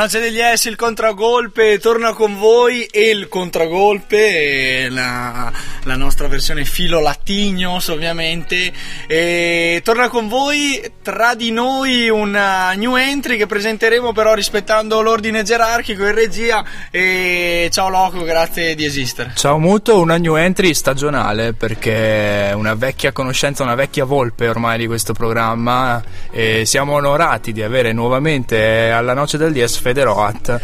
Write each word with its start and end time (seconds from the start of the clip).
Noce 0.00 0.18
degli 0.18 0.38
S, 0.38 0.64
il 0.64 0.76
contragolpe 0.76 1.78
torna 1.78 2.14
con 2.14 2.38
voi 2.38 2.84
e 2.84 3.10
il 3.10 3.28
contragolpe, 3.28 4.88
la, 4.88 5.52
la 5.82 5.96
nostra 5.96 6.26
versione 6.26 6.64
filo 6.64 7.00
latignos 7.00 7.88
ovviamente, 7.88 8.72
e 9.06 9.82
torna 9.84 10.08
con 10.08 10.26
voi 10.26 10.80
tra 11.02 11.34
di 11.34 11.50
noi 11.50 12.08
una 12.08 12.72
new 12.72 12.96
entry 12.96 13.36
che 13.36 13.44
presenteremo 13.44 14.12
però 14.12 14.32
rispettando 14.32 15.02
l'ordine 15.02 15.42
gerarchico 15.42 16.06
in 16.06 16.14
regia 16.14 16.64
e 16.90 17.68
ciao 17.70 17.90
Loco, 17.90 18.24
grazie 18.24 18.74
di 18.74 18.86
esistere. 18.86 19.32
Ciao 19.34 19.58
Muto, 19.58 20.00
una 20.00 20.16
new 20.16 20.36
entry 20.36 20.72
stagionale 20.72 21.52
perché 21.52 22.52
una 22.54 22.72
vecchia 22.74 23.12
conoscenza, 23.12 23.62
una 23.64 23.74
vecchia 23.74 24.06
volpe 24.06 24.48
ormai 24.48 24.78
di 24.78 24.86
questo 24.86 25.12
programma 25.12 26.02
e 26.30 26.64
siamo 26.64 26.94
onorati 26.94 27.52
di 27.52 27.62
avere 27.62 27.92
nuovamente 27.92 28.90
alla 28.90 29.12
noce 29.12 29.36
del 29.36 29.52
DS 29.52 29.88
Federoat 29.90 30.60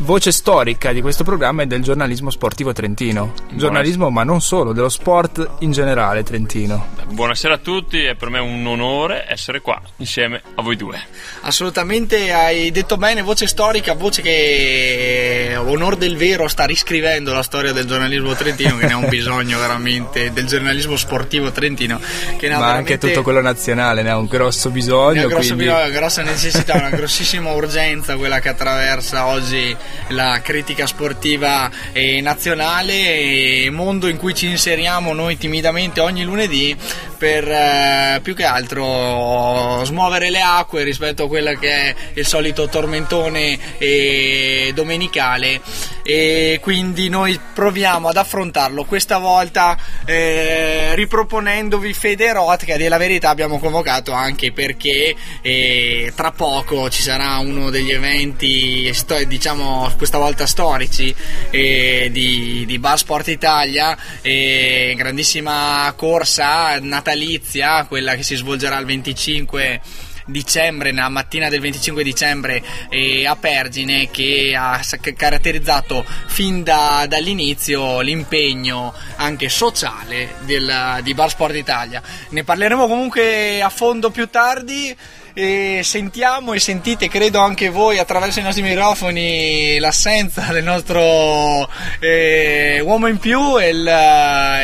voce 0.00 0.32
storica 0.32 0.92
di 0.92 1.02
questo 1.02 1.24
programma 1.24 1.62
è 1.62 1.66
del 1.66 1.82
giornalismo 1.82 2.30
sportivo 2.30 2.72
trentino. 2.72 3.34
Giornalismo, 3.52 4.10
ma 4.10 4.22
non 4.22 4.40
solo, 4.40 4.72
dello 4.72 4.88
sport 4.88 5.56
in 5.60 5.72
generale 5.72 6.22
trentino. 6.22 6.88
Buonasera 7.08 7.54
a 7.54 7.58
tutti, 7.58 8.04
è 8.04 8.14
per 8.14 8.30
me 8.30 8.38
un 8.38 8.66
onore 8.66 9.26
essere 9.28 9.60
qua 9.60 9.80
insieme 9.96 10.40
a 10.54 10.62
voi 10.62 10.76
due. 10.76 10.98
Assolutamente, 11.42 12.32
hai 12.32 12.70
detto 12.70 12.96
bene, 12.96 13.22
voce 13.22 13.46
storica, 13.46 13.94
voce 13.94 14.22
che 14.22 15.54
onor 15.56 15.96
del 15.96 16.16
vero 16.16 16.48
sta 16.48 16.64
riscrivendo 16.64 17.32
la 17.32 17.42
storia 17.42 17.72
del 17.72 17.84
giornalismo 17.84 18.34
trentino, 18.34 18.76
che 18.78 18.86
ne 18.86 18.92
ha 18.92 18.96
un 18.96 19.08
bisogno 19.10 19.58
veramente, 19.58 20.32
del 20.32 20.46
giornalismo 20.46 20.96
sportivo 20.96 21.50
trentino. 21.50 21.98
Che 21.98 22.48
ma 22.48 22.58
veramente... 22.58 22.92
anche 22.92 22.98
tutto 22.98 23.22
quello 23.22 23.40
nazionale 23.40 24.02
ne 24.02 24.10
ha 24.10 24.16
un 24.16 24.26
grosso 24.26 24.70
bisogno. 24.70 25.20
Una 25.20 25.28
grossa, 25.28 25.54
quindi... 25.54 25.64
bisogno, 25.64 25.90
grossa 25.90 26.22
necessità, 26.22 26.74
una 26.74 26.90
grossissima 26.90 27.52
urgenza 27.52 28.16
quella 28.16 28.38
che 28.40 28.48
attraversa 28.48 29.26
oggi 29.26 29.76
la 30.08 30.40
critica 30.42 30.86
sportiva 30.86 31.70
eh, 31.92 32.20
nazionale 32.20 33.68
mondo 33.70 34.08
in 34.08 34.16
cui 34.16 34.34
ci 34.34 34.46
inseriamo 34.46 35.12
noi 35.12 35.36
timidamente 35.36 36.00
ogni 36.00 36.24
lunedì 36.24 36.76
per 37.20 37.46
eh, 37.46 38.20
più 38.22 38.34
che 38.34 38.44
altro 38.44 39.84
smuovere 39.84 40.30
le 40.30 40.40
acque 40.40 40.84
rispetto 40.84 41.24
a 41.24 41.28
quella 41.28 41.52
che 41.52 41.70
è 41.70 41.94
il 42.14 42.26
solito 42.26 42.66
tormentone 42.68 43.58
eh, 43.76 44.72
domenicale. 44.74 45.60
E 46.02 46.58
quindi 46.62 47.10
noi 47.10 47.38
proviamo 47.52 48.08
ad 48.08 48.16
affrontarlo. 48.16 48.84
Questa 48.84 49.18
volta 49.18 49.76
eh, 50.06 50.94
riproponendovi 50.94 51.92
Federot 51.92 52.64
che 52.64 52.72
a 52.72 52.78
verità 52.96 53.28
abbiamo 53.28 53.58
convocato 53.58 54.12
anche 54.12 54.50
perché 54.50 55.14
eh, 55.42 56.12
tra 56.16 56.32
poco 56.32 56.88
ci 56.88 57.02
sarà 57.02 57.36
uno 57.38 57.68
degli 57.68 57.92
eventi 57.92 58.92
sto- 58.94 59.22
questa 59.96 60.18
volta 60.18 60.46
storici 60.46 61.14
eh, 61.50 62.08
di, 62.12 62.64
di 62.66 62.78
Bar 62.78 62.98
Sport 62.98 63.28
Italia 63.28 63.96
eh, 64.20 64.94
grandissima 64.96 65.92
corsa 65.96 66.78
natalizia 66.80 67.84
quella 67.86 68.14
che 68.14 68.22
si 68.22 68.36
svolgerà 68.36 68.78
il 68.78 68.86
25 68.86 69.80
dicembre, 70.30 70.92
nella 70.92 71.08
mattina 71.08 71.48
del 71.48 71.60
25 71.60 72.02
dicembre 72.02 72.62
eh, 72.88 73.26
a 73.26 73.36
Pergine 73.36 74.10
che 74.10 74.54
ha 74.56 74.80
caratterizzato 75.14 76.04
fin 76.26 76.62
da, 76.62 77.04
dall'inizio 77.08 78.00
l'impegno 78.00 78.94
anche 79.16 79.48
sociale 79.48 80.36
del, 80.44 81.00
di 81.02 81.14
Bar 81.14 81.30
Sport 81.30 81.54
Italia. 81.54 82.02
Ne 82.30 82.44
parleremo 82.44 82.86
comunque 82.86 83.60
a 83.60 83.68
fondo 83.68 84.10
più 84.10 84.28
tardi. 84.28 84.96
E 85.32 85.80
sentiamo 85.84 86.52
e 86.54 86.60
sentite, 86.60 87.08
credo 87.08 87.38
anche 87.38 87.68
voi 87.68 87.98
attraverso 87.98 88.40
i 88.40 88.42
nostri 88.42 88.62
microfoni, 88.62 89.78
l'assenza 89.78 90.52
del 90.52 90.64
nostro 90.64 91.68
eh, 92.00 92.80
uomo 92.82 93.06
in 93.06 93.18
più, 93.18 93.58
il, 93.58 93.88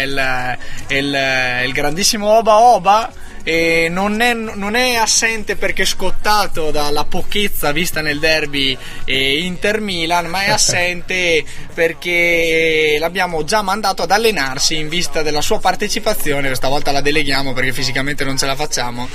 il, 0.03 0.59
il, 0.89 1.19
il 1.67 1.73
grandissimo 1.73 2.29
Oba 2.29 2.59
Oba 2.59 3.11
e 3.49 3.87
non 3.89 4.21
è, 4.21 4.35
non 4.35 4.75
è, 4.75 4.97
assente 4.97 5.55
perché 5.55 5.85
scottato 5.85 6.73
dalla 6.73 7.05
pochezza 7.05 7.71
vista 7.71 8.01
nel 8.01 8.19
derby 8.19 8.77
eh, 9.05 9.39
Inter-Milan, 9.45 10.27
ma 10.27 10.43
è 10.43 10.51
assente 10.51 11.45
perché 11.73 12.97
l'abbiamo 12.99 13.45
già 13.45 13.63
mandato 13.63 14.03
ad 14.03 14.11
allenarsi 14.11 14.77
in 14.77 14.89
vista 14.89 15.23
della 15.23 15.43
sua 15.43 15.61
partecipazione, 15.61 16.49
questa 16.49 16.67
volta 16.67 16.91
la 16.91 17.01
deleghiamo 17.01 17.53
perché 17.53 17.73
fisicamente 17.73 18.25
non 18.25 18.37
ce 18.37 18.47
la 18.47 18.57
facciamo, 18.57 19.09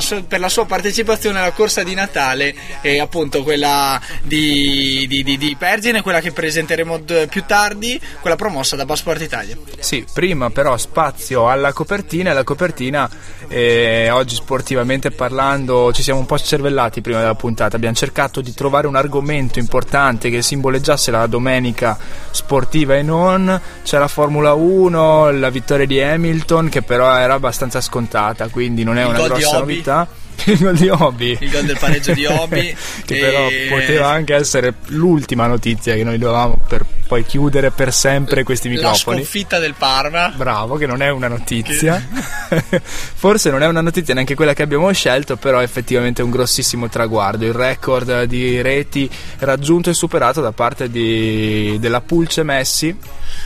su- 0.00 0.26
per 0.26 0.40
la 0.40 0.48
sua 0.48 0.66
partecipazione 0.66 1.38
alla 1.38 1.52
corsa 1.52 1.84
di 1.84 1.94
Natale, 1.94 2.56
eh, 2.80 2.98
appunto 2.98 3.44
quella 3.44 4.00
di, 4.20 5.06
di, 5.06 5.22
di, 5.22 5.38
di 5.38 5.54
Pergine, 5.56 6.02
quella 6.02 6.20
che 6.20 6.32
presenteremo 6.32 6.98
d- 6.98 7.28
più 7.28 7.44
tardi, 7.46 8.00
quella 8.20 8.34
promossa 8.34 8.74
da 8.74 8.84
Basport 8.84 9.20
Italia. 9.20 9.56
Sì, 9.78 10.04
prima 10.12 10.50
però 10.50 10.76
spazio 10.76 11.48
alla 11.48 11.72
copertina 11.72 12.32
e 12.32 12.34
la 12.34 12.42
copertina... 12.42 13.08
Eh, 13.48 13.74
oggi 14.10 14.34
sportivamente 14.34 15.10
parlando 15.10 15.92
ci 15.92 16.02
siamo 16.02 16.20
un 16.20 16.26
po' 16.26 16.36
scervellati 16.36 17.00
prima 17.00 17.20
della 17.20 17.34
puntata, 17.34 17.76
abbiamo 17.76 17.94
cercato 17.94 18.40
di 18.40 18.52
trovare 18.54 18.86
un 18.86 18.96
argomento 18.96 19.58
importante 19.58 20.30
che 20.30 20.42
simboleggiasse 20.42 21.10
la 21.10 21.26
domenica 21.26 21.98
sportiva 22.30 22.96
e 22.96 23.02
non, 23.02 23.60
c'è 23.82 23.98
la 23.98 24.08
Formula 24.08 24.52
1, 24.54 25.30
la 25.32 25.50
vittoria 25.50 25.86
di 25.86 26.00
Hamilton 26.00 26.68
che 26.68 26.82
però 26.82 27.14
era 27.16 27.34
abbastanza 27.34 27.80
scontata, 27.80 28.48
quindi 28.48 28.84
non 28.84 28.98
è 28.98 29.02
Il 29.02 29.08
una 29.08 29.26
grossa 29.26 29.58
novità. 29.58 30.08
Il 30.44 30.58
gol 30.58 30.76
di 30.76 30.88
Hobby. 30.88 31.36
Il 31.40 31.50
gol 31.50 31.64
del 31.64 31.78
pareggio 31.78 32.12
di 32.12 32.24
Obi. 32.26 32.76
che 33.04 33.16
e- 33.16 33.20
però 33.20 33.48
poteva 33.68 34.08
anche 34.08 34.34
essere 34.34 34.74
l'ultima 34.88 35.46
notizia 35.46 35.94
che 35.94 36.04
noi 36.04 36.18
dovevamo 36.18 36.60
per 36.68 36.84
poi 37.06 37.24
chiudere 37.24 37.70
per 37.70 37.92
sempre 37.92 38.42
questi 38.42 38.68
La 38.68 38.74
microfoni. 38.74 39.16
sconfitta 39.18 39.58
del 39.58 39.74
Parma. 39.74 40.32
Bravo, 40.36 40.76
che 40.76 40.86
non 40.86 41.02
è 41.02 41.08
una 41.10 41.28
notizia. 41.28 42.04
Forse 43.14 43.50
non 43.50 43.62
è 43.62 43.66
una 43.66 43.80
notizia 43.80 44.12
neanche 44.14 44.34
quella 44.34 44.52
che 44.54 44.62
abbiamo 44.62 44.90
scelto, 44.92 45.36
però 45.36 45.58
è 45.60 45.62
effettivamente 45.62 46.22
un 46.22 46.30
grossissimo 46.30 46.88
traguardo. 46.88 47.44
Il 47.44 47.52
record 47.52 48.24
di 48.24 48.60
reti 48.60 49.08
raggiunto 49.38 49.90
e 49.90 49.94
superato 49.94 50.40
da 50.40 50.52
parte 50.52 50.90
di- 50.90 51.76
della 51.80 52.00
Pulce 52.00 52.42
Messi. 52.42 52.96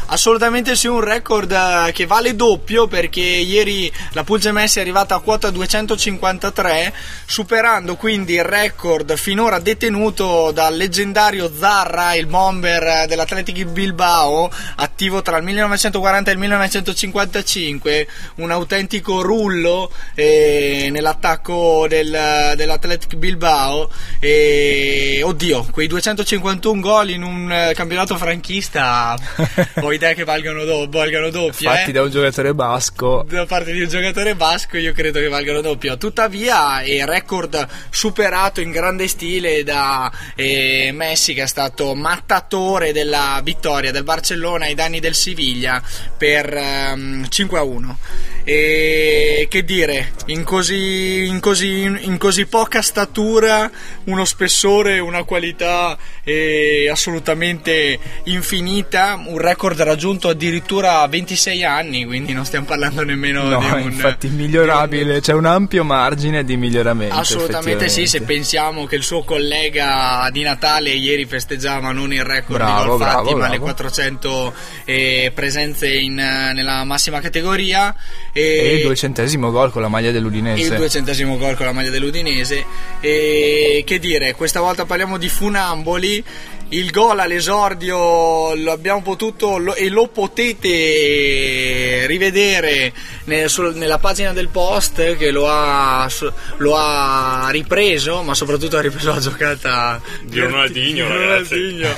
Assolutamente 0.06 0.74
sì, 0.74 0.86
un 0.88 1.00
record 1.00 1.50
eh, 1.52 1.92
che 1.92 2.06
vale 2.06 2.34
doppio 2.34 2.86
perché 2.88 3.20
ieri 3.20 3.90
la 4.12 4.24
Pulce 4.24 4.50
Messi 4.52 4.78
è 4.78 4.80
arrivata 4.82 5.14
a 5.14 5.20
quota 5.20 5.50
253, 5.50 6.79
superando 7.26 7.96
quindi 7.96 8.34
il 8.34 8.44
record 8.44 9.16
finora 9.16 9.58
detenuto 9.58 10.50
dal 10.52 10.76
leggendario 10.76 11.50
Zarra, 11.56 12.14
il 12.14 12.26
bomber 12.26 12.82
eh, 12.82 13.06
dell'Athletic 13.06 13.64
Bilbao, 13.64 14.50
attivo 14.76 15.22
tra 15.22 15.36
il 15.36 15.44
1940 15.44 16.30
e 16.30 16.32
il 16.32 16.38
1955, 16.38 18.08
un 18.36 18.50
autentico 18.50 19.22
rullo 19.22 19.92
eh, 20.14 20.88
nell'attacco 20.91 21.86
del, 21.88 22.54
dell'Athletic 22.56 23.14
Bilbao. 23.16 23.91
E, 24.18 25.20
oddio, 25.22 25.66
quei 25.70 25.86
251 25.86 26.80
gol 26.80 27.10
in 27.10 27.22
un 27.22 27.50
eh, 27.50 27.72
campionato 27.74 28.16
franchista, 28.16 29.16
ho 29.80 29.92
idea 29.92 30.12
che 30.15 30.24
valgano, 30.24 30.65
do- 30.65 30.88
valgano 30.88 31.30
doppio. 31.30 31.71
Fatti 31.71 31.91
eh? 31.91 31.92
da 31.92 32.03
un 32.03 32.10
giocatore 32.10 32.54
basco. 32.54 33.24
da 33.28 33.47
parte 33.47 33.72
di 33.72 33.82
un 33.82 33.88
giocatore 33.88 34.34
basco 34.34 34.77
io 34.77 34.92
credo 34.92 35.21
che 35.21 35.28
valgano 35.28 35.60
doppio 35.60 35.97
tuttavia 35.97 36.69
è 36.78 37.04
record 37.04 37.66
superato 37.90 38.60
in 38.60 38.70
grande 38.70 39.08
stile 39.08 39.62
da 39.64 40.10
eh, 40.34 40.90
Messi 40.94 41.34
che 41.34 41.42
è 41.42 41.46
stato 41.46 41.94
mattatore 41.94 42.92
della 42.92 43.40
vittoria 43.42 43.90
del 43.92 44.04
Barcellona 44.04 44.66
ai 44.66 44.74
danni 44.74 45.00
del 45.00 45.14
Siviglia 45.14 45.82
per 46.16 46.54
ehm, 46.54 47.28
5 47.28 47.58
a 47.58 47.62
1 47.62 47.98
e 48.44 49.46
che 49.50 49.64
dire 49.64 50.12
in 50.26 50.44
così, 50.44 51.26
in 51.26 51.40
così, 51.40 51.82
in 51.82 52.16
così 52.18 52.46
poca 52.46 52.80
statura 52.80 53.70
uno 54.04 54.24
spessore 54.24 54.98
una 54.98 55.24
qualità 55.24 55.96
eh, 56.24 56.88
assolutamente 56.90 57.98
infinita 58.24 59.22
un 59.26 59.36
record 59.38 59.80
raggiunto 59.82 60.28
addirittura 60.28 61.00
a 61.02 61.06
26 61.06 61.64
anni 61.64 62.04
quindi 62.06 62.32
non 62.32 62.44
stiamo 62.46 62.64
parlando 62.66 63.04
nemmeno 63.04 63.42
No, 63.44 63.58
di 63.58 63.66
un 63.66 63.80
infatti 63.82 64.28
di 64.28 64.34
un- 64.34 64.40
migliorabile, 64.40 65.20
c'è 65.20 65.32
un 65.32 65.44
ampio 65.44 65.84
margine 65.84 66.44
di 66.44 66.56
miglioramento. 66.60 67.15
Assolutamente 67.16 67.89
sì, 67.89 68.07
se 68.07 68.22
pensiamo 68.22 68.86
che 68.86 68.95
il 68.97 69.03
suo 69.03 69.24
collega 69.24 70.28
di 70.30 70.42
Natale 70.42 70.91
ieri 70.91 71.24
festeggiava 71.27 71.91
non 71.91 72.12
il 72.12 72.22
record 72.22 72.59
Bravo, 72.60 72.83
di 72.83 72.89
gol 72.89 72.98
fatti, 73.01 73.12
bravo, 73.22 73.30
ma 73.36 73.42
le 73.45 73.48
bravo. 73.59 73.65
400 73.65 74.54
eh, 74.84 75.33
presenze 75.34 75.92
in, 75.92 76.18
eh, 76.18 76.53
nella 76.53 76.84
massima 76.84 77.21
categoria 77.21 77.95
E 78.33 78.77
il 78.77 78.83
duecentesimo 78.83 79.51
gol 79.51 79.72
con 79.72 79.83
la 79.83 79.89
maglia 79.89 80.10
dell'Udinese. 80.12 80.62
il 80.71 80.77
duecentesimo 80.77 81.36
gol 81.39 81.57
con 81.57 81.66
la 81.66 81.72
maglia 81.72 81.91
dell'Udinese. 81.91 82.65
E 83.01 83.83
che 83.86 83.98
dire, 83.98 84.34
questa 84.34 84.60
volta 84.60 84.84
parliamo 84.84 85.16
di 85.18 85.28
Funamboli. 85.28 86.24
Il 86.72 86.92
gol 86.92 87.18
all'esordio 87.18 88.54
lo 88.54 88.71
abbiamo 88.71 89.03
potuto 89.03 89.59
lo- 89.59 89.74
e 89.74 89.89
lo 89.89 90.06
potete 90.06 92.04
rivedere 92.06 92.92
nel- 93.24 93.51
sul- 93.51 93.74
nella 93.74 93.98
pagina 93.98 94.33
del 94.33 94.48
post 94.48 95.16
che 95.16 95.30
lo 95.33 95.48
ha, 95.48 96.09
lo 96.58 96.76
ha 96.76 97.48
ripreso, 97.50 98.22
ma 98.22 98.34
soprattutto 98.34 98.76
ha 98.76 98.80
ripreso 98.80 99.12
la 99.12 99.20
giocata 99.20 100.00
Di 100.22 100.41
Ronaldinho. 100.41 101.08
Ronaldinho, 101.08 101.88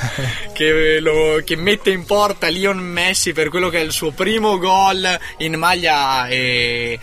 che, 0.52 1.00
lo- 1.00 1.40
che 1.44 1.56
mette 1.56 1.90
in 1.90 2.04
porta 2.04 2.48
Leon 2.48 2.78
Messi 2.78 3.32
per 3.32 3.48
quello 3.48 3.68
che 3.68 3.78
è 3.78 3.82
il 3.82 3.92
suo 3.92 4.10
primo 4.12 4.58
gol 4.58 5.06
in 5.38 5.54
maglia 5.54 6.26
eh, 6.28 6.98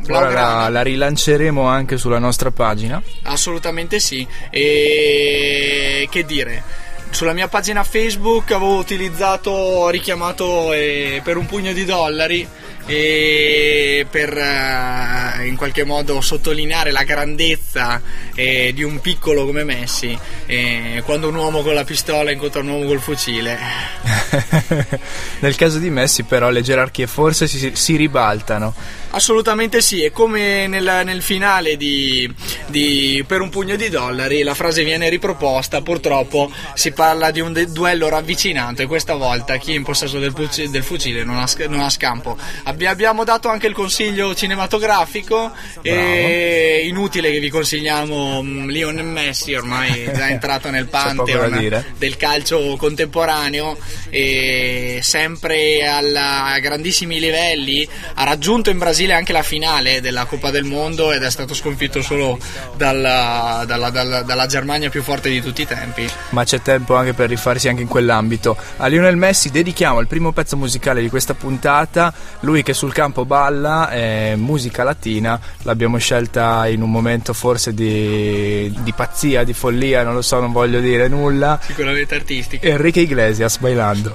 blaugrana. 0.00 0.62
la, 0.62 0.68
la 0.68 0.82
rilanceremo 0.82 1.66
anche 1.66 1.96
sulla 1.96 2.18
nostra 2.18 2.50
pagina. 2.50 3.02
Assolutamente 3.22 3.98
sì. 4.00 4.26
E 4.50 6.08
che 6.10 6.24
dire? 6.24 6.62
Sulla 7.10 7.32
mia 7.32 7.48
pagina 7.48 7.84
Facebook 7.84 8.50
avevo 8.52 8.76
utilizzato, 8.76 9.88
richiamato 9.88 10.72
eh, 10.74 11.20
per 11.24 11.38
un 11.38 11.46
pugno 11.46 11.72
di 11.72 11.84
dollari 11.86 12.46
e 12.88 14.06
per 14.10 14.36
eh, 14.36 15.46
in 15.46 15.56
qualche 15.56 15.84
modo 15.84 16.22
sottolineare 16.22 16.90
la 16.90 17.02
grandezza 17.02 18.00
eh, 18.34 18.72
di 18.74 18.82
un 18.82 19.00
piccolo 19.00 19.44
come 19.44 19.62
Messi 19.62 20.18
eh, 20.46 21.02
quando 21.04 21.28
un 21.28 21.34
uomo 21.34 21.60
con 21.60 21.74
la 21.74 21.84
pistola 21.84 22.30
incontra 22.30 22.62
un 22.62 22.68
uomo 22.68 22.86
col 22.86 23.00
fucile. 23.00 23.58
Nel 25.40 25.54
caso 25.54 25.78
di 25.78 25.90
Messi, 25.90 26.22
però, 26.22 26.48
le 26.48 26.62
gerarchie 26.62 27.06
forse 27.06 27.46
si, 27.46 27.72
si 27.74 27.96
ribaltano. 27.96 28.74
Assolutamente 29.10 29.80
sì, 29.80 30.02
è 30.04 30.10
come 30.12 30.66
nel, 30.66 31.00
nel 31.04 31.22
finale 31.22 31.76
di, 31.78 32.30
di 32.66 33.24
Per 33.26 33.40
un 33.40 33.48
pugno 33.48 33.74
di 33.74 33.88
dollari, 33.88 34.42
la 34.42 34.52
frase 34.54 34.84
viene 34.84 35.08
riproposta, 35.08 35.80
purtroppo 35.80 36.52
si 36.74 36.92
parla 36.92 37.30
di 37.30 37.40
un 37.40 37.54
de- 37.54 37.66
duello 37.72 38.08
ravvicinato 38.10 38.82
e 38.82 38.86
questa 38.86 39.14
volta 39.14 39.56
chi 39.56 39.72
è 39.72 39.76
in 39.76 39.82
possesso 39.82 40.18
del, 40.18 40.32
fuci- 40.34 40.68
del 40.68 40.82
fucile 40.82 41.24
non 41.24 41.38
ha, 41.38 41.46
sc- 41.46 41.66
non 41.68 41.80
ha 41.80 41.88
scampo. 41.88 42.36
Abbi- 42.64 42.84
abbiamo 42.84 43.24
dato 43.24 43.48
anche 43.48 43.66
il 43.66 43.72
consiglio 43.72 44.34
cinematografico, 44.34 45.52
e 45.80 46.82
inutile 46.84 47.30
che 47.30 47.40
vi 47.40 47.48
consigliamo 47.48 48.42
mm, 48.42 48.68
Lionel 48.68 49.06
Messi, 49.06 49.54
ormai 49.54 50.02
è 50.02 50.12
già 50.12 50.28
entrato 50.28 50.68
nel 50.70 50.86
pantheon 50.86 51.82
del 51.96 52.16
calcio 52.18 52.76
contemporaneo 52.76 53.76
e 54.10 55.00
sempre 55.02 55.86
alla- 55.86 56.44
a 56.44 56.58
grandissimi 56.58 57.18
livelli 57.18 57.88
ha 58.14 58.24
raggiunto 58.24 58.68
in 58.68 58.76
Brasile 58.76 58.96
anche 59.06 59.32
la 59.32 59.42
finale 59.42 60.00
della 60.00 60.24
Coppa 60.24 60.50
del 60.50 60.64
Mondo 60.64 61.12
ed 61.12 61.22
è 61.22 61.30
stato 61.30 61.54
sconfitto 61.54 62.02
solo 62.02 62.38
dalla, 62.76 63.64
dalla- 63.66 63.90
dalla- 63.90 64.22
dalla 64.22 64.46
Germania 64.46 64.90
più 64.90 65.02
forte 65.02 65.28
di 65.30 65.40
tutti 65.40 65.62
i 65.62 65.66
tempi 65.66 66.08
Ma 66.30 66.44
c'è 66.44 66.60
tempo 66.60 66.94
anche 66.96 67.14
per 67.14 67.28
rifarsi 67.28 67.68
anche 67.68 67.82
in 67.82 67.88
quell'ambito. 67.88 68.56
A 68.78 68.86
Lionel 68.86 69.16
Messi 69.16 69.50
dedichiamo 69.50 70.00
il 70.00 70.06
primo 70.06 70.32
pezzo 70.32 70.56
musicale 70.56 71.00
di 71.00 71.08
questa 71.08 71.34
puntata. 71.34 72.12
Lui 72.40 72.62
che 72.62 72.74
sul 72.74 72.92
campo 72.92 73.24
balla, 73.24 73.88
è 73.90 74.34
musica 74.36 74.82
latina. 74.84 75.40
L'abbiamo 75.62 75.98
scelta 75.98 76.66
in 76.66 76.82
un 76.82 76.90
momento 76.90 77.32
forse 77.32 77.72
di, 77.74 78.72
di 78.80 78.92
pazzia, 78.92 79.44
di 79.44 79.52
follia, 79.52 80.02
non 80.02 80.14
lo 80.14 80.22
so, 80.22 80.40
non 80.40 80.52
voglio 80.52 80.80
dire 80.80 81.08
nulla. 81.08 81.58
sicuramente 81.64 82.14
artistico 82.14 82.66
Enrique 82.66 83.02
Iglesias 83.02 83.58
bailando. 83.58 84.12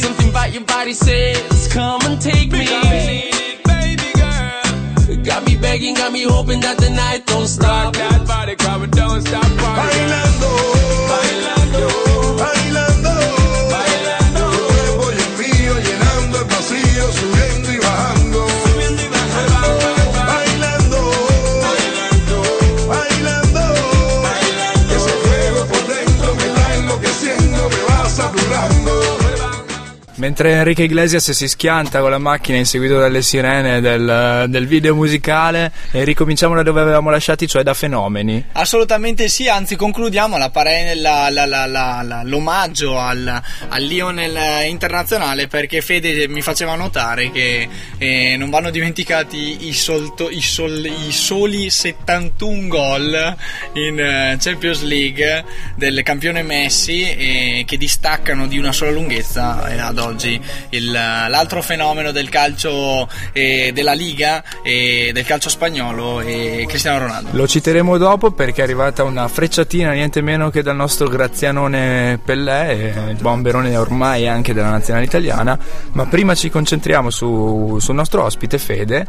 Something 0.00 0.28
about 0.28 0.52
your 0.52 0.64
body 0.64 0.92
says, 0.94 1.68
come 1.72 2.04
and 2.06 2.20
take 2.20 2.50
me. 2.50 3.33
Got 5.24 5.46
me 5.46 5.56
begging, 5.56 5.94
got 5.94 6.12
me 6.12 6.22
hoping 6.24 6.60
that 6.60 6.76
the 6.76 6.90
night 6.90 7.26
don't 7.26 7.46
stop. 7.46 7.94
That 7.94 8.26
body, 8.26 8.56
don't 8.56 9.22
stop 9.22 9.44
bailando, 9.44 11.23
Mentre 30.24 30.52
Enrique 30.52 30.84
Iglesias 30.84 31.32
si 31.32 31.46
schianta 31.46 32.00
con 32.00 32.08
la 32.08 32.16
macchina 32.16 32.56
inseguito 32.56 32.98
dalle 32.98 33.20
sirene 33.20 33.82
del, 33.82 34.46
del 34.48 34.66
video 34.66 34.94
musicale, 34.94 35.70
e 35.90 36.02
ricominciamo 36.02 36.54
da 36.54 36.62
dove 36.62 36.80
avevamo 36.80 37.10
lasciati, 37.10 37.46
cioè 37.46 37.62
da 37.62 37.74
fenomeni. 37.74 38.42
Assolutamente 38.52 39.28
sì, 39.28 39.48
anzi 39.48 39.76
concludiamo 39.76 40.38
la 40.38 40.48
pare- 40.48 40.94
la- 40.94 41.28
la- 41.28 42.22
l'omaggio 42.24 42.98
al, 42.98 43.42
al 43.68 43.82
Lionel 43.82 44.66
internazionale 44.66 45.46
perché 45.46 45.82
Fede 45.82 46.26
mi 46.26 46.40
faceva 46.40 46.74
notare 46.74 47.30
che 47.30 47.68
eh, 47.98 48.36
non 48.38 48.48
vanno 48.48 48.70
dimenticati 48.70 49.68
i, 49.68 49.74
solto- 49.74 50.30
i 50.30 50.40
sol- 50.40 50.86
i 50.86 51.12
soli 51.12 51.68
71 51.68 52.66
gol 52.68 53.36
in 53.74 54.00
eh, 54.00 54.36
Champions 54.40 54.80
League 54.84 55.44
del 55.76 56.00
campione 56.02 56.42
Messi 56.42 57.02
eh, 57.10 57.64
che 57.66 57.76
distaccano 57.76 58.46
di 58.46 58.56
una 58.56 58.72
sola 58.72 58.90
lunghezza 58.90 59.68
eh, 59.68 59.78
ad 59.78 59.98
oggi 59.98 60.12
il- 60.70 60.90
l'altro 60.92 61.62
fenomeno 61.62 62.10
del 62.12 62.28
calcio 62.28 63.08
eh, 63.32 63.70
della 63.74 63.92
Liga 63.92 64.42
e 64.62 65.10
del 65.12 65.24
calcio 65.24 65.48
spagnolo 65.48 66.20
è 66.20 66.64
Cristiano 66.66 66.98
Ronaldo. 66.98 67.28
Lo 67.32 67.46
citeremo 67.46 67.96
dopo 67.98 68.30
perché 68.32 68.60
è 68.60 68.64
arrivata 68.64 69.02
una 69.04 69.26
frecciatina 69.28 69.92
niente 69.92 70.20
meno 70.20 70.50
che 70.50 70.62
dal 70.62 70.76
nostro 70.76 71.08
Grazianone 71.08 72.18
Pellè, 72.24 72.92
eh, 73.06 73.10
il 73.10 73.16
bomberone 73.20 73.76
ormai 73.76 74.26
anche 74.28 74.52
della 74.54 74.70
nazionale 74.70 75.04
italiana, 75.04 75.58
ma 75.92 76.06
prima 76.06 76.34
ci 76.34 76.50
concentriamo 76.50 77.10
su- 77.10 77.78
sul 77.80 77.94
nostro 77.94 78.22
ospite 78.24 78.58
Fede. 78.58 79.06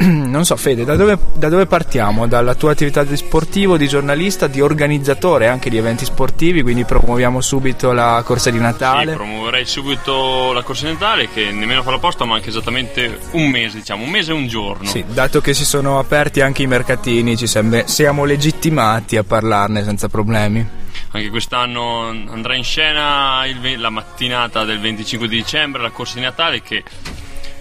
Non 0.30 0.46
so 0.46 0.56
Fede, 0.56 0.84
da 0.84 0.96
dove, 0.96 1.18
da 1.34 1.50
dove 1.50 1.66
partiamo? 1.66 2.26
Dalla 2.26 2.54
tua 2.54 2.72
attività 2.72 3.04
di 3.04 3.16
sportivo, 3.16 3.76
di 3.76 3.86
giornalista, 3.86 4.46
di 4.46 4.60
organizzatore 4.60 5.46
anche 5.46 5.68
di 5.68 5.76
eventi 5.76 6.06
sportivi, 6.06 6.62
quindi 6.62 6.84
promuoviamo 6.84 7.40
subito 7.42 7.92
la 7.92 8.22
corsa 8.24 8.48
di 8.50 8.56
Sì, 8.56 8.62
Natale. 8.62 9.12
promuoverei 9.12 9.66
subito 9.66 10.52
la 10.52 10.62
corsa 10.62 10.86
di 10.86 10.92
Natale 10.92 11.28
che 11.28 11.50
nemmeno 11.50 11.82
fa 11.82 11.90
la 11.90 11.98
posta 11.98 12.24
manca 12.24 12.48
esattamente 12.48 13.18
un 13.32 13.50
mese, 13.50 13.78
diciamo, 13.78 14.04
un 14.04 14.10
mese 14.10 14.30
e 14.30 14.34
un 14.34 14.46
giorno. 14.46 14.88
Sì, 14.88 15.04
dato 15.06 15.42
che 15.42 15.52
si 15.52 15.66
sono 15.66 15.98
aperti 15.98 16.40
anche 16.40 16.62
i 16.62 16.66
mercatini, 16.66 17.36
ci 17.36 17.46
sembra, 17.46 17.86
siamo 17.86 18.24
legittimati 18.24 19.18
a 19.18 19.22
parlarne 19.22 19.84
senza 19.84 20.08
problemi. 20.08 20.66
Anche 21.12 21.28
quest'anno 21.28 22.08
andrà 22.08 22.54
in 22.54 22.64
scena 22.64 23.44
il 23.44 23.80
la 23.80 23.90
mattinata 23.90 24.64
del 24.64 24.80
25 24.80 25.28
di 25.28 25.36
dicembre 25.36 25.82
la 25.82 25.90
corsa 25.90 26.14
di 26.14 26.20
Natale 26.20 26.62
che 26.62 26.84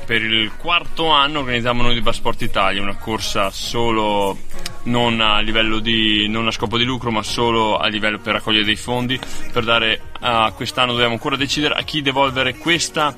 per 0.09 0.23
il 0.23 0.53
quarto 0.57 1.09
anno 1.09 1.41
organizziamo 1.41 1.83
noi 1.83 1.93
di 1.93 2.01
Basport 2.01 2.41
Italia, 2.41 2.81
una 2.81 2.95
corsa 2.95 3.51
solo 3.51 4.39
non 4.85 5.21
a 5.21 5.39
di 5.43 6.27
non 6.27 6.47
a 6.47 6.51
scopo 6.51 6.79
di 6.79 6.83
lucro, 6.83 7.11
ma 7.11 7.21
solo 7.21 7.77
a 7.77 7.85
livello 7.85 8.17
per 8.17 8.33
raccogliere 8.33 8.65
dei 8.65 8.75
fondi 8.75 9.19
per 9.51 9.63
dare 9.63 10.01
a 10.21 10.51
quest'anno 10.55 10.93
dobbiamo 10.93 11.13
ancora 11.13 11.35
decidere 11.35 11.75
a 11.75 11.83
chi 11.83 12.01
devolvere 12.01 12.57
questa 12.57 13.13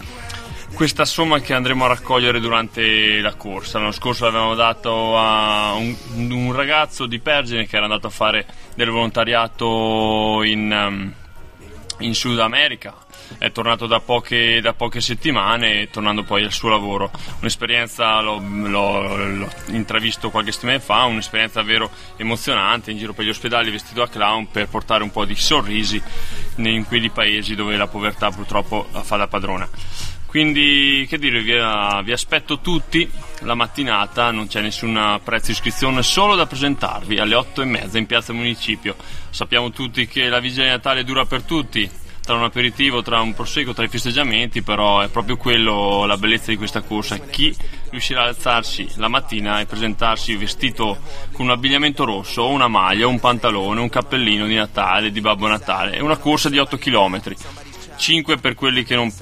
questa 0.74 1.05
somma 1.05 1.39
che 1.39 1.53
andremo 1.53 1.86
a 1.86 1.88
raccogliere 1.88 2.41
durante 2.41 3.21
la 3.21 3.36
corsa. 3.36 3.79
L'anno 3.79 3.93
scorso 3.93 4.25
l'avevamo 4.25 4.55
dato 4.55 5.17
a 5.17 5.71
un, 5.75 5.95
un 6.29 6.51
ragazzo 6.51 7.05
di 7.05 7.19
Pergine 7.19 7.67
che 7.67 7.77
era 7.77 7.86
andato 7.86 8.07
a 8.07 8.10
fare 8.10 8.45
del 8.75 8.89
volontariato 8.89 10.43
in, 10.43 10.69
um, 10.69 11.13
in 12.00 12.13
Sud 12.13 12.39
America. 12.39 12.93
È 13.38 13.52
tornato 13.52 13.88
da 13.88 14.00
poche, 14.00 14.62
da 14.62 14.74
poche 14.74 15.02
settimane, 15.02 15.90
tornando 15.90 16.24
poi 16.24 16.44
al 16.44 16.52
suo 16.52 16.70
lavoro. 16.70 17.12
Un'esperienza, 17.40 18.20
l'ho, 18.22 18.40
l'ho- 18.40 19.26
l'ho 19.28 19.50
intravisto 19.68 20.30
qualche 20.30 20.52
settimana 20.52 20.80
fa, 20.80 21.04
un'esperienza 21.04 21.60
davvero 21.62 21.90
emozionante 22.18 22.92
in 22.92 22.98
giro 22.98 23.14
per 23.14 23.26
gli 23.26 23.30
ospedali 23.30 23.72
vestito 23.72 24.02
a 24.02 24.08
clown 24.08 24.50
per 24.50 24.68
portare 24.68 25.04
un 25.04 25.12
po' 25.12 25.26
di 25.26 25.36
sorrisi 25.36 26.02
in 26.58 26.86
quei 26.86 27.10
paesi 27.10 27.56
dove 27.56 27.76
la 27.78 27.88
povertà 27.88 28.30
purtroppo 28.30 28.88
fa 29.02 29.18
da 29.18 29.28
padrona. 29.28 29.68
Quindi, 30.32 31.06
che 31.10 31.18
dire, 31.18 31.42
vi, 31.42 31.58
vi 32.06 32.12
aspetto 32.14 32.60
tutti 32.60 33.06
la 33.42 33.54
mattinata, 33.54 34.32
non 34.32 34.48
c'è 34.48 34.62
nessun 34.62 35.20
prezzo 35.22 35.52
iscrizione, 35.52 36.04
solo 36.04 36.36
da 36.36 36.46
presentarvi 36.46 37.20
alle 37.20 37.36
8 37.36 37.62
e 37.62 37.66
mezza 37.66 37.98
in 37.98 38.06
piazza 38.06 38.32
Municipio. 38.32 38.96
Sappiamo 39.30 39.72
tutti 39.72 40.08
che 40.08 40.30
la 40.30 40.40
vigilia 40.40 40.64
di 40.64 40.70
Natale 40.70 41.04
dura 41.04 41.26
per 41.26 41.42
tutti, 41.42 41.90
tra 42.24 42.36
un 42.36 42.44
aperitivo, 42.44 43.01
tra 43.01 43.20
un 43.22 43.34
proseguo, 43.34 43.74
tra 43.74 43.84
i 43.84 43.88
festeggiamenti, 43.88 44.62
però 44.62 45.01
è 45.01 45.10
proprio 45.10 45.38
quello 45.38 46.06
la 46.06 46.18
bellezza 46.18 46.51
di 46.51 46.58
questa 46.58 46.82
corsa. 46.82 47.18
Chi 47.18 47.56
riuscire 47.90 48.20
ad 48.20 48.28
alzarsi 48.28 48.88
la 48.96 49.08
mattina 49.08 49.60
e 49.60 49.66
presentarsi 49.66 50.36
vestito 50.36 51.00
con 51.32 51.46
un 51.46 51.51
abbigliamento 51.51 52.06
rosso, 52.06 52.48
una 52.48 52.68
maglia, 52.68 53.08
un 53.08 53.20
pantalone, 53.20 53.82
un 53.82 53.90
cappellino 53.90 54.46
di 54.46 54.56
Natale, 54.56 55.12
di 55.12 55.22
Babbo 55.22 55.48
Natale. 55.48 55.94
È 55.94 56.00
una 56.00 56.18
corsa 56.18 56.50
di 56.50 56.58
8 56.58 56.78
km. 56.78 57.22
5 57.98 58.38
per 58.38 58.56
quelli 58.56 58.84
che 58.84 58.96
non 58.96 59.13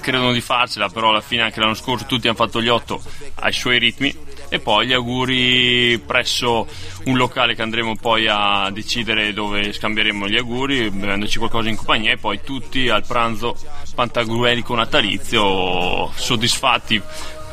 credono 0.00 0.32
di 0.32 0.40
farcela, 0.40 0.88
però 0.88 1.10
alla 1.10 1.20
fine 1.20 1.42
anche 1.42 1.60
l'anno 1.60 1.74
scorso 1.74 2.06
tutti 2.06 2.26
hanno 2.28 2.36
fatto 2.36 2.60
gli 2.60 2.68
8 2.68 3.02
ai 3.40 3.52
suoi 3.52 3.78
ritmi 3.78 4.14
e 4.48 4.60
poi 4.60 4.86
gli 4.86 4.92
auguri 4.92 5.98
presso 6.04 6.66
un 7.04 7.16
locale 7.16 7.54
che 7.54 7.62
andremo 7.62 7.96
poi 7.96 8.26
a 8.28 8.70
decidere 8.70 9.32
dove 9.32 9.72
scambieremo 9.72 10.28
gli 10.28 10.36
auguri, 10.36 10.90
bevendoci 10.90 11.38
qualcosa 11.38 11.68
in 11.68 11.76
compagnia 11.76 12.12
e 12.12 12.18
poi 12.18 12.40
tutti 12.42 12.88
al 12.88 13.04
pranzo 13.06 13.56
pantagruelico 13.94 14.74
natalizio 14.74 16.10
soddisfatti 16.14 17.00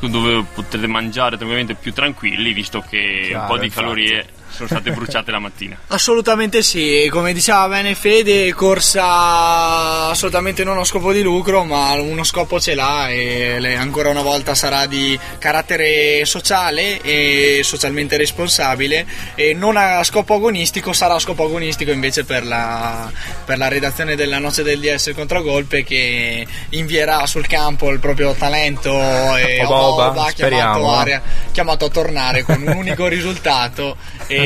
dove 0.01 0.43
potete 0.53 0.85
mangiare 0.85 1.37
tranquillamente 1.37 1.75
più 1.75 1.93
tranquilli 1.93 2.51
visto 2.51 2.81
che 2.81 3.27
Chiaro, 3.27 3.41
un 3.41 3.47
po' 3.47 3.57
di 3.57 3.65
infatti. 3.65 3.81
calorie 3.81 4.25
sono 4.53 4.67
state 4.67 4.91
bruciate 4.91 5.31
la 5.31 5.39
mattina. 5.39 5.77
Assolutamente 5.87 6.61
sì, 6.61 7.07
come 7.11 7.33
diceva 7.33 7.67
bene 7.67 7.95
Fede, 7.95 8.53
corsa 8.53 10.09
assolutamente 10.09 10.63
non 10.63 10.77
a 10.77 10.83
scopo 10.83 11.11
di 11.11 11.21
lucro, 11.21 11.63
ma 11.63 11.93
uno 11.93 12.23
scopo 12.23 12.59
ce 12.59 12.75
l'ha 12.75 13.09
e 13.09 13.75
ancora 13.75 14.09
una 14.09 14.21
volta 14.21 14.55
sarà 14.55 14.85
di 14.85 15.17
carattere 15.39 16.25
sociale 16.25 17.01
e 17.01 17.61
socialmente 17.63 18.17
responsabile 18.17 19.05
e 19.35 19.53
non 19.53 19.77
a 19.77 20.03
scopo 20.03 20.35
agonistico, 20.35 20.93
sarà 20.93 21.15
a 21.15 21.19
scopo 21.19 21.45
agonistico 21.45 21.91
invece 21.91 22.23
per 22.23 22.45
la, 22.45 23.11
per 23.45 23.57
la 23.57 23.67
redazione 23.67 24.15
della 24.15 24.37
Noce 24.37 24.63
del 24.63 24.79
DS 24.79 25.11
Contragolpe 25.15 25.83
che 25.83 26.45
invierà 26.69 27.25
sul 27.25 27.47
campo 27.47 27.89
il 27.89 27.99
proprio 27.99 28.33
talento 28.33 28.91
e 29.37 29.63
Oba, 29.63 29.81
oba, 29.81 30.07
Oba, 30.09 30.29
speriamo, 30.29 30.79
chiamato, 30.79 31.11
a, 31.11 31.21
chiamato 31.51 31.85
a 31.85 31.89
tornare 31.89 32.43
con 32.43 32.61
un 32.61 32.75
unico 32.75 33.07
risultato 33.13 33.97
e 34.27 34.42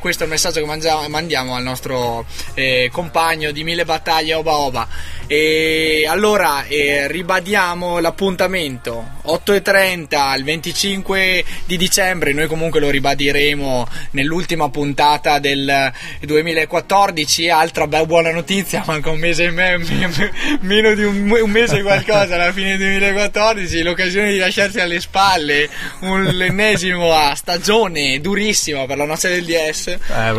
questo 0.00 0.22
è 0.22 0.26
il 0.26 0.32
messaggio 0.32 0.60
che 0.60 0.66
mangia- 0.66 1.08
mandiamo 1.08 1.54
al 1.54 1.62
nostro 1.62 2.24
eh, 2.54 2.88
compagno 2.92 3.50
di 3.50 3.64
mille 3.64 3.84
battaglie 3.84 4.34
Oba 4.34 4.56
Oba 4.56 4.88
e 5.28 6.06
allora 6.08 6.64
eh, 6.66 7.06
ribadiamo 7.06 8.00
l'appuntamento. 8.00 9.16
8.30 9.26 10.38
il 10.38 10.44
25 10.44 11.44
di 11.66 11.76
dicembre. 11.76 12.32
Noi 12.32 12.46
comunque 12.46 12.80
lo 12.80 12.88
ribadiremo 12.88 13.86
nell'ultima 14.12 14.70
puntata 14.70 15.38
del 15.38 15.92
2014 16.22 17.50
altra 17.50 17.86
bella 17.86 18.06
buona 18.06 18.32
notizia 18.32 18.82
manca 18.86 19.10
un 19.10 19.18
mese 19.18 19.44
e 19.44 19.50
me- 19.50 19.76
me- 19.76 20.32
meno 20.60 20.94
di 20.94 21.04
un, 21.04 21.30
un 21.30 21.50
mese 21.50 21.78
e 21.78 21.82
qualcosa 21.82 22.34
alla 22.36 22.52
fine 22.52 22.76
del 22.78 22.98
2014 22.98 23.82
l'occasione 23.82 24.32
di 24.32 24.38
lasciarsi 24.38 24.80
alle 24.80 24.98
spalle 25.00 25.68
un, 26.00 26.22
l'ennesima 26.24 27.34
stagione 27.34 28.20
durissima 28.20 28.86
per 28.86 28.96
la 28.96 29.04
noce 29.04 29.28
del 29.28 29.44
DS 29.44 29.96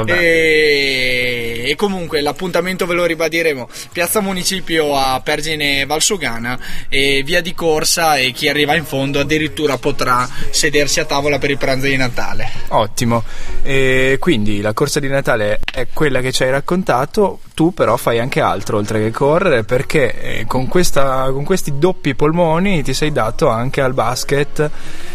Eh, 0.09 0.13
e, 0.15 1.69
e 1.69 1.75
comunque 1.75 2.21
l'appuntamento 2.21 2.85
ve 2.85 2.93
lo 2.95 3.05
ribadiremo. 3.05 3.69
Piazza 3.91 4.19
Municipio 4.21 4.78
a 4.87 5.21
Pergine 5.21 5.85
Valsugana 5.85 6.59
e 6.89 7.21
via 7.23 7.41
di 7.41 7.53
corsa 7.53 8.17
e 8.17 8.31
chi 8.31 8.47
arriva 8.47 8.75
in 8.75 8.85
fondo 8.85 9.19
addirittura 9.19 9.77
potrà 9.77 10.27
sedersi 10.49 10.99
a 10.99 11.05
tavola 11.05 11.39
per 11.39 11.51
il 11.51 11.57
pranzo 11.57 11.87
di 11.87 11.97
Natale 11.97 12.49
Ottimo. 12.69 13.23
E 13.63 14.17
quindi 14.19 14.61
la 14.61 14.73
corsa 14.73 14.99
di 14.99 15.07
Natale 15.07 15.59
è 15.71 15.87
quella 15.93 16.21
che 16.21 16.31
ci 16.31 16.43
hai 16.43 16.51
raccontato, 16.51 17.39
tu 17.59 17.73
però 17.73 17.97
fai 17.97 18.19
anche 18.19 18.39
altro 18.39 18.77
oltre 18.77 19.01
che 19.01 19.11
correre 19.11 19.65
perché 19.65 20.21
eh, 20.21 20.45
con, 20.45 20.69
questa- 20.69 21.29
con 21.33 21.43
questi 21.43 21.77
doppi 21.77 22.15
polmoni 22.15 22.81
ti 22.83 22.93
sei 22.93 23.11
dato 23.11 23.49
anche 23.49 23.81
al 23.81 23.93
basket 23.93 24.71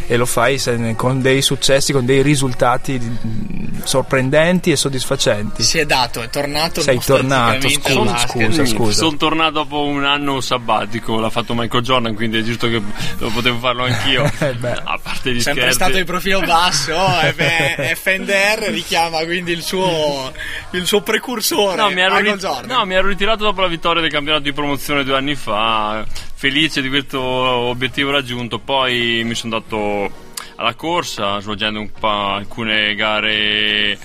e 0.06 0.16
lo 0.18 0.26
fai 0.26 0.60
con 0.94 1.22
dei 1.22 1.40
successi, 1.40 1.94
con 1.94 2.04
dei 2.04 2.20
risultati 2.20 3.00
mm, 3.00 3.80
sorprendenti 3.84 4.70
e 4.70 4.76
soddisfacenti. 4.76 5.62
si 5.62 5.78
è 5.78 5.86
dato, 5.86 6.20
è 6.20 6.28
tornato 6.28 6.82
Sei 6.82 6.98
tornato, 6.98 7.66
scusa, 7.70 8.18
scusa, 8.18 8.66
scusa. 8.66 8.92
Sono 8.92 9.16
tornato 9.16 9.52
dopo 9.52 9.84
un 9.84 10.04
anno 10.04 10.42
sabbatico, 10.42 11.18
l'ha 11.20 11.30
fatto 11.30 11.54
Michael 11.54 11.82
Jordan, 11.82 12.14
quindi 12.14 12.40
è 12.40 12.42
giusto 12.42 12.68
che 12.68 12.82
lo 13.18 13.30
potevo 13.30 13.58
farlo 13.58 13.84
anch'io. 13.84 14.30
Eh 14.44 14.52
beh. 14.52 14.72
A 14.84 14.98
parte 15.02 15.32
gli 15.32 15.40
sempre 15.40 15.62
scherzi. 15.70 15.74
stato 15.74 15.96
di 15.96 16.04
profilo 16.04 16.40
basso 16.40 16.94
F- 16.94 17.94
FNDR 17.94 18.64
richiama 18.68 19.24
quindi 19.24 19.52
il 19.52 19.62
suo, 19.62 20.32
il 20.72 20.84
suo 20.86 21.00
precursore 21.00 21.76
No 21.76 21.88
mi, 21.90 22.00
ero 22.00 22.14
Michael 22.34 22.38
ri- 22.38 22.38
Jordan. 22.38 22.76
no, 22.76 22.84
mi 22.84 22.94
ero 22.94 23.08
ritirato 23.08 23.44
dopo 23.44 23.60
la 23.60 23.68
vittoria 23.68 24.00
del 24.02 24.10
campionato 24.10 24.44
di 24.44 24.52
promozione 24.52 25.04
due 25.04 25.16
anni 25.16 25.34
fa, 25.34 26.04
felice 26.34 26.82
di 26.82 26.88
questo 26.88 27.20
obiettivo 27.20 28.10
raggiunto. 28.10 28.58
Poi 28.58 29.22
mi 29.24 29.34
sono 29.34 29.58
dato 29.58 30.32
alla 30.56 30.74
corsa, 30.74 31.40
svolgendo 31.40 31.80
po' 31.98 32.08
alcune 32.08 32.94
gare 32.94 33.98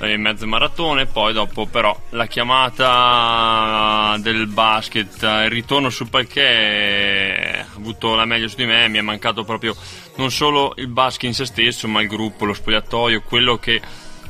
eh, 0.00 0.12
in 0.12 0.20
mezze 0.20 0.46
maratone. 0.46 1.06
Poi, 1.06 1.32
dopo, 1.32 1.66
però, 1.66 1.98
la 2.10 2.26
chiamata 2.26 4.16
del 4.18 4.46
basket, 4.46 5.22
il 5.22 5.50
ritorno 5.50 5.90
sul 5.90 6.08
palquet 6.08 7.60
ha 7.60 7.76
avuto 7.76 8.14
la 8.14 8.24
meglio 8.24 8.48
su 8.48 8.56
di 8.56 8.66
me. 8.66 8.88
Mi 8.88 8.98
è 8.98 9.02
mancato 9.02 9.44
proprio 9.44 9.76
non 10.16 10.30
solo 10.30 10.72
il 10.76 10.88
basket 10.88 11.24
in 11.24 11.34
se 11.34 11.44
stesso, 11.46 11.88
ma 11.88 12.00
il 12.00 12.08
gruppo, 12.08 12.44
lo 12.44 12.54
spogliatoio, 12.54 13.22
quello 13.22 13.58
che 13.58 13.80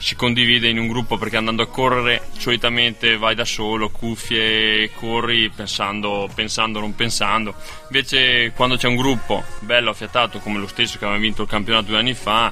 si 0.00 0.16
condivide 0.16 0.68
in 0.70 0.78
un 0.78 0.88
gruppo 0.88 1.18
perché 1.18 1.36
andando 1.36 1.62
a 1.62 1.66
correre 1.66 2.22
solitamente 2.38 3.18
vai 3.18 3.34
da 3.34 3.44
solo, 3.44 3.90
cuffie, 3.90 4.90
corri 4.94 5.50
pensando, 5.50 6.28
pensando, 6.34 6.80
non 6.80 6.94
pensando. 6.94 7.54
Invece 7.88 8.52
quando 8.56 8.76
c'è 8.76 8.88
un 8.88 8.96
gruppo 8.96 9.44
bello 9.60 9.90
affiatato 9.90 10.38
come 10.38 10.58
lo 10.58 10.66
stesso 10.66 10.98
che 10.98 11.04
aveva 11.04 11.20
vinto 11.20 11.42
il 11.42 11.48
campionato 11.48 11.88
due 11.88 11.98
anni 11.98 12.14
fa, 12.14 12.50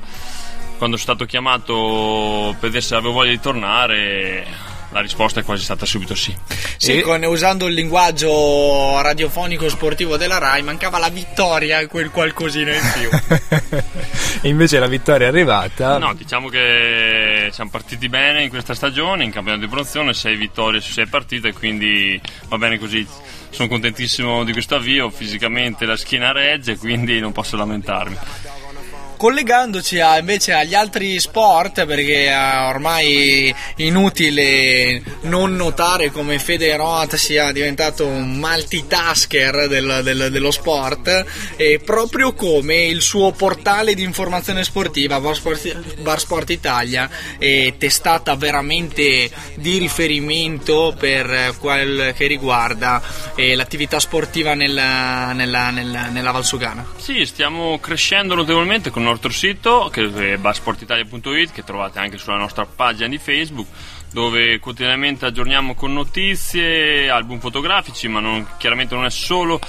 quando 0.77 0.97
sono 0.97 1.15
stato 1.15 1.25
chiamato 1.25 2.51
per 2.61 2.69
vedere 2.69 2.83
se 2.83 2.95
avevo 2.95 3.13
voglia 3.13 3.31
di 3.31 3.41
tornare, 3.41 4.47
la 4.91 5.01
risposta 5.01 5.41
è 5.41 5.45
quasi 5.45 5.63
stata 5.65 5.85
subito 5.85 6.15
sì. 6.15 6.35
Sì, 6.77 6.99
E- 6.99 7.03
con- 7.03 7.23
usando 7.25 7.67
il 7.67 7.75
linguaggio 7.75 9.01
radiofonico 9.01 9.69
sportivo 9.69 10.17
della 10.17 10.39
RAI 10.39 10.63
mancava 10.63 10.99
la 10.99 11.09
vittoria 11.11 11.81
e 11.81 11.87
quel 11.87 12.11
qualcosina 12.11 12.73
in 12.75 12.93
più. 12.95 13.79
e 14.41 14.49
invece 14.49 14.79
la 14.79 14.87
vittoria 14.87 15.27
è 15.27 15.31
arrivata. 15.31 15.99
No, 15.99 16.15
diciamo 16.15 16.49
che 16.49 17.49
siamo 17.53 17.71
partiti 17.71 18.09
bene 18.09 18.43
in 18.45 18.49
questa 18.49 18.75
stagione, 18.75 19.25
in 19.25 19.31
campionato 19.31 19.65
di 19.65 19.71
promozione, 19.71 20.15
6 20.15 20.37
vittorie 20.37 20.81
su 20.81 20.93
6 20.93 21.07
partite, 21.07 21.53
quindi 21.53 22.21
va 22.49 22.57
bene 22.57 22.79
così. 22.79 23.07
Sono 23.51 23.69
contentissimo 23.69 24.45
di 24.45 24.53
questo 24.53 24.75
avvio, 24.77 25.11
fisicamente 25.11 25.87
la 25.87 25.97
schiena 25.97 26.33
regge, 26.33 26.77
quindi 26.77 27.19
non 27.19 27.33
posso 27.33 27.57
lamentarmi. 27.57 28.17
Collegandoci 29.19 29.99
a- 29.99 30.17
invece 30.17 30.53
agli 30.53 30.75
altri 30.75 31.19
sport, 31.19 31.85
perché 31.87 32.27
è 32.29 32.69
ormai 32.69 33.53
inutile 33.79 35.03
non 35.23 35.57
notare 35.57 36.13
come 36.13 36.39
Fede 36.39 36.77
Roth 36.77 37.17
sia 37.17 37.51
diventato 37.51 38.07
un 38.07 38.37
multitasker 38.39 39.67
del- 39.67 40.03
del- 40.05 40.29
dello 40.31 40.53
sport, 40.53 41.25
e 41.57 41.81
proprio 41.85 42.33
come 42.33 42.85
il 42.87 43.03
suo 43.03 43.33
portale 43.33 43.95
di 43.95 44.05
informazione 44.05 44.63
sportiva, 44.63 45.19
Bar 45.19 45.35
Sport, 45.35 45.97
Bar 46.01 46.21
Sport 46.21 46.51
Italia, 46.51 47.11
è 47.39 47.75
testata 47.77 48.37
veramente 48.37 49.29
di 49.57 49.79
riferimento 49.79 50.95
per 50.97 51.57
quel 51.59 52.15
che 52.17 52.29
riguarda 52.29 53.03
eh, 53.35 53.57
l'attività 53.57 53.99
sportiva 53.99 54.55
nella, 54.55 55.33
nella, 55.33 55.71
nella, 55.71 56.07
nella 56.07 56.31
Valsugana. 56.31 56.87
Sì, 56.99 57.25
stiamo 57.27 57.81
crescendo 57.81 58.37
notevolmente 58.37 58.91
con 58.91 59.07
nostro 59.09 59.31
sito, 59.31 59.89
che 59.93 60.33
è 60.33 60.37
barsportitalia.it, 60.37 61.53
che 61.53 61.65
trovate 61.65 61.99
anche 61.99 62.19
sulla 62.19 62.37
nostra 62.37 62.67
pagina 62.67 63.09
di 63.09 63.19
Facebook, 63.19 63.69
dove 64.13 64.59
quotidianamente 64.59 65.27
aggiorniamo 65.27 65.75
con 65.75 65.93
notizie, 65.93 67.11
album 67.11 67.41
fotografici, 67.41 68.09
ma 68.09 68.21
non- 68.21 68.47
chiaramente 68.59 68.95
non 68.95 69.05
è 69.05 69.11
solo 69.11 69.61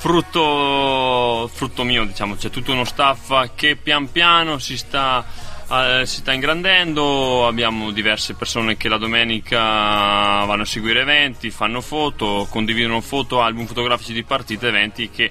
frutto, 0.00 1.50
frutto 1.52 1.84
mio, 1.84 2.04
diciamo, 2.04 2.34
c'è 2.36 2.48
tutto 2.48 2.72
uno 2.72 2.84
staff 2.84 3.50
che 3.54 3.76
pian 3.76 4.10
piano 4.10 4.58
si 4.58 4.78
sta, 4.78 5.24
eh, 5.70 6.06
si 6.06 6.16
sta 6.16 6.32
ingrandendo, 6.32 7.46
abbiamo 7.46 7.90
diverse 7.90 8.32
persone 8.32 8.78
che 8.78 8.88
la 8.88 8.96
domenica 8.96 9.58
vanno 9.58 10.62
a 10.62 10.66
seguire 10.66 11.02
eventi, 11.02 11.50
fanno 11.50 11.82
foto, 11.82 12.46
condividono 12.48 13.02
foto, 13.02 13.42
album 13.42 13.66
fotografici 13.66 14.14
di 14.14 14.24
partite, 14.24 14.68
eventi 14.68 15.10
che 15.10 15.30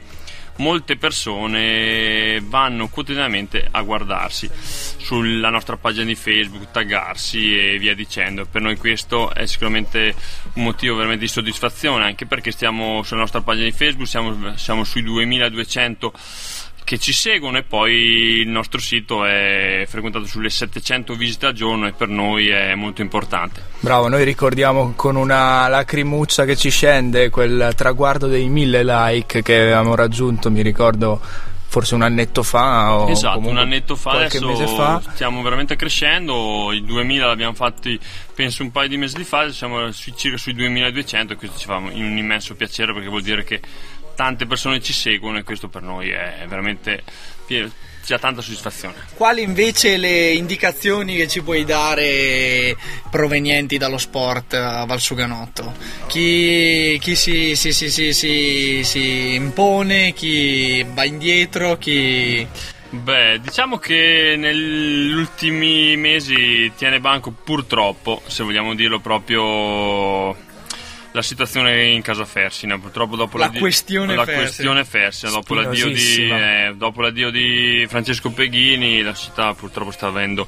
molte 0.59 0.95
persone 0.95 2.39
vanno 2.41 2.87
quotidianamente 2.87 3.67
a 3.69 3.81
guardarsi 3.81 4.49
sulla 4.53 5.49
nostra 5.49 5.77
pagina 5.77 6.05
di 6.05 6.15
Facebook, 6.15 6.71
taggarsi 6.71 7.57
e 7.57 7.77
via 7.77 7.95
dicendo. 7.95 8.45
Per 8.45 8.61
noi 8.61 8.77
questo 8.77 9.33
è 9.33 9.45
sicuramente 9.45 10.15
un 10.53 10.63
motivo 10.63 10.95
veramente 10.95 11.25
di 11.25 11.31
soddisfazione, 11.31 12.05
anche 12.05 12.25
perché 12.25 12.51
stiamo 12.51 13.03
sulla 13.03 13.21
nostra 13.21 13.41
pagina 13.41 13.65
di 13.65 13.71
Facebook, 13.71 14.07
siamo, 14.07 14.55
siamo 14.57 14.83
sui 14.83 15.03
2200 15.03 16.13
che 16.89 16.98
ci 16.98 17.13
seguono 17.13 17.60
e 17.60 17.62
poi 17.62 18.39
il 18.39 18.48
nostro 18.48 18.79
sito 18.79 19.24
è 19.24 19.86
frequentato 19.88 20.25
sulle 20.25 20.50
700 20.50 21.13
visite 21.13 21.46
al 21.46 21.53
giorno 21.53 21.86
e 21.86 21.91
per 21.91 22.08
noi 22.08 22.48
è 22.48 22.74
molto 22.74 23.03
importante. 23.03 23.63
Bravo, 23.79 24.08
noi 24.08 24.24
ricordiamo 24.24 24.93
con 24.96 25.15
una 25.15 25.67
lacrimuccia 25.67 26.46
che 26.46 26.55
ci 26.55 26.72
scende 26.72 27.29
quel 27.29 27.74
traguardo 27.75 28.25
dei 28.25 28.50
mille 28.50 28.84
like 28.84 29.43
che 29.43 29.62
avevamo 29.62 29.93
raggiunto, 29.93 30.50
mi 30.50 30.63
ricordo 30.63 31.22
forse 31.69 31.93
un 31.93 32.01
annetto 32.01 32.41
fa 32.41 32.96
o 32.96 33.10
Esatto, 33.12 33.48
un 33.48 33.58
annetto 33.60 33.96
fa, 33.96 34.10
qualche 34.10 34.38
adesso 34.38 34.48
mese 34.48 34.75
fa. 34.75 35.00
stiamo 35.12 35.43
veramente 35.43 35.75
crescendo, 35.75 36.72
i 36.74 36.84
2000 36.84 37.27
l'abbiamo 37.27 37.53
fatti 37.53 38.00
penso 38.34 38.63
un 38.63 38.72
paio 38.72 38.88
di 38.88 38.98
mesi 38.98 39.24
fa, 39.24 39.51
siamo 39.51 39.93
circa 39.93 40.38
sui 40.38 40.55
2200 40.55 41.34
e 41.34 41.36
questo 41.36 41.60
ci 41.60 41.65
fa 41.67 41.75
un 41.75 42.17
immenso 42.17 42.55
piacere 42.55 42.93
perché 42.93 43.10
vuol 43.10 43.22
dire 43.22 43.43
che 43.43 43.62
tante 44.19 44.45
persone 44.45 44.81
ci 44.81 44.91
seguono 44.91 45.38
e 45.38 45.43
questo 45.43 45.69
per 45.69 45.81
noi 45.81 46.09
è 46.09 46.43
veramente 46.45 47.03
ci 47.47 47.71
dà 48.05 48.19
tanta 48.19 48.41
soddisfazione. 48.41 48.95
Quali 49.15 49.41
invece 49.41 49.95
le 49.95 50.31
indicazioni 50.33 51.15
che 51.15 51.25
ci 51.29 51.41
puoi 51.41 51.63
dare 51.63 52.75
provenienti 53.09 53.77
dallo 53.77 53.97
sport 53.97 54.55
a 54.55 54.83
Valsuganotto? 54.83 55.73
Chi, 56.07 56.97
chi 56.99 57.15
si, 57.15 57.55
si- 57.55 57.71
si- 57.71 57.89
si- 57.89 58.11
si- 58.13 58.81
si 58.83 59.33
impone, 59.35 60.11
chi 60.11 60.85
va 60.93 61.05
indietro, 61.05 61.77
chi... 61.77 62.45
Beh, 62.91 63.39
diciamo 63.41 63.77
che 63.77 64.33
negli 64.38 65.13
ultimi 65.13 65.95
mesi 65.95 66.71
tiene 66.75 66.99
banco 66.99 67.31
purtroppo, 67.31 68.21
se 68.25 68.43
vogliamo 68.43 68.73
dirlo 68.75 68.99
proprio, 68.99 70.35
la 71.19 71.25
situazione 71.25 71.85
in 71.88 72.01
casa 72.01 72.25
Fersina. 72.25 72.77
Purtroppo 72.79 73.15
dopo 73.15 73.38
La 73.38 73.45
l'addio- 73.45 73.59
questione 73.61 74.15
la 74.15 74.23
Fersina. 74.25 74.43
questione 74.45 74.85
Fersina, 74.85 75.31
dopo 75.31 75.53
l'addio, 75.53 75.89
di, 75.89 76.29
eh, 76.29 76.73
dopo 76.75 77.01
l'addio 77.01 77.29
di 77.29 77.85
Francesco 77.89 78.31
Peghini, 78.31 79.01
la 79.01 79.13
città 79.13 79.53
purtroppo 79.53 79.91
sta 79.91 80.07
avendo 80.07 80.47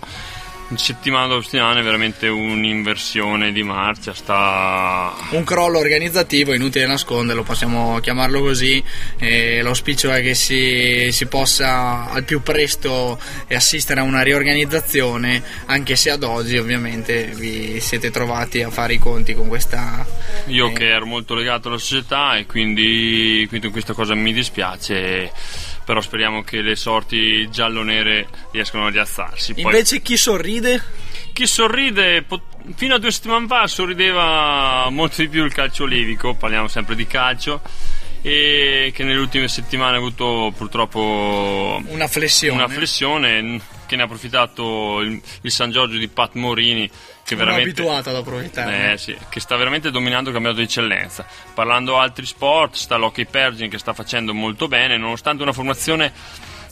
settimana 0.77 1.27
dopo 1.27 1.41
settimana 1.41 1.81
veramente 1.81 2.27
un'inversione 2.27 3.51
di 3.51 3.63
marcia. 3.63 4.13
Sta 4.13 5.13
Un 5.31 5.43
crollo 5.43 5.79
organizzativo, 5.79 6.53
inutile 6.53 6.85
nasconderlo, 6.85 7.43
possiamo 7.43 7.99
chiamarlo 7.99 8.41
così. 8.41 8.83
e 9.17 9.61
l'auspicio 9.61 10.11
è 10.11 10.21
che 10.21 10.33
si, 10.33 11.09
si 11.11 11.25
possa 11.27 12.09
al 12.09 12.23
più 12.23 12.41
presto 12.41 13.19
assistere 13.49 13.99
a 13.99 14.03
una 14.03 14.21
riorganizzazione, 14.21 15.43
anche 15.65 15.95
se 15.95 16.09
ad 16.09 16.23
oggi 16.23 16.57
ovviamente 16.57 17.31
vi 17.35 17.79
siete 17.79 18.11
trovati 18.11 18.61
a 18.61 18.69
fare 18.69 18.93
i 18.93 18.99
conti 18.99 19.33
con 19.33 19.47
questa... 19.47 20.05
Io 20.47 20.67
eh, 20.67 20.73
che 20.73 20.89
ero 20.89 21.05
molto 21.05 21.35
legato 21.35 21.67
alla 21.67 21.77
società 21.77 22.37
e 22.37 22.45
quindi, 22.45 23.45
quindi 23.49 23.69
questa 23.69 23.93
cosa 23.93 24.15
mi 24.15 24.33
dispiace, 24.33 25.31
però 25.85 26.01
speriamo 26.01 26.43
che 26.43 26.61
le 26.61 26.75
sorti 26.75 27.49
giallo-nere 27.49 28.27
riescano 28.51 28.85
a 28.85 28.89
rialzarsi. 28.89 29.53
Poi, 29.53 29.63
Invece 29.63 30.01
chi 30.01 30.17
sorride? 30.17 30.81
chi 31.33 31.47
sorride, 31.47 32.23
po- 32.23 32.41
fino 32.75 32.95
a 32.95 32.99
due 32.99 33.11
settimane 33.11 33.47
fa 33.47 33.65
sorrideva 33.67 34.89
molto 34.89 35.21
di 35.21 35.29
più 35.29 35.43
il 35.45 35.53
calcio 35.53 35.85
levico, 35.85 36.33
parliamo 36.35 36.67
sempre 36.67 36.95
di 36.95 37.07
calcio, 37.07 37.61
e 38.21 38.91
che 38.93 39.03
nelle 39.03 39.19
ultime 39.19 39.47
settimane 39.47 39.95
ha 39.95 39.97
avuto 39.99 40.53
purtroppo 40.55 41.81
Una 41.87 42.07
flessione. 42.07 42.63
una 42.63 42.67
flessione 42.71 43.59
che 43.91 43.97
ne 43.97 44.03
ha 44.03 44.05
approfittato 44.05 45.01
il, 45.01 45.21
il 45.41 45.51
San 45.51 45.69
Giorgio 45.69 45.97
di 45.97 46.07
Pat 46.07 46.35
Morini 46.35 46.87
che 46.87 47.35
Sono 47.35 47.41
veramente 47.41 47.81
abituato 47.81 48.09
ad 48.09 48.15
approfittare. 48.15 48.93
eh, 48.93 48.97
sì, 48.97 49.17
che 49.29 49.39
sta 49.41 49.57
veramente 49.57 49.91
dominando 49.91 50.29
il 50.29 50.33
campionato 50.33 50.61
di 50.61 50.67
eccellenza. 50.67 51.25
Parlando 51.53 51.97
altri 51.97 52.25
sport, 52.25 52.75
sta 52.75 52.95
l'hockey 52.95 53.25
Pergin 53.25 53.69
che 53.69 53.77
sta 53.77 53.93
facendo 53.93 54.33
molto 54.33 54.69
bene, 54.69 54.97
nonostante 54.97 55.43
una 55.43 55.51
formazione 55.51 56.13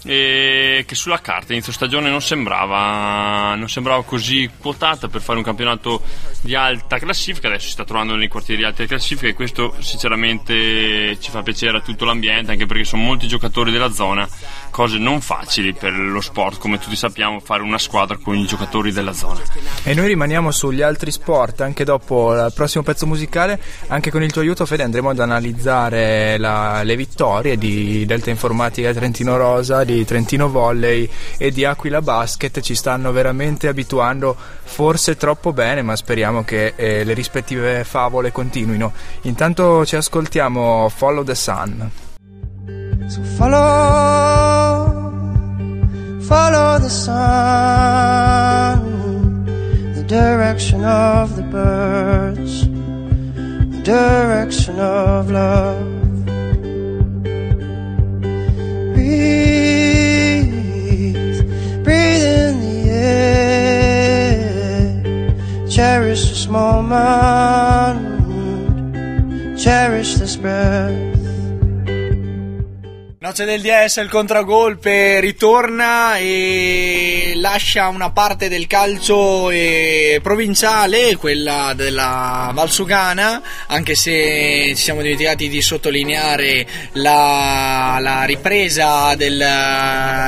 che 0.01 0.96
sulla 0.96 1.20
carta 1.20 1.53
inizio 1.53 1.74
stagione 1.74 2.10
non 2.10 2.22
sembrava, 2.22 3.56
non 3.56 3.70
sembrava 3.70 4.03
così 4.03 4.50
quotata 4.58 5.08
per 5.08 5.22
fare 5.22 5.38
un 5.38 5.44
campionato 5.44 6.01
di 6.41 6.56
alta 6.56 6.98
classifica. 6.98 7.48
Adesso 7.48 7.65
si 7.65 7.72
sta 7.72 7.84
trovando 7.84 8.15
nei 8.15 8.27
quartieri 8.27 8.62
di 8.62 8.68
alta 8.68 8.86
classifica 8.86 9.27
e 9.27 9.34
questo 9.34 9.75
sinceramente 9.79 11.18
ci 11.20 11.29
fa 11.32 11.44
piacere 11.44 11.77
a 11.77 11.82
tutto 11.82 12.06
l'ambiente, 12.06 12.51
anche 12.51 12.65
perché 12.65 12.84
sono 12.84 13.03
molti 13.03 13.27
giocatori 13.27 13.72
della 13.72 13.91
zona, 13.91 14.27
cose 14.70 14.98
non 14.98 15.22
facili 15.22 15.74
per 15.74 15.94
lo 15.94 16.22
sport, 16.22 16.60
come 16.60 16.79
tutti 16.79 16.96
sappiamo, 16.96 17.39
fare 17.39 17.62
una 17.62 17.77
squadra 17.77 18.18
con 18.18 18.36
i 18.36 18.46
giocatori 18.46 18.91
della 18.91 19.13
zona. 19.13 19.39
E 19.84 19.94
noi 19.94 20.08
rimaniamo 20.08 20.51
sugli 20.51 20.82
altri 20.82 21.12
sport 21.12 21.62
anche 21.62 21.84
dopo 21.84 22.34
il 22.34 22.51
prossimo 22.53 22.84
pezzo 22.84 23.06
musicale. 23.06 23.60
Anche 23.88 24.12
con 24.12 24.24
il 24.24 24.32
tuo 24.32 24.41
aiuto, 24.41 24.65
Fede, 24.65 24.84
andremo 24.84 25.10
ad 25.10 25.20
analizzare 25.20 26.38
la- 26.38 26.83
le 26.83 26.96
vittorie 26.96 27.57
di 27.57 28.05
Delta 28.05 28.29
Informatica 28.29 28.94
Trentino 28.94 29.35
Rosa, 29.38 29.83
di 29.94 30.06
Trentino 30.06 30.50
Volley 30.50 31.10
e 31.38 31.52
di 31.52 31.66
Aquila 31.66 32.02
Basket. 32.02 32.60
Ci 32.60 32.75
stanno 32.75 33.12
veramente 33.12 33.68
abituando, 33.68 34.36
forse 34.64 35.18
troppo 35.18 35.52
bene, 35.54 35.82
ma 35.82 35.96
speriamo 35.96 36.44
che 36.44 36.74
eh, 36.75 37.04
le 37.04 37.14
rispettive 37.14 37.84
favole 37.84 38.32
continuino. 38.32 38.94
Intanto 39.22 39.86
ci 39.86 39.96
ascoltiamo 39.96 40.90
Follow 40.90 41.24
the 41.24 41.36
Sun. 41.36 41.90
So 43.08 43.24
follow, 43.24 43.58
follow 46.22 46.78
the 46.78 46.90
sun, 46.90 47.16
the 49.96 50.04
direction 50.04 50.86
of 50.86 51.36
the 51.36 51.42
birds, 51.42 52.68
the 52.68 53.82
direction 53.82 54.80
of 54.80 55.32
love. 55.32 55.98
Breathe, 58.94 59.49
moment, 66.50 68.00
cherish 69.59 70.16
this 70.16 70.35
breath. 70.35 71.08
Noce 73.40 73.46
del 73.46 73.62
DS, 73.62 73.96
il 74.04 74.10
contragolpe 74.10 75.22
ritorna 75.22 76.18
e 76.18 77.32
lascia 77.36 77.88
una 77.88 78.10
parte 78.12 78.50
del 78.50 78.68
calcio 78.68 79.50
eh, 79.50 80.20
provinciale, 80.22 81.16
quella 81.16 81.72
della 81.74 82.52
Valsugana, 82.54 83.42
anche 83.68 83.96
se 83.96 84.74
ci 84.75 84.75
siamo 84.75 85.02
dimenticati 85.02 85.48
di 85.48 85.62
sottolineare 85.62 86.68
la, 86.94 88.00
la 88.02 88.24
ripresa 88.25 89.16
del, 89.16 89.38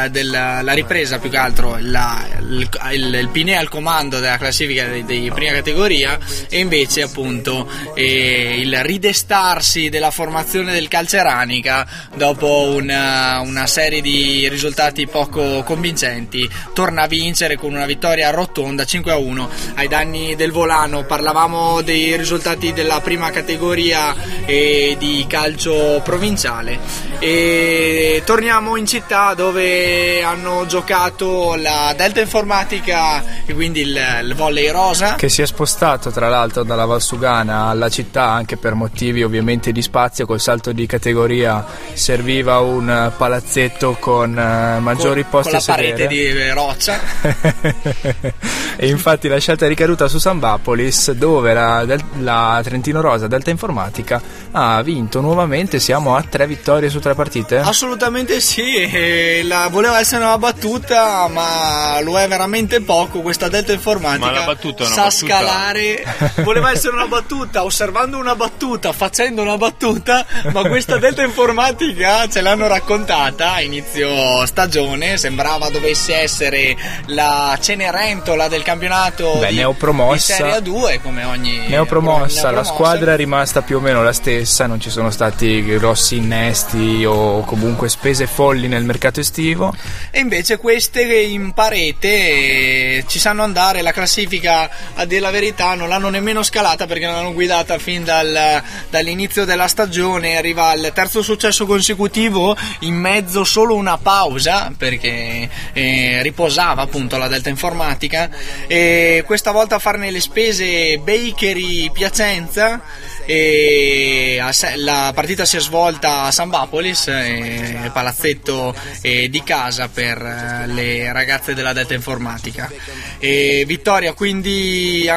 del- 0.10 0.30
la 0.64 0.74
ripresa 0.74 1.20
più 1.20 1.30
che 1.30 1.38
altro 1.38 1.76
la- 1.82 2.26
il, 2.40 2.70
il, 2.94 3.14
il 3.14 3.30
Pinè 3.30 3.56
al 3.56 3.68
comando 3.68 4.20
della 4.20 4.38
classifica 4.38 4.86
di, 4.86 5.30
prima 5.34 5.52
categoria 5.52 6.18
e 6.50 6.60
invece 6.60 7.02
appunto 7.02 7.68
eh, 7.94 8.56
il 8.58 8.82
ridestarsi 8.84 9.90
della 9.90 10.12
formazione 10.12 10.72
del 10.72 10.88
Calceranica 10.88 11.86
dopo 12.16 12.70
una, 12.74 13.00
una 13.44 13.68
serie 13.68 14.02
di 14.02 14.48
risultati 14.50 15.08
poco 15.08 15.64
convincenti. 15.64 16.50
Torna 16.74 17.04
a 17.04 17.08
vincere 17.08 17.58
con 17.58 17.74
una 17.74 17.86
vittoria 17.86 18.30
rotonda 18.30 18.86
5 18.86 19.12
a 19.12 19.18
1 19.18 19.50
ai 19.76 19.88
danni 19.88 20.36
del 20.36 20.52
Volano. 20.52 21.04
Parlavamo 21.04 21.82
dei 21.82 22.16
risultati 22.18 22.74
della 22.74 23.02
prima 23.02 23.30
categoria 23.32 24.16
e 24.46 24.96
di 24.98 25.26
calcio 25.28 26.02
provinciale. 26.04 26.80
E 27.20 28.24
torniamo 28.26 28.76
in 28.78 28.86
città 28.86 29.34
dove 29.34 30.24
hanno 30.24 30.66
giocato 30.66 31.56
la 31.56 31.94
Delta 31.96 32.22
Informatica 32.22 33.24
e 33.46 33.54
quindi 33.54 33.82
il, 33.82 34.00
il 34.24 34.36
volley 34.36 34.70
rosa. 34.70 35.16
Che 35.16 35.30
si 35.30 35.42
è 35.42 35.46
spostato 35.46 36.10
tra 36.12 36.30
l'altro 36.30 36.64
dalla 36.64 36.86
Valsugana 36.86 37.66
alla 37.66 37.90
città 37.90 38.30
anche 38.30 38.58
per 38.58 38.74
motivi 38.74 39.24
ovviamente 39.24 39.72
di 39.72 39.82
spazio. 39.82 40.26
Col 40.26 40.40
salto 40.40 40.72
di 40.72 40.86
categoria 40.86 41.66
serviva 41.94 42.60
un 42.60 42.90
palazzetto 43.16 43.98
con 44.00 44.38
eh, 44.38 44.80
maggiori 44.80 45.22
con, 45.22 45.32
posti 45.32 45.52
con 45.52 45.60
la 45.60 45.74
parete 45.74 46.08
di 46.08 46.26
eh, 46.26 46.54
roccia 46.54 47.00
e 48.78 48.88
infatti 48.88 49.28
la 49.28 49.40
scelta 49.40 49.66
è 49.66 49.68
ricaduta 49.68 50.08
su 50.08 50.18
Sambapolis 50.18 51.12
dove 51.12 51.54
la, 51.54 51.86
del- 51.86 52.04
la 52.20 52.60
Trentino 52.64 53.02
Rosa 53.02 53.28
Delta 53.28 53.50
Informatica 53.50 54.22
ha 54.52 54.82
vinto 54.82 55.22
nuovamente 55.22 55.80
siamo 55.80 56.16
a 56.16 56.24
tre 56.24 56.48
vittorie 56.48 56.90
su 56.90 57.00
tre 57.00 57.14
partite 57.14 57.60
Assolutamente 57.60 58.40
sì, 58.42 59.42
la, 59.44 59.68
voleva 59.70 60.00
essere 60.00 60.24
una 60.24 60.38
battuta, 60.38 61.28
ma 61.28 62.00
lo 62.02 62.20
è 62.20 62.28
veramente 62.28 62.82
poco. 62.82 63.22
Questa 63.22 63.48
Delta 63.48 63.72
Informatica 63.72 64.32
Ma 64.32 64.40
la 64.40 64.46
battuta 64.46 64.84
è 64.84 64.86
una 64.88 64.96
sa 64.96 65.04
battuta? 65.04 65.26
scalare. 65.26 66.04
Voleva 66.44 66.72
essere 66.72 66.94
una 66.94 67.08
battuta, 67.08 67.64
osservando 67.64 68.18
una 68.18 68.36
battuta, 68.36 68.92
facendo 68.92 69.42
una 69.42 69.58
battuta, 69.58 70.26
ma 70.52 70.68
questa 70.68 70.98
Delta 70.98 71.24
Informatica 71.24 72.28
ce 72.28 72.42
l'hanno 72.42 72.68
raccontata 72.68 72.81
a 72.88 73.62
inizio 73.62 74.46
stagione. 74.46 75.18
Sembrava 75.18 75.70
dovesse 75.70 76.16
essere 76.16 76.76
la 77.08 77.58
Cenerentola 77.60 78.48
del 78.48 78.64
campionato 78.64 79.38
Beh, 79.40 79.48
di, 79.48 79.56
neopromossa. 79.56 80.34
di 80.34 80.40
Serie 80.42 80.58
A2, 80.60 81.02
come 81.02 81.24
ogni 81.24 81.68
Neopromossa, 81.68 82.44
la 82.44 82.52
neopromossa. 82.52 82.74
squadra 82.74 83.14
è 83.14 83.16
rimasta 83.16 83.62
più 83.62 83.78
o 83.78 83.80
meno 83.80 84.04
la 84.04 84.14
stessa, 84.14 84.68
non 84.68 84.80
ci 84.80 84.90
sono 84.90 85.10
stati 85.12 85.64
grossi 85.64 86.18
innesti 86.18 87.06
o 87.06 87.42
comunque 87.42 87.90
spese 87.90 88.28
folli 88.28 88.68
nel 88.68 88.84
mercato 88.84 89.20
estivo. 89.20 89.74
E 90.10 90.20
invece 90.20 90.58
queste 90.58 91.02
in 91.04 91.54
parete 91.54 92.08
eh, 92.08 93.06
ci 93.08 93.20
sanno 93.20 93.44
andare, 93.44 93.82
la 93.82 93.92
classifica 93.92 94.70
a 94.96 95.06
dire 95.06 95.22
la 95.22 95.32
verità 95.32 95.74
non 95.76 95.88
l'hanno 95.90 96.10
nemmeno 96.10 96.44
scalata 96.44 96.86
perché 96.88 97.06
non 97.06 97.16
l'hanno 97.16 97.34
guidata 97.34 97.78
fin 97.78 98.04
dal- 98.04 98.62
dall'inizio 98.90 99.46
della 99.46 99.68
stagione, 99.68 100.38
arriva 100.38 100.68
al 100.68 100.92
terzo 100.94 101.22
successo 101.22 101.66
consecutivo 101.66 102.56
in 102.80 102.96
mezzo 102.96 103.44
solo 103.44 103.76
una 103.76 103.98
pausa 103.98 104.72
perché 104.78 105.50
eh, 105.74 106.20
riposava 106.22 106.82
appunto 106.82 107.18
la 107.18 107.28
Delta 107.28 107.50
Informatica 107.50 108.30
e 108.68 109.24
questa 109.26 109.52
volta 109.52 109.76
a 109.76 109.80
farne 109.80 110.12
le 110.12 110.22
spese 110.22 110.98
Bakery 110.98 111.92
Piacenza 111.92 112.82
e 113.26 114.42
la 114.76 115.12
partita 115.14 115.46
si 115.46 115.58
è 115.58 115.60
svolta 115.60 116.24
a 116.24 116.32
Sambapolis, 116.32 117.08
eh, 117.08 117.90
palazzetto 117.94 118.76
eh, 119.02 119.30
di 119.30 119.44
casa 119.44 119.88
per 119.90 120.18
eh, 120.18 120.68
le 120.68 121.12
ragazze 121.12 121.54
della 121.54 121.74
Delta 121.74 121.94
Informatica. 121.94 122.72
E 123.20 123.64
vittoria 123.68 124.14
quindi 124.14 125.08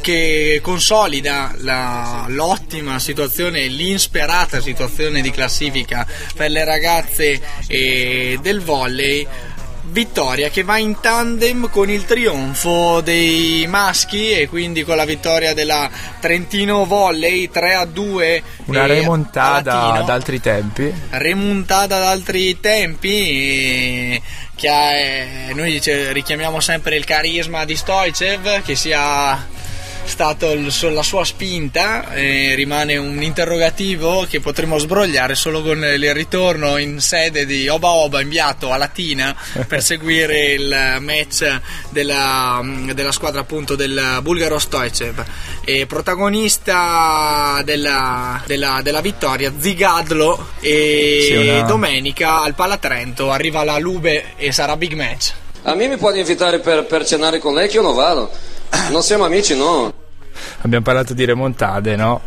che 0.00 0.60
consolida 0.62 1.54
la- 1.58 2.26
l'ottima 2.28 2.98
situazione, 2.98 3.66
l'insperata 3.66 4.60
situazione 4.60 5.20
di 5.20 5.30
classifica 5.30 6.06
per 6.34 6.50
le 6.50 6.64
ragazze 6.64 7.40
eh, 7.66 8.38
del 8.42 8.60
volley. 8.60 9.26
Vittoria 9.98 10.48
che 10.48 10.62
va 10.62 10.78
in 10.78 11.00
tandem 11.00 11.68
con 11.70 11.90
il 11.90 12.04
trionfo 12.04 13.00
dei 13.00 13.66
maschi 13.66 14.30
e 14.30 14.48
quindi 14.48 14.84
con 14.84 14.94
la 14.94 15.04
vittoria 15.04 15.54
della 15.54 15.90
Trentino 16.20 16.84
Volley 16.84 17.50
3 17.50 17.74
a 17.74 17.84
2 17.84 18.42
Una 18.66 18.84
eh, 18.84 18.86
remontata 18.86 19.94
ad 19.94 20.08
altri 20.08 20.40
tempi. 20.40 20.94
remontata 21.10 21.96
ad 21.96 22.04
altri 22.04 22.60
tempi 22.60 23.08
e 23.08 24.22
che 24.54 24.68
ha, 24.68 24.92
eh, 24.92 25.52
noi 25.54 25.80
richiamiamo 26.12 26.60
sempre 26.60 26.94
il 26.94 27.04
carisma 27.04 27.64
di 27.64 27.74
Stoicev 27.74 28.62
che 28.62 28.76
sia 28.76 29.48
so- 30.70 30.88
la 30.90 31.02
sua 31.02 31.24
spinta 31.24 32.12
e 32.12 32.54
rimane 32.54 32.96
un 32.96 33.22
interrogativo 33.22 34.26
che 34.28 34.40
potremo 34.40 34.78
sbrogliare 34.78 35.34
solo 35.34 35.62
con 35.62 35.78
il 35.84 36.14
ritorno 36.14 36.76
in 36.78 37.00
sede 37.00 37.44
di 37.46 37.68
Oba 37.68 37.90
Oba 37.90 38.20
inviato 38.20 38.72
a 38.72 38.76
Latina 38.76 39.34
per 39.66 39.82
seguire 39.84 40.52
il 40.52 40.96
match 41.00 41.60
della, 41.90 42.60
della 42.92 43.12
squadra 43.12 43.40
appunto 43.40 43.76
del 43.76 44.18
bulgaro 44.22 44.58
Stoicev 44.58 45.24
e 45.64 45.86
protagonista 45.86 47.60
della, 47.64 48.42
della- 48.46 48.80
della 48.82 49.00
vittoria 49.00 49.52
Zigadlo 49.58 50.48
e 50.60 51.24
Sì, 51.28 51.34
una- 51.36 51.62
domenica 51.62 52.40
al 52.42 52.54
Palatrento 52.54 53.30
arriva 53.30 53.64
la 53.64 53.78
Lube 53.78 54.34
e 54.36 54.52
sarà 54.52 54.76
big 54.76 54.94
match 54.94 55.32
A 55.64 55.74
me 55.74 55.86
mi 55.88 55.96
può 55.96 56.12
invitare 56.14 56.60
per, 56.60 56.84
per 56.86 57.04
cenare 57.06 57.38
con 57.38 57.54
lei 57.54 57.68
che 57.68 57.76
io 57.76 57.82
non 57.82 57.94
vado. 57.94 58.30
Non 58.90 59.02
siamo 59.02 59.24
amici, 59.24 59.56
no. 59.56 59.92
Abbiamo 60.60 60.84
parlato 60.84 61.14
di 61.14 61.24
remontade, 61.24 61.96
no? 61.96 62.20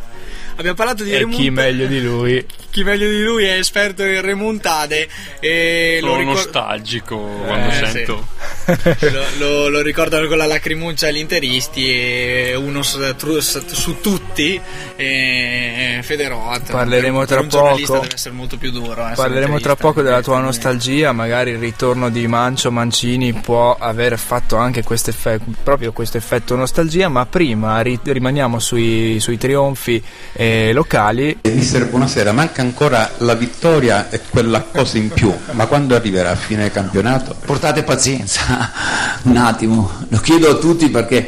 abbiamo 0.55 0.75
parlato 0.75 1.03
di 1.03 1.11
E 1.11 1.17
remonta- 1.19 1.37
chi 1.37 1.49
meglio 1.49 1.85
di 1.87 2.01
lui? 2.03 2.45
chi 2.69 2.83
meglio 2.83 3.09
di 3.09 3.23
lui 3.23 3.45
è 3.45 3.53
esperto 3.57 4.03
in 4.03 4.21
remontade 4.21 5.07
e 5.39 5.97
lo 6.01 6.07
Sono 6.09 6.19
ricor- 6.19 6.35
nostalgico 6.35 7.17
quando 7.17 7.69
Eh, 7.69 7.71
sento. 7.73 8.27
Lo, 8.65 9.23
lo- 9.37 9.69
lo 9.69 9.81
ricordano 9.81 10.27
con 10.27 10.37
la 10.37 10.45
lacrimuccia 10.45 11.07
agli 11.07 11.17
interisti 11.17 11.87
e 11.89 12.55
uno 12.55 12.83
su, 12.83 12.99
su 13.39 13.99
tutti 14.01 14.59
e 14.95 15.99
Federot 16.03 16.71
Parleremo 16.71 17.19
per, 17.19 17.27
tra 17.27 17.43
poco. 17.43 17.99
deve 17.99 18.13
essere 18.13 18.33
molto 18.35 18.57
più 18.57 18.71
duro 18.71 19.01
essere 19.01 19.15
Parleremo 19.15 19.59
tra 19.59 19.75
poco 19.75 20.01
della 20.01 20.21
tua 20.21 20.39
nostalgia, 20.39 21.11
magari 21.11 21.51
il 21.51 21.57
ritorno 21.57 22.09
di 22.09 22.27
Mancio 22.27 22.71
Mancini 22.71 23.33
può 23.33 23.75
aver 23.77 24.17
fatto 24.17 24.55
anche 24.57 24.83
questo 24.83 25.09
effetto, 25.09 25.45
proprio 25.63 25.91
questo 25.91 26.17
effetto 26.17 26.55
nostalgia, 26.55 27.09
ma 27.09 27.25
prima 27.25 27.79
ri- 27.81 27.99
rimaniamo 28.03 28.59
sui, 28.59 29.19
sui 29.19 29.37
trionfi 29.37 30.01
eh, 30.33 30.71
locali. 30.73 31.39
Mister, 31.43 31.87
buonasera, 31.87 32.31
manca 32.31 32.61
ancora 32.61 33.09
la 33.19 33.33
vittoria 33.35 34.09
e 34.09 34.19
quella 34.29 34.61
cosa 34.61 34.97
in 34.97 35.09
più, 35.09 35.33
ma 35.51 35.65
quando 35.67 35.95
arriverà 35.95 36.31
a 36.31 36.35
fine 36.35 36.71
campionato? 36.71 37.35
Portate 37.45 37.83
pazienza, 37.83 38.50
un 39.23 39.37
attimo, 39.37 39.89
lo 40.07 40.19
chiedo 40.19 40.49
a 40.49 40.55
tutti 40.55 40.89
perché 40.89 41.27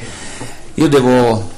io 0.74 0.88
devo... 0.88 1.52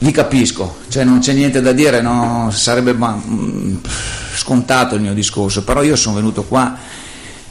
Vi 0.00 0.12
capisco, 0.12 0.76
cioè 0.88 1.02
non 1.02 1.18
c'è 1.18 1.32
niente 1.32 1.60
da 1.60 1.72
dire, 1.72 2.00
no, 2.00 2.50
sarebbe 2.52 2.92
ma- 2.92 3.20
mm, 3.20 3.76
scontato 4.36 4.94
il 4.94 5.00
mio 5.00 5.12
discorso, 5.12 5.64
però 5.64 5.82
io 5.82 5.96
sono 5.96 6.14
venuto 6.16 6.44
qua 6.44 6.76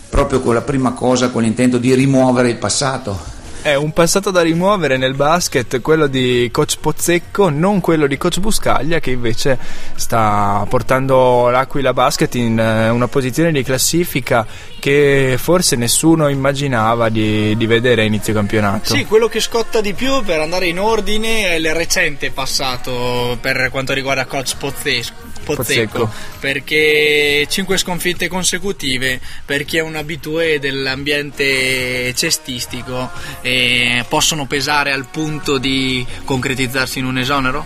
proprio 0.09 0.39
con 0.39 0.53
la 0.53 0.61
prima 0.61 0.91
cosa, 0.91 1.29
con 1.29 1.43
l'intento 1.43 1.77
di 1.77 1.93
rimuovere 1.93 2.49
il 2.49 2.57
passato, 2.57 3.19
È 3.67 3.75
un 3.75 3.91
passato 3.91 4.31
da 4.31 4.43
rimuovere 4.43 4.95
nel 4.95 5.13
basket, 5.13 5.81
quello 5.81 6.07
di 6.07 6.47
coach 6.53 6.77
Pozzecco, 6.79 7.49
non 7.49 7.81
quello 7.81 8.07
di 8.07 8.15
coach 8.15 8.39
Buscaglia 8.39 9.01
che 9.01 9.11
invece 9.11 9.59
sta 9.93 10.65
portando 10.69 11.49
l'Aquila 11.49 11.91
Basket 11.91 12.33
in 12.35 12.57
eh, 12.57 12.87
una 12.87 13.09
posizione 13.09 13.51
di 13.51 13.63
classifica 13.63 14.47
che 14.79 15.35
forse 15.37 15.75
nessuno 15.75 16.29
immaginava 16.29 17.09
di, 17.09 17.57
di 17.57 17.65
vedere 17.65 18.03
a 18.03 18.05
inizio 18.05 18.33
campionato. 18.33 18.95
Sì, 18.95 19.03
quello 19.03 19.27
che 19.27 19.41
scotta 19.41 19.81
di 19.81 19.93
più 19.93 20.23
per 20.23 20.39
andare 20.39 20.67
in 20.67 20.79
ordine 20.79 21.49
è 21.49 21.55
il 21.55 21.73
recente 21.73 22.31
passato 22.31 23.37
per 23.41 23.67
quanto 23.69 23.91
riguarda 23.91 24.23
coach 24.27 24.55
Pozzesco. 24.55 25.36
Pozzecco, 25.55 26.05
Pozzecco. 26.05 26.39
perché 26.39 27.45
5 27.49 27.77
sconfitte 27.77 28.27
consecutive 28.27 29.19
per 29.45 29.65
chi 29.65 29.77
è 29.77 29.81
un 29.81 29.95
abitué 29.95 30.59
dell'ambiente 30.59 32.13
cestistico 32.13 33.09
eh, 33.41 34.05
possono 34.07 34.45
pesare 34.45 34.91
al 34.91 35.07
punto 35.07 35.57
di 35.57 36.05
concretizzarsi 36.25 36.99
in 36.99 37.05
un 37.05 37.17
esonero? 37.17 37.65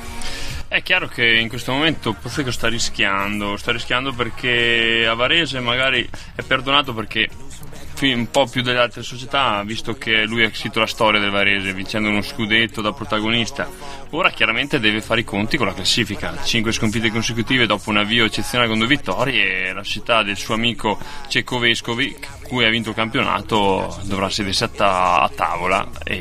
È 0.67 0.81
chiaro 0.83 1.09
che 1.09 1.25
in 1.25 1.49
questo 1.49 1.73
momento 1.73 2.13
Pozzecco 2.13 2.51
sta 2.51 2.69
rischiando, 2.69 3.57
sta 3.57 3.73
rischiando 3.73 4.13
perché 4.13 5.05
a 5.05 5.13
Varese 5.15 5.59
magari 5.59 6.07
è 6.33 6.41
perdonato 6.43 6.93
perché 6.93 7.27
un 8.09 8.29
po' 8.31 8.47
più 8.47 8.61
delle 8.61 8.79
altre 8.79 9.03
società, 9.03 9.61
visto 9.63 9.93
che 9.93 10.25
lui 10.25 10.43
ha 10.43 10.53
scritto 10.53 10.79
la 10.79 10.87
storia 10.87 11.19
del 11.19 11.29
Varese 11.29 11.73
vincendo 11.73 12.09
uno 12.09 12.21
scudetto 12.21 12.81
da 12.81 12.93
protagonista, 12.93 13.69
ora 14.09 14.31
chiaramente 14.31 14.79
deve 14.79 15.01
fare 15.01 15.21
i 15.21 15.23
conti 15.23 15.57
con 15.57 15.67
la 15.67 15.73
classifica. 15.73 16.35
5 16.43 16.71
sconfitte 16.71 17.11
consecutive 17.11 17.65
dopo 17.65 17.89
un 17.89 17.97
avvio 17.97 18.25
eccezionale 18.25 18.69
con 18.69 18.79
due 18.79 18.87
vittorie 18.87 19.67
e 19.67 19.73
la 19.73 19.83
città 19.83 20.23
del 20.23 20.37
suo 20.37 20.55
amico 20.55 20.97
Cecco 21.27 21.59
Vescovi, 21.59 22.15
cui 22.51 22.65
ha 22.65 22.69
vinto 22.69 22.89
il 22.89 22.95
campionato, 22.95 23.97
dovrà 24.01 24.29
sedersi 24.29 24.65
a, 24.65 24.67
ta- 24.67 25.21
a 25.21 25.31
tavola 25.33 25.87
e, 26.03 26.17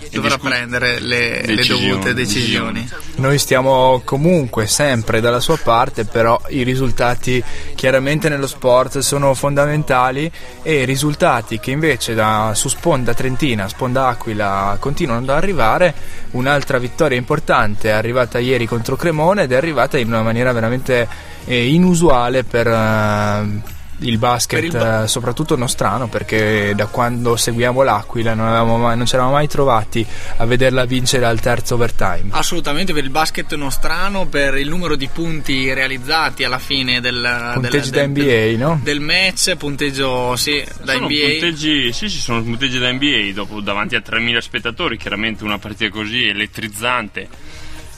e 0.00 0.08
Dovrà 0.10 0.34
discu- 0.34 0.48
prendere 0.48 0.98
le, 0.98 1.46
le 1.46 1.64
dovute 1.64 2.12
decisioni. 2.12 2.90
Noi 3.18 3.38
stiamo 3.38 4.02
comunque 4.04 4.66
sempre 4.66 5.20
dalla 5.20 5.38
sua 5.38 5.58
parte, 5.62 6.06
però 6.06 6.40
i 6.48 6.64
risultati 6.64 7.40
chiaramente 7.76 8.28
nello 8.28 8.48
sport 8.48 8.98
sono 8.98 9.32
fondamentali 9.34 10.28
e 10.62 10.82
i 10.82 10.84
risultati 10.84 11.60
che 11.60 11.70
invece 11.70 12.14
da, 12.14 12.50
su 12.56 12.68
sponda 12.68 13.14
trentina, 13.14 13.68
sponda 13.68 14.08
aquila 14.08 14.76
continuano 14.80 15.20
ad 15.20 15.28
arrivare. 15.28 15.94
Un'altra 16.32 16.78
vittoria 16.78 17.16
importante 17.16 17.90
è 17.90 17.92
arrivata 17.92 18.40
ieri 18.40 18.66
contro 18.66 18.96
Cremone 18.96 19.44
ed 19.44 19.52
è 19.52 19.56
arrivata 19.56 19.98
in 19.98 20.08
una 20.08 20.22
maniera 20.22 20.50
veramente 20.50 21.06
eh, 21.44 21.68
inusuale 21.68 22.42
per... 22.42 22.66
eh, 22.66 23.78
il 24.00 24.18
basket, 24.18 24.62
il 24.62 24.70
ba- 24.70 25.04
eh, 25.04 25.08
soprattutto 25.08 25.56
nostrano, 25.56 26.08
perché 26.08 26.72
da 26.74 26.86
quando 26.86 27.36
seguiamo 27.36 27.82
l'Aquila 27.82 28.34
non, 28.34 28.80
mai- 28.80 28.96
non 28.96 29.06
ci 29.06 29.14
eravamo 29.14 29.34
mai 29.34 29.48
trovati 29.48 30.06
a 30.36 30.44
vederla 30.46 30.84
vincere 30.84 31.26
al 31.26 31.40
terzo 31.40 31.74
overtime. 31.74 32.28
Assolutamente 32.30 32.92
per 32.92 33.04
il 33.04 33.10
basket 33.10 33.54
nostrano, 33.54 34.26
per 34.26 34.56
il 34.56 34.68
numero 34.68 34.96
di 34.96 35.08
punti 35.08 35.72
realizzati 35.72 36.44
alla 36.44 36.58
fine 36.58 37.00
del, 37.00 37.50
Punteggi 37.54 37.90
del, 37.90 38.12
da 38.12 38.22
NBA, 38.22 38.64
no? 38.64 38.80
del 38.82 39.00
match, 39.00 39.56
punteggio 39.56 40.36
sì, 40.36 40.64
da 40.82 40.94
sono 40.94 41.06
NBA. 41.06 41.28
punteggi, 41.28 41.92
sì, 41.92 42.08
sì, 42.08 42.18
sono 42.18 42.42
punteggi 42.42 42.78
da 42.78 42.92
NBA 42.92 43.32
dopo, 43.34 43.60
davanti 43.60 43.94
a 43.96 44.02
3.000 44.06 44.38
spettatori, 44.38 44.96
chiaramente 44.96 45.44
una 45.44 45.58
partita 45.58 45.90
così 45.90 46.26
elettrizzante 46.26 47.28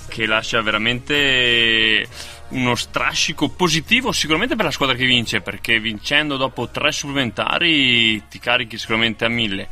che 0.08 0.26
lascia 0.26 0.60
veramente 0.60 2.06
uno 2.52 2.74
strascico 2.74 3.48
positivo 3.50 4.12
sicuramente 4.12 4.56
per 4.56 4.64
la 4.66 4.70
squadra 4.70 4.94
che 4.96 5.04
vince 5.06 5.40
perché 5.40 5.78
vincendo 5.80 6.36
dopo 6.36 6.68
tre 6.68 6.92
supplementari 6.92 8.26
ti 8.28 8.38
carichi 8.38 8.78
sicuramente 8.78 9.24
a 9.24 9.28
mille 9.28 9.68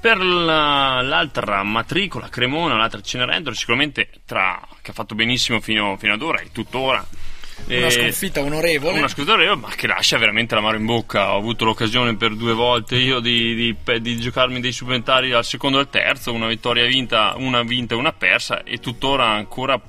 per 0.00 0.18
la- 0.18 1.00
l'altra 1.02 1.62
matricola 1.62 2.28
Cremona 2.28 2.76
l'altra 2.76 3.00
Cenerentola 3.00 3.54
sicuramente 3.54 4.08
tra, 4.26 4.60
che 4.82 4.90
ha 4.90 4.94
fatto 4.94 5.14
benissimo 5.14 5.60
fino, 5.60 5.96
fino 5.96 6.12
ad 6.14 6.22
ora 6.22 6.40
e 6.40 6.50
tuttora 6.52 7.06
Una 7.66 7.86
E- 7.86 7.90
sconfitta 7.90 8.40
onorevole. 8.40 8.98
una 8.98 9.06
sconfitta 9.08 9.36
onorevole, 9.36 9.60
ma 9.68 9.74
che 9.74 9.86
lascia 9.86 10.18
veramente 10.18 10.56
l'amaro 10.56 10.76
in 10.76 10.84
bocca. 10.86 11.32
Ho 11.32 11.38
avuto 11.38 11.64
l'occasione 11.64 12.16
per 12.16 12.34
due 12.34 12.52
volte 12.52 12.96
io 12.96 13.20
di, 13.20 13.54
di- 13.54 14.00
di 14.00 14.18
giocarmi 14.20 14.58
dei 14.60 14.72
supplementari 14.72 15.30
al 15.32 15.44
secondo 15.44 15.78
e 15.78 15.82
al 15.82 15.88
terzo, 15.88 16.32
una 16.32 16.48
vittoria 16.48 16.84
vinta, 16.84 17.34
una 17.36 17.62
vinta 17.62 17.94
e 17.94 17.96
una 17.96 18.12
persa, 18.12 18.64
e 18.64 18.78
tuttora 18.80 19.26
ancora 19.30 19.80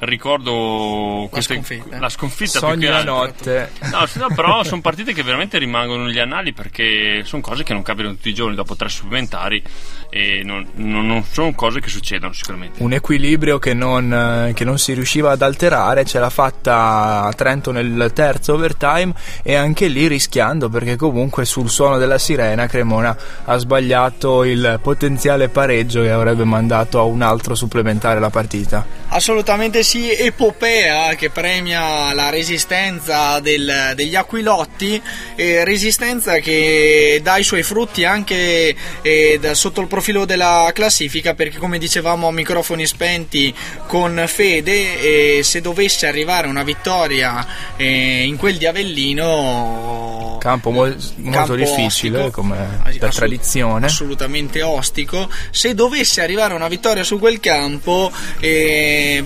ricordo 0.00 1.26
queste- 1.30 1.54
sconfitta. 1.54 1.98
la 1.98 2.08
sconfitta 2.08 2.58
Sogni 2.58 2.78
più 2.78 2.86
che 2.86 2.92
la 2.92 3.04
notte. 3.04 3.70
No, 3.90 4.06
sì, 4.06 4.18
no, 4.18 4.28
però 4.34 4.62
sono 4.64 4.80
partite 4.80 5.12
che 5.12 5.22
veramente 5.22 5.58
rimangono 5.58 6.04
negli 6.04 6.18
annali 6.18 6.52
perché 6.52 7.22
sono 7.24 7.42
cose 7.42 7.62
che 7.62 7.72
non 7.72 7.82
capitano 7.82 8.14
tutti 8.14 8.28
i 8.28 8.34
giorni 8.34 8.54
dopo 8.54 8.76
tre 8.76 8.88
supplementari 8.88 9.62
e 10.10 10.42
non, 10.44 10.66
non- 10.74 11.06
non 11.06 11.24
sono 11.24 11.52
cose 11.54 11.80
che 11.80 11.88
succedono 11.88 12.32
sicuramente. 12.32 12.82
un 12.82 12.92
equilibrio 12.92 13.58
che 13.58 13.74
non, 13.74 14.12
eh, 14.48 14.52
che 14.54 14.64
non 14.64 14.78
si 14.78 14.92
riusciva 14.92 15.32
ad 15.32 15.42
alterare, 15.42 16.04
ce 16.04 16.18
l'ha 16.18 16.30
fatta 16.30 17.22
a 17.22 17.32
Trento 17.32 17.72
nel 17.72 18.10
terzo 18.14 18.54
overtime 18.54 19.12
e 19.42 19.54
anche 19.54 19.88
lì 19.88 20.06
rischiando 20.06 20.68
perché 20.68 20.96
comunque 20.96 21.44
sul 21.44 21.68
suono 21.70 21.98
della 21.98 22.18
sirena 22.18 22.66
Cremona 22.66 23.16
ha 23.44 23.56
sbagliato 23.56 24.44
il 24.44 24.78
potenziale 24.82 25.48
pareggio 25.48 26.02
che 26.02 26.10
avrebbe 26.10 26.44
mandato 26.44 26.98
a 26.98 27.02
un 27.02 27.22
altro 27.22 27.54
supplementare 27.54 28.20
la 28.20 28.30
partita. 28.30 28.84
Assolutamente 29.08 29.82
sì, 29.82 29.87
epopea 29.96 31.14
che 31.14 31.30
premia 31.30 32.12
la 32.12 32.28
resistenza 32.28 33.40
del- 33.40 33.92
degli 33.94 34.14
Aquilotti, 34.14 35.00
eh, 35.34 35.64
resistenza 35.64 36.38
che 36.40 37.20
dà 37.22 37.38
i 37.38 37.42
suoi 37.42 37.62
frutti 37.62 38.04
anche 38.04 38.74
eh, 39.02 39.38
da- 39.40 39.54
sotto 39.54 39.80
il 39.80 39.86
profilo 39.86 40.24
della 40.26 40.70
classifica 40.74 41.32
perché 41.34 41.56
come 41.58 41.78
dicevamo 41.78 42.28
a 42.28 42.32
microfoni 42.32 42.86
spenti 42.86 43.54
con 43.86 44.22
Fede, 44.26 45.38
eh, 45.38 45.42
se 45.42 45.60
dovesse 45.60 46.06
arrivare 46.06 46.46
una 46.48 46.62
vittoria 46.62 47.46
eh, 47.76 48.24
in 48.24 48.36
quel 48.36 48.56
di 48.58 48.66
Avellino... 48.66 50.36
Campo 50.40 50.70
mol- 50.70 50.96
molto 51.16 51.30
campo 51.38 51.54
difficile 51.56 52.18
ostico. 52.18 52.40
come 52.42 52.56
per 52.56 52.88
assolut- 52.88 53.14
tradizione. 53.14 53.86
assolutamente 53.86 54.62
ostico. 54.62 55.28
Se 55.50 55.74
dovesse 55.74 56.20
arrivare 56.22 56.54
una 56.54 56.68
vittoria 56.68 57.02
su 57.02 57.18
quel 57.18 57.40
campo, 57.40 58.10
eh, 58.40 59.20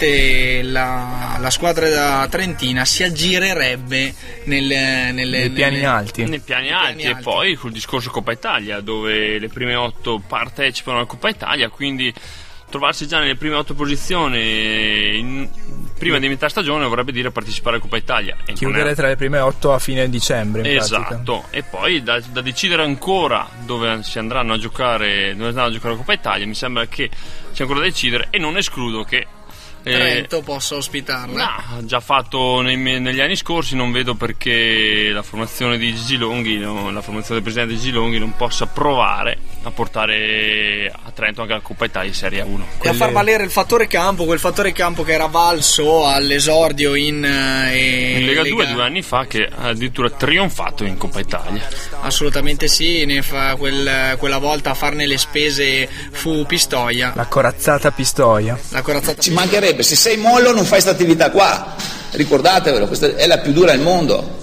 veramente 0.00 0.62
la, 0.62 1.36
la 1.38 1.50
squadra 1.50 1.88
da 1.88 2.26
Trentina 2.30 2.84
si 2.84 3.02
aggirerebbe 3.02 4.14
nelle, 4.44 5.12
nelle- 5.12 5.38
Nei 5.40 5.50
piani 5.50 5.74
nelle- 5.76 5.86
alti. 5.86 6.24
Nei 6.24 6.40
piani 6.40 6.70
alti 6.72 7.02
e 7.02 7.16
poi 7.16 7.56
sul 7.56 7.72
discorso 7.72 8.10
Coppa 8.10 8.32
Italia 8.32 8.80
dove 8.80 9.38
le 9.38 9.48
prime 9.48 9.74
otto 9.74 10.20
partecipano 10.26 10.98
alla 10.98 11.06
Coppa 11.06 11.28
Italia 11.28 11.68
quindi 11.68 12.12
trovarsi 12.70 13.06
già 13.08 13.18
nelle 13.18 13.34
prime 13.36 13.56
otto 13.56 13.74
posizioni 13.74 15.18
in- 15.18 15.48
prima 15.98 16.18
di 16.18 16.28
metà 16.28 16.48
stagione 16.48 16.86
vorrebbe 16.86 17.12
dire 17.12 17.30
partecipare 17.30 17.76
alla 17.76 17.82
Coppa 17.84 17.96
Italia 17.98 18.36
e 18.46 18.52
Chiudere 18.54 18.90
è- 18.90 18.94
tra 18.94 19.08
le 19.08 19.16
prime 19.16 19.38
otto 19.38 19.72
a 19.72 19.78
fine 19.78 20.08
dicembre. 20.08 20.62
In 20.62 20.76
pratica. 20.76 20.96
Esatto, 21.00 21.44
e 21.50 21.62
poi 21.62 22.02
da, 22.02 22.20
da 22.30 22.40
decidere 22.40 22.82
ancora 22.82 23.46
dove 23.64 24.02
si 24.02 24.18
andranno 24.18 24.54
a 24.54 24.58
giocare, 24.58 25.34
dove 25.36 25.48
andranno 25.48 25.68
a 25.68 25.72
giocare 25.72 25.92
la 25.92 25.98
Coppa 25.98 26.12
Italia, 26.14 26.46
mi 26.46 26.54
sembra 26.54 26.86
che 26.86 27.10
sia 27.52 27.64
ancora 27.64 27.80
da 27.80 27.86
decidere 27.86 28.28
e 28.30 28.38
non 28.38 28.56
escludo 28.56 29.02
che 29.04 29.26
eh, 29.82 29.92
Trento 29.92 30.42
possa 30.42 30.76
ospitarla. 30.76 31.64
No, 31.70 31.84
già 31.84 32.00
fatto 32.00 32.60
nei- 32.60 32.76
negli 32.76 33.20
anni 33.20 33.36
scorsi, 33.36 33.76
non 33.76 33.92
vedo 33.92 34.14
perché 34.14 35.10
la 35.12 35.22
formazione 35.22 35.78
di 35.78 35.94
Gigi 35.94 36.16
Longhi, 36.16 36.58
no, 36.58 36.90
la 36.90 37.02
formazione 37.02 37.40
del 37.40 37.52
presidente 37.52 37.74
Gigi 37.80 37.92
Longhi 37.92 38.18
non 38.18 38.34
possa 38.36 38.66
provare 38.66 39.38
a 39.62 39.70
portare 39.70 40.90
a 40.90 41.10
Trento 41.10 41.42
anche 41.42 41.52
la 41.52 41.60
Coppa 41.60 41.84
Italia 41.84 42.08
in 42.08 42.14
Serie 42.14 42.40
1. 42.42 42.66
E 42.80 42.88
a 42.88 42.94
far 42.94 43.12
valere 43.12 43.44
il 43.44 43.50
fattore 43.50 43.86
campo, 43.86 44.24
quel 44.24 44.38
fattore 44.38 44.72
campo 44.72 45.02
che 45.02 45.12
era 45.12 45.26
valso 45.26 46.06
all'esordio 46.06 46.94
in, 46.94 47.24
eh, 47.24 48.18
In 48.18 48.26
Lega 48.26 48.42
2 48.42 48.66
due 48.72 48.82
anni 48.82 49.02
fa 49.02 49.26
che 49.26 49.46
ha 49.46 49.68
addirittura 49.68 50.08
trionfato 50.10 50.84
in 50.84 50.96
Coppa 50.96 51.20
Italia. 51.20 51.62
Assolutamente 52.00 52.68
sì, 52.68 53.04
ne 53.04 53.20
fa 53.22 53.56
quel- 53.56 54.16
quella 54.18 54.38
volta 54.38 54.70
a 54.70 54.74
farne 54.74 55.06
le 55.06 55.18
spese 55.18 55.88
fu 56.10 56.46
Pistoia. 56.46 57.12
La 57.14 57.26
corazzata 57.26 57.90
Pistoia. 57.90 58.58
La 58.70 58.82
corazzata 58.82 59.20
Ci 59.20 59.32
mancherebbe, 59.32 59.82
se 59.82 59.96
sei 59.96 60.16
mollo 60.16 60.52
non 60.52 60.62
fai 60.62 60.80
questa 60.80 60.90
attività 60.90 61.30
qua. 61.30 61.74
Ricordatevelo, 62.12 62.86
questa 62.86 63.14
è 63.14 63.26
la 63.26 63.38
più 63.38 63.52
dura 63.52 63.72
al 63.72 63.80
mondo. 63.80 64.38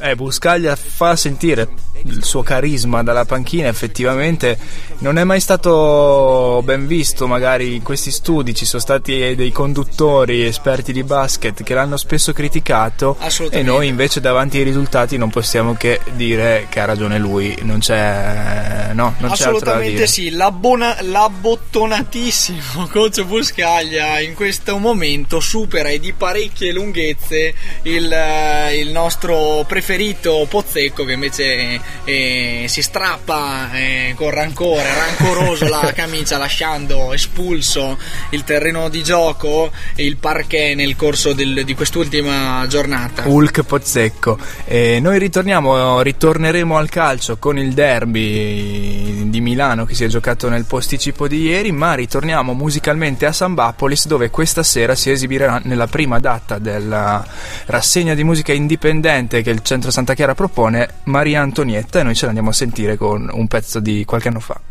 Eh, 0.00 0.14
Buscaglia 0.14 0.76
fa 0.76 1.16
sentire 1.16 1.68
il 2.04 2.24
suo 2.24 2.42
carisma 2.42 3.02
dalla 3.02 3.24
panchina, 3.24 3.68
effettivamente 3.68 4.58
non 4.98 5.18
è 5.18 5.24
mai 5.24 5.40
stato 5.40 6.60
ben 6.64 6.86
visto, 6.86 7.26
magari 7.26 7.76
in 7.76 7.82
questi 7.82 8.10
studi 8.10 8.54
ci 8.54 8.64
sono 8.64 8.82
stati 8.82 9.34
dei 9.34 9.52
conduttori 9.52 10.44
esperti 10.44 10.92
di 10.92 11.02
basket 11.02 11.62
che 11.62 11.74
l'hanno 11.74 11.96
spesso 11.96 12.32
criticato. 12.32 13.16
E 13.50 13.62
noi 13.62 13.86
invece 13.86 14.20
davanti 14.20 14.58
ai 14.58 14.64
risultati 14.64 15.16
non 15.16 15.30
possiamo 15.30 15.74
che 15.74 16.00
dire 16.14 16.66
che 16.68 16.80
ha 16.80 16.84
ragione 16.84 17.18
lui, 17.18 17.56
non 17.62 17.78
c'è, 17.78 18.90
no, 18.92 19.14
non 19.18 19.30
c'è 19.30 19.44
Assolutamente 19.44 19.90
dire. 19.90 20.06
sì, 20.06 20.30
l'abbona- 20.30 20.96
l'abbottonatissimo 21.00 22.88
coach 22.92 23.24
Buscaglia 23.24 24.20
in 24.20 24.34
questo 24.34 24.78
momento 24.78 25.40
supera 25.40 25.88
e 25.88 25.98
di 25.98 26.12
parecchie 26.12 26.72
lunghezze 26.72 27.54
il, 27.82 28.12
eh, 28.12 28.78
il 28.78 28.90
nostro 28.90 29.64
preferito 29.66 30.46
Pozzecco 30.48 31.04
che 31.04 31.12
invece 31.12 31.80
eh, 32.04 32.64
si 32.68 32.82
strappa 32.82 33.72
eh, 33.72 34.14
con 34.16 34.30
rancore, 34.30 34.82
rancoroso 34.94 35.68
la 35.68 35.92
camicia 35.94 36.38
lasciando 36.38 37.12
espulso 37.12 37.98
il 38.30 38.44
terreno 38.44 38.88
di 38.88 39.02
gioco 39.02 39.70
e 39.94 40.04
il 40.04 40.16
parquet 40.16 40.74
nel 40.74 40.96
corso 40.96 41.32
del- 41.32 41.64
di 41.64 41.74
quest'ultima 41.74 42.64
giornata. 42.68 43.24
Hulk 43.26 43.62
Pozzecco. 43.62 44.38
E 44.64 44.98
noi 45.00 45.18
ritorniamo, 45.18 46.00
ritorneremo 46.00 46.76
al 46.76 46.88
calcio 46.88 47.36
con 47.36 47.58
il 47.58 47.72
derby 47.72 49.28
di 49.28 49.40
Milano 49.40 49.84
che 49.84 49.94
si 49.94 50.04
è 50.04 50.08
giocato 50.08 50.48
nel 50.48 50.64
posticipo 50.64 51.28
di 51.28 51.42
ieri, 51.42 51.72
ma 51.72 51.94
ritorniamo 51.94 52.54
musicalmente 52.54 53.26
a 53.26 53.32
Sambapolis 53.32 54.06
dove 54.06 54.30
questa 54.30 54.62
sera 54.62 54.94
si 54.94 55.10
esibirà 55.10 55.60
nella 55.64 55.86
prima 55.86 56.18
data 56.18 56.58
della 56.58 57.24
rassegna 57.66 58.14
di 58.14 58.24
musica 58.24 58.52
indipendente 58.52 59.42
che 59.42 59.50
il 59.50 59.62
Centro 59.62 59.90
Santa 59.90 60.14
Chiara 60.14 60.34
propone 60.34 60.88
Maria 61.04 61.40
Antonietta 61.40 61.79
e 61.98 62.02
noi 62.02 62.14
ce 62.14 62.26
l'andiamo 62.26 62.50
a 62.50 62.52
sentire 62.52 62.96
con 62.96 63.30
un 63.32 63.46
pezzo 63.46 63.80
di 63.80 64.04
qualche 64.04 64.28
anno 64.28 64.40
fa. 64.40 64.69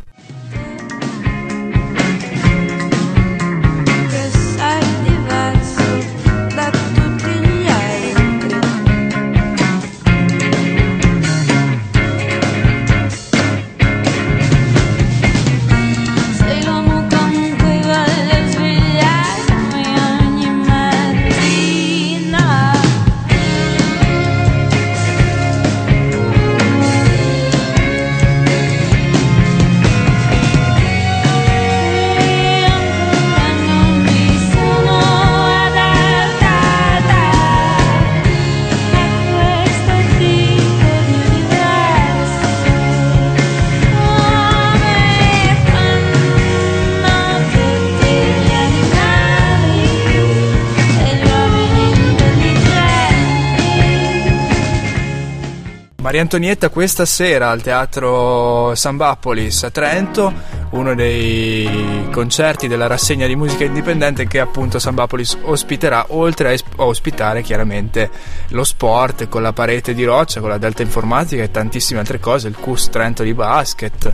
Maria 56.09 56.23
Antonietta 56.23 56.69
questa 56.69 57.05
sera 57.05 57.51
al 57.51 57.61
teatro 57.61 58.73
Sambapolis 58.73 59.61
a 59.61 59.69
Trento, 59.69 60.33
uno 60.71 60.95
dei 60.95 62.07
concerti 62.11 62.67
della 62.67 62.87
rassegna 62.87 63.27
di 63.27 63.35
musica 63.35 63.63
indipendente 63.65 64.25
che 64.25 64.39
appunto 64.39 64.79
Sambapolis 64.79 65.37
ospiterà, 65.43 66.07
oltre 66.09 66.47
a 66.47 66.51
es- 66.53 66.63
a 66.77 66.85
ospitare 66.85 67.43
chiaramente 67.43 68.09
lo 68.47 68.63
sport 68.63 69.29
con 69.29 69.43
la 69.43 69.53
parete 69.53 69.93
di 69.93 70.03
roccia, 70.03 70.39
con 70.39 70.49
la 70.49 70.57
Delta 70.57 70.81
Informatica 70.81 71.43
e 71.43 71.51
tantissime 71.51 71.99
altre 71.99 72.19
cose, 72.19 72.47
il 72.47 72.55
CUS 72.55 72.89
Trento 72.89 73.21
di 73.21 73.35
basket, 73.35 74.11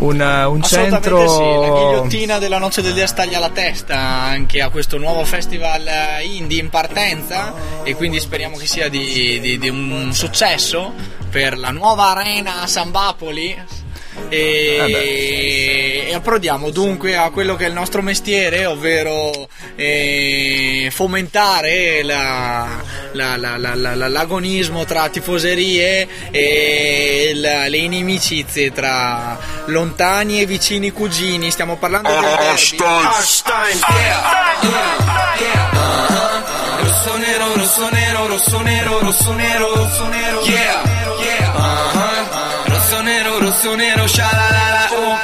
un, 0.00 0.20
un 0.20 0.62
centro... 0.62 1.26
sì, 1.30 1.38
la 1.40 1.66
ghigliottina 1.66 2.38
della 2.40 2.58
Noce 2.58 2.82
del 2.82 2.92
Dia 2.92 3.06
staglia 3.06 3.38
la 3.38 3.48
testa 3.48 3.96
anche 3.96 4.60
a 4.60 4.68
questo 4.68 4.98
nuovo 4.98 5.24
festival 5.24 5.86
eh, 5.86 6.24
indie 6.24 6.60
in 6.60 6.68
partenza 6.68 7.54
e 7.84 7.94
quindi 7.94 8.20
speriamo 8.20 8.58
che 8.58 8.66
sia 8.66 8.90
di, 8.90 9.40
di- 9.40 9.56
di 9.58 9.68
un 9.70 10.10
successo 10.12 11.20
per 11.32 11.56
la 11.58 11.70
nuova 11.70 12.10
arena 12.10 12.60
a 12.60 12.66
Sambapoli 12.66 13.58
e, 14.28 16.04
e 16.08 16.14
approdiamo 16.14 16.68
dunque 16.68 17.16
a 17.16 17.30
quello 17.30 17.56
che 17.56 17.64
è 17.64 17.68
il 17.68 17.72
nostro 17.72 18.02
mestiere, 18.02 18.66
ovvero 18.66 19.48
eh, 19.74 20.90
fomentare 20.92 22.02
la- 22.02 22.68
la- 23.12 23.36
la- 23.38 23.56
la- 23.56 23.74
la- 23.74 23.94
la- 23.94 24.08
l'agonismo 24.08 24.84
tra 24.84 25.08
tifoserie 25.08 26.06
e 26.30 27.32
la- 27.36 27.66
le 27.68 27.78
inimicizie 27.78 28.70
tra 28.72 29.38
lontani 29.66 30.42
e 30.42 30.46
vicini 30.46 30.90
cugini. 30.90 31.50
Stiamo 31.50 31.76
parlando 31.76 32.10
del 32.10 32.20
derby. 32.20 32.52
Rosso 43.52 43.74
nero, 43.74 44.06
shalalala, 44.06 44.88
oh. 44.92 45.18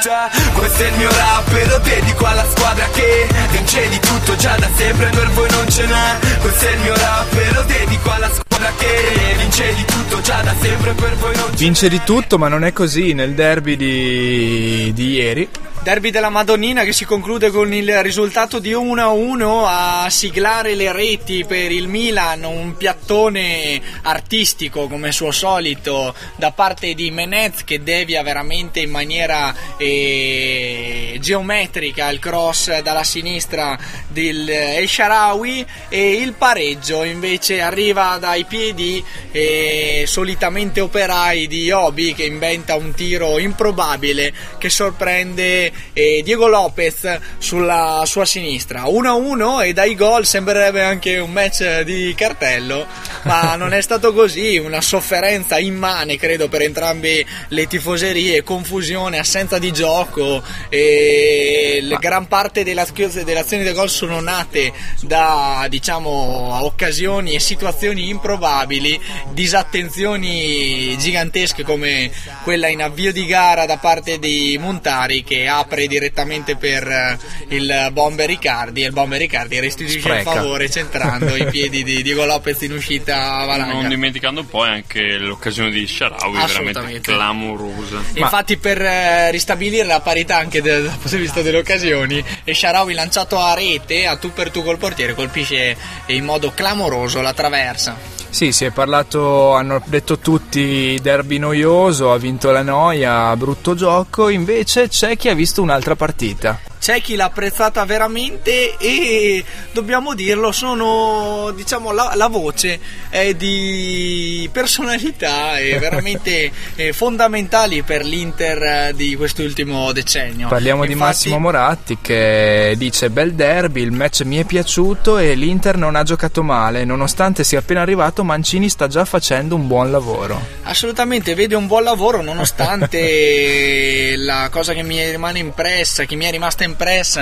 Questo 0.53 0.83
è 0.83 0.87
il 0.87 0.97
mio 0.97 1.09
rap 1.09 1.51
e 1.51 1.67
lo 1.67 1.79
dedico 1.79 2.25
alla 2.27 2.45
squadra 2.47 2.87
che 2.93 3.27
vince 3.49 3.89
di 3.89 3.99
tutto 3.99 4.35
già 4.35 4.55
da 4.55 4.69
sempre, 4.75 5.09
per 5.09 5.29
voi 5.31 5.49
non 5.49 5.67
ce 5.67 5.87
n'è. 5.87 6.37
Questo 6.39 6.67
è 6.67 6.71
il 6.73 6.79
mio 6.81 6.95
rap 6.95 7.33
e 7.33 7.53
lo 7.53 7.63
dedico 7.63 8.11
alla 8.11 8.29
squadra 8.31 8.71
che 8.77 9.35
vince 9.35 9.73
di 9.73 9.83
tutto 9.83 10.21
già 10.21 10.41
da 10.43 10.53
sempre, 10.61 10.93
per 10.93 11.15
voi 11.15 11.35
non 11.37 11.45
ce 11.45 11.49
n'è. 11.49 11.57
Vince 11.57 11.89
di 11.89 12.03
tutto, 12.03 12.37
ma 12.37 12.47
non 12.47 12.63
è 12.63 12.71
così 12.71 13.13
nel 13.13 13.33
derby 13.33 13.75
di, 13.75 14.91
di 14.93 15.09
ieri. 15.09 15.49
Derby 15.89 16.11
della 16.11 16.29
Madonnina 16.29 16.83
che 16.83 16.93
si 16.93 17.03
conclude 17.03 17.49
con 17.49 17.73
il 17.73 18.03
risultato 18.03 18.59
di 18.59 18.73
1-1 18.73 19.63
a 19.65 20.07
siglare 20.11 20.75
le 20.75 20.91
reti 20.91 21.45
per 21.45 21.71
il 21.71 21.87
Milan, 21.87 22.43
un 22.43 22.77
piattone 22.77 23.81
artistico 24.03 24.87
come 24.87 25.11
suo 25.11 25.31
solito 25.31 26.13
da 26.35 26.51
parte 26.51 26.93
di 26.93 27.09
Menez 27.09 27.63
che 27.63 27.81
devia 27.81 28.21
veramente 28.21 28.81
in 28.81 28.91
maniera 28.91 29.51
eh, 29.77 31.17
geometrica 31.19 32.07
il 32.11 32.19
cross 32.19 32.81
dalla 32.81 33.03
sinistra 33.03 33.75
del 34.09 34.47
El 34.47 34.87
Sharawi. 34.87 35.65
E 35.89 36.11
il 36.11 36.33
pareggio 36.33 37.03
invece 37.03 37.61
arriva 37.61 38.19
dai 38.19 38.45
piedi 38.45 39.03
eh, 39.31 40.03
solitamente 40.05 40.81
operai 40.81 41.47
di 41.47 41.71
Obi 41.71 42.13
che 42.13 42.25
inventa 42.25 42.75
un 42.75 42.93
tiro 42.93 43.39
improbabile 43.39 44.31
che 44.59 44.69
sorprende 44.69 45.77
eh, 45.93 46.21
Diego 46.23 46.47
Lopez 46.47 47.19
sulla 47.37 48.03
sua 48.05 48.25
sinistra. 48.25 48.83
1-1 48.83 49.65
e 49.65 49.73
dai 49.73 49.95
gol 49.95 50.25
sembrerebbe 50.25 50.83
anche 50.83 51.17
un 51.17 51.31
match 51.31 51.81
di 51.81 52.13
cartello 52.15 52.85
ma 53.23 53.55
non 53.57 53.73
è 53.73 53.81
stato 53.81 54.13
così. 54.13 54.57
Una 54.57 54.81
sofferenza 54.81 55.57
immane 55.59 56.17
credo 56.17 56.47
per 56.47 56.61
entrambe 56.61 57.25
le 57.49 57.67
tifoserie 57.67 58.43
confusione 58.43 59.19
assenza 59.19 59.57
di 59.57 59.71
gioco 59.71 60.41
e 60.69 61.79
la 61.83 61.97
gran 61.97 62.27
parte 62.27 62.63
delle 62.63 62.81
azio- 62.81 63.09
delle 63.09 63.39
azioni 63.39 63.63
del 63.63 63.73
gol 63.73 63.89
sono 63.89 64.19
nate 64.19 64.71
da 65.01 65.65
diciamo 65.69 66.59
occasioni 66.63 67.33
e 67.33 67.39
situazioni 67.39 68.09
improbabili 68.09 68.99
disattenzioni 69.31 70.97
gigantesche 70.97 71.63
come 71.63 72.11
quella 72.43 72.67
in 72.67 72.81
avvio 72.81 73.11
di 73.11 73.25
gara 73.25 73.65
da 73.65 73.77
parte 73.77 74.19
di 74.19 74.57
Montari 74.59 75.23
che 75.23 75.47
apre 75.59 75.87
direttamente 75.87 76.55
per 76.55 76.87
eh, 76.87 77.17
il 77.49 77.89
bomber 77.91 78.27
Riccardi 78.27 78.83
e 78.83 78.87
il 78.87 78.93
bomber 78.93 79.19
Riccardi 79.19 79.59
restituisce 79.59 80.09
il 80.09 80.21
favore 80.21 80.69
centrando 80.69 81.35
i 81.35 81.45
piedi 81.45 81.83
di 81.83 82.01
Diego 82.01 82.25
Lopez 82.25 82.61
in 82.61 82.73
uscita 82.73 83.37
a 83.37 83.45
valanga. 83.45 83.73
Non 83.73 83.87
dimenticando 83.87 84.43
poi 84.43 84.69
anche 84.69 85.17
l'occasione 85.17 85.71
di 85.71 85.87
Sharawi, 85.87 86.37
veramente 86.45 86.99
clamorosa. 87.01 88.01
Infatti 88.15 88.57
per 88.57 88.81
eh, 88.81 89.31
ristabilire 89.31 89.85
la 89.85 90.01
parità 90.01 90.37
anche 90.37 90.61
dal 90.61 90.89
dal 90.89 90.97
punto 90.97 91.15
di 91.15 91.21
vista 91.21 91.41
delle 91.41 91.57
occasioni 91.57 92.23
e 92.43 92.53
Sharawi 92.53 92.93
lanciato 92.93 93.39
a 93.39 93.53
rete 93.53 94.05
a 94.05 94.17
tu 94.17 94.31
per 94.33 94.49
tu 94.51 94.63
col 94.63 94.77
portiere 94.77 95.13
colpisce 95.13 95.75
in 96.07 96.23
modo 96.23 96.51
clamoroso 96.51 97.21
la 97.21 97.33
traversa 97.33 98.18
Sì, 98.29 98.51
si 98.51 98.63
è 98.63 98.71
parlato, 98.71 99.53
hanno 99.53 99.81
detto 99.85 100.19
tutti 100.19 100.97
derby 101.01 101.39
noioso, 101.39 102.11
ha 102.13 102.17
vinto 102.17 102.51
la 102.51 102.61
noia, 102.61 103.35
brutto 103.35 103.75
gioco, 103.75 104.29
invece 104.29 104.87
c'è 104.87 105.17
chi 105.17 105.29
ha 105.29 105.33
visto 105.33 105.61
un'altra 105.61 105.95
partita. 105.95 106.68
C'è 106.79 107.01
chi 107.01 107.15
l'ha 107.15 107.25
apprezzata 107.25 107.83
veramente 107.85 108.77
e 108.77 109.43
dobbiamo 109.71 110.13
dirlo 110.13 110.51
sono 110.51 111.51
diciamo 111.55 111.91
la, 111.91 112.13
la 112.15 112.27
voce 112.27 112.79
è 113.09 113.33
di 113.33 114.49
personalità 114.51 115.57
e 115.57 115.77
veramente 115.79 116.51
eh, 116.75 116.93
fondamentali 116.93 117.81
per 117.83 118.05
l'Inter 118.05 118.63
eh, 118.63 118.93
di 118.95 119.15
quest'ultimo 119.15 119.91
decennio 119.91 120.47
Parliamo 120.47 120.85
di 120.85 120.93
Infatti- 120.93 121.09
Massimo 121.09 121.39
Moratti 121.39 121.97
che 122.01 122.73
dice 122.77 123.09
bel 123.09 123.33
derby, 123.33 123.81
il 123.81 123.91
match 123.91 124.21
mi 124.23 124.37
è 124.37 124.43
piaciuto 124.43 125.17
e 125.17 125.35
l'Inter 125.35 125.77
non 125.77 125.95
ha 125.95 126.03
giocato 126.03 126.43
male, 126.43 126.85
nonostante 126.85 127.43
sia 127.43 127.59
appena 127.59 127.81
arrivato 127.81 128.23
Mancini 128.23 128.69
sta 128.69 128.87
già 128.87 129.05
facendo 129.05 129.55
un 129.55 129.67
buon 129.67 129.91
lavoro. 129.91 130.41
Assolutamente, 130.63 131.35
vede 131.35 131.55
un 131.55 131.67
buon 131.67 131.83
lavoro 131.83 132.21
nonostante 132.21 134.15
la 134.17 134.49
cosa 134.51 134.73
che 134.73 134.83
mi 134.83 135.03
rimane 135.09 135.39
impressa, 135.39 136.05
che 136.05 136.15
mi 136.15 136.25
è 136.25 136.31
rimasta 136.31 136.63
impressa 136.63 136.68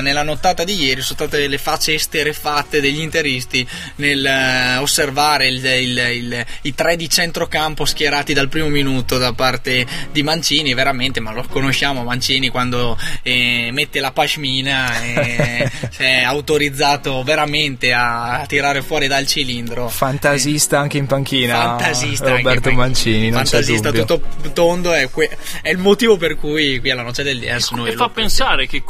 nella 0.01 0.23
nottata 0.23 0.63
di 0.63 0.73
ieri 0.81 1.01
sono 1.01 1.19
state 1.19 1.47
le 1.47 1.57
facce 1.57 1.93
esterefatte 1.93 2.79
degli 2.81 2.99
interisti 2.99 3.67
nel 3.95 4.25
eh, 4.25 4.77
osservare 4.77 5.47
il- 5.47 5.63
il- 5.65 5.97
il- 5.97 6.45
i 6.63 6.73
tre 6.75 6.95
di 6.95 7.10
centrocampo 7.10 7.86
schierati 7.86 8.33
dal 8.33 8.49
primo 8.49 8.67
minuto 8.67 9.17
da 9.17 9.33
parte 9.33 9.86
di 10.12 10.23
Mancini, 10.23 10.73
veramente, 10.73 11.19
ma 11.19 11.31
lo 11.31 11.43
conosciamo 11.47 12.03
Mancini 12.03 12.49
quando 12.49 12.97
eh, 13.23 13.69
mette 13.71 13.99
la 13.99 14.12
pashmina 14.12 15.01
e 15.03 15.71
è 15.97 16.21
autorizzato 16.23 17.23
veramente 17.23 17.93
a 17.93 18.43
tirare 18.47 18.81
fuori 18.81 19.07
dal 19.07 19.25
cilindro. 19.27 19.88
Fantasista 19.89 20.79
anche 20.79 20.97
in 20.97 21.05
panchina. 21.05 21.53
Fantasista 21.77 22.29
Roberto. 22.29 22.71
Mancini, 22.71 23.31
fantasista 23.31 23.91
tutto 23.91 24.21
tondo 24.53 24.93
è, 24.93 25.10
que- 25.10 25.29
è 25.62 25.69
il 25.69 25.77
motivo 25.77 26.17
per 26.17 26.36
cui 26.38 26.79
qui 26.79 26.89
alla 26.91 27.03
noce 27.03 27.23
del 27.23 27.39
DS 27.39 27.71
noi 27.71 27.89
E 27.89 27.91
lo 27.91 27.97
fa 27.97 28.10
pensare 28.10 28.67
che 28.67 28.83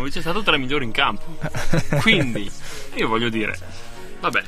Kuzmanovic 0.00 0.16
è 0.16 0.20
stato 0.20 0.42
tra 0.42 0.56
i 0.56 0.58
migliori 0.58 0.84
in 0.84 0.92
campo. 0.92 1.38
Quindi, 2.00 2.50
io 2.94 3.08
voglio 3.08 3.28
dire, 3.28 3.58
vabbè. 4.20 4.42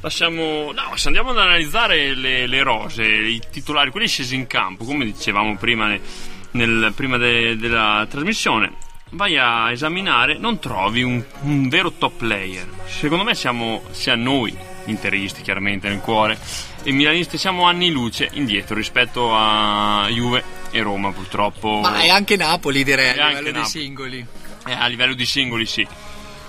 Lasciamo. 0.00 0.72
No, 0.72 0.96
se 0.96 1.06
andiamo 1.08 1.30
ad 1.30 1.38
analizzare 1.38 2.14
le, 2.14 2.46
le 2.46 2.62
rose, 2.62 3.04
i 3.04 3.40
titolari, 3.50 3.90
quelli 3.90 4.08
scesi 4.08 4.34
in 4.34 4.46
campo, 4.46 4.84
come 4.84 5.04
dicevamo 5.04 5.56
prima, 5.56 5.88
ne- 5.88 6.00
nel- 6.52 6.92
prima 6.94 7.16
de- 7.16 7.56
della 7.56 8.06
trasmissione, 8.08 8.72
vai 9.10 9.36
a 9.38 9.70
esaminare, 9.70 10.36
non 10.38 10.58
trovi 10.58 11.02
un, 11.02 11.22
un 11.42 11.68
vero 11.68 11.92
top 11.92 12.18
player. 12.18 12.66
Secondo 12.86 13.24
me 13.24 13.34
siamo, 13.34 13.82
sia 13.90 14.14
noi, 14.14 14.56
interisti 14.84 15.42
chiaramente 15.42 15.88
nel 15.88 16.00
cuore, 16.00 16.38
e 16.82 16.92
milanisti 16.92 17.38
siamo 17.38 17.64
anni 17.64 17.90
luce 17.90 18.28
indietro 18.32 18.76
rispetto 18.76 19.34
a 19.34 20.06
Juve 20.08 20.44
e 20.70 20.82
Roma 20.82 21.10
purtroppo. 21.10 21.80
Ma 21.80 21.98
è 22.00 22.08
anche 22.10 22.36
Napoli 22.36 22.84
direi 22.84 23.18
a 23.18 23.28
livello 23.28 23.50
Napoli. 23.50 23.64
singoli. 23.66 24.26
Eh, 24.66 24.72
a 24.72 24.86
livello 24.86 25.14
di 25.14 25.24
singoli 25.24 25.64
sì. 25.64 25.86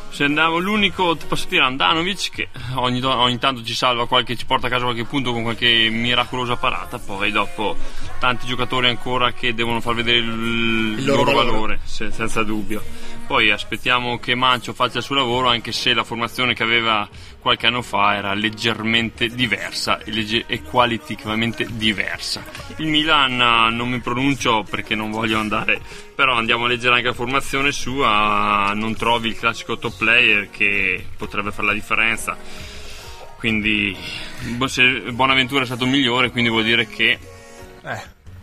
Se 0.09 0.23
andavo 0.23 0.57
l'unico, 0.57 1.15
posso 1.27 1.45
dire 1.47 1.63
Andanovic, 1.63 2.29
che 2.31 2.49
ogni, 2.75 3.03
ogni 3.03 3.37
tanto 3.37 3.63
ci 3.63 3.75
salva 3.75 4.07
qualche, 4.07 4.35
ci 4.35 4.45
porta 4.47 4.65
a 4.65 4.69
casa 4.69 4.83
qualche 4.85 5.03
punto 5.03 5.31
con 5.31 5.43
qualche 5.43 5.89
miracolosa 5.91 6.55
parata, 6.55 6.97
poi 6.97 7.31
dopo 7.31 7.75
tanti 8.17 8.47
giocatori 8.47 8.87
ancora 8.87 9.31
che 9.33 9.53
devono 9.53 9.79
far 9.79 9.93
vedere 9.93 10.17
il, 10.17 10.95
Il 10.97 11.05
loro 11.05 11.23
loro 11.23 11.31
valore. 11.33 11.51
valore, 11.51 11.79
se- 11.83 12.09
senza 12.11 12.41
dubbio. 12.43 12.81
Poi 13.27 13.51
aspettiamo 13.51 14.17
che 14.19 14.33
Mancio 14.35 14.73
faccia 14.73 14.99
il 14.99 15.03
suo 15.03 15.15
lavoro, 15.15 15.49
anche 15.49 15.71
se 15.73 15.93
la 15.93 16.03
formazione 16.05 16.53
che 16.53 16.63
aveva 16.63 17.07
qualche 17.41 17.67
anno 17.67 17.81
fa 17.81 18.15
era 18.15 18.33
leggermente 18.33 19.27
diversa 19.27 19.99
e, 19.99 20.11
legge- 20.11 20.45
e 20.47 20.61
qualitativamente 20.63 21.67
diversa. 21.69 22.43
Il 22.77 22.87
Milan 22.87 23.33
eh, 23.33 23.69
non 23.75 23.89
mi 23.89 23.99
pronuncio 23.99 24.63
perché 24.69 24.95
non 24.95 25.11
voglio 25.11 25.37
andare, 25.39 25.79
però 26.15 26.35
andiamo 26.35 26.65
a 26.65 26.67
leggere 26.69 26.95
anche 26.95 27.07
la 27.07 27.13
formazione 27.13 27.71
sua, 27.73 28.71
non 28.73 28.95
trovi 28.95 29.27
il 29.27 29.37
classico 29.37 29.77
top 29.77 29.96
player 29.97 30.49
che 30.49 31.05
potrebbe 31.17 31.51
fare 31.51 31.67
la 31.67 31.73
differenza. 31.73 32.37
Quindi 33.37 33.95
bo- 34.55 34.67
se 34.67 35.11
Bonaventura 35.11 35.63
è 35.63 35.65
stato 35.65 35.85
migliore, 35.85 36.31
quindi 36.31 36.49
vuol 36.49 36.63
dire 36.63 36.87
che, 36.87 37.19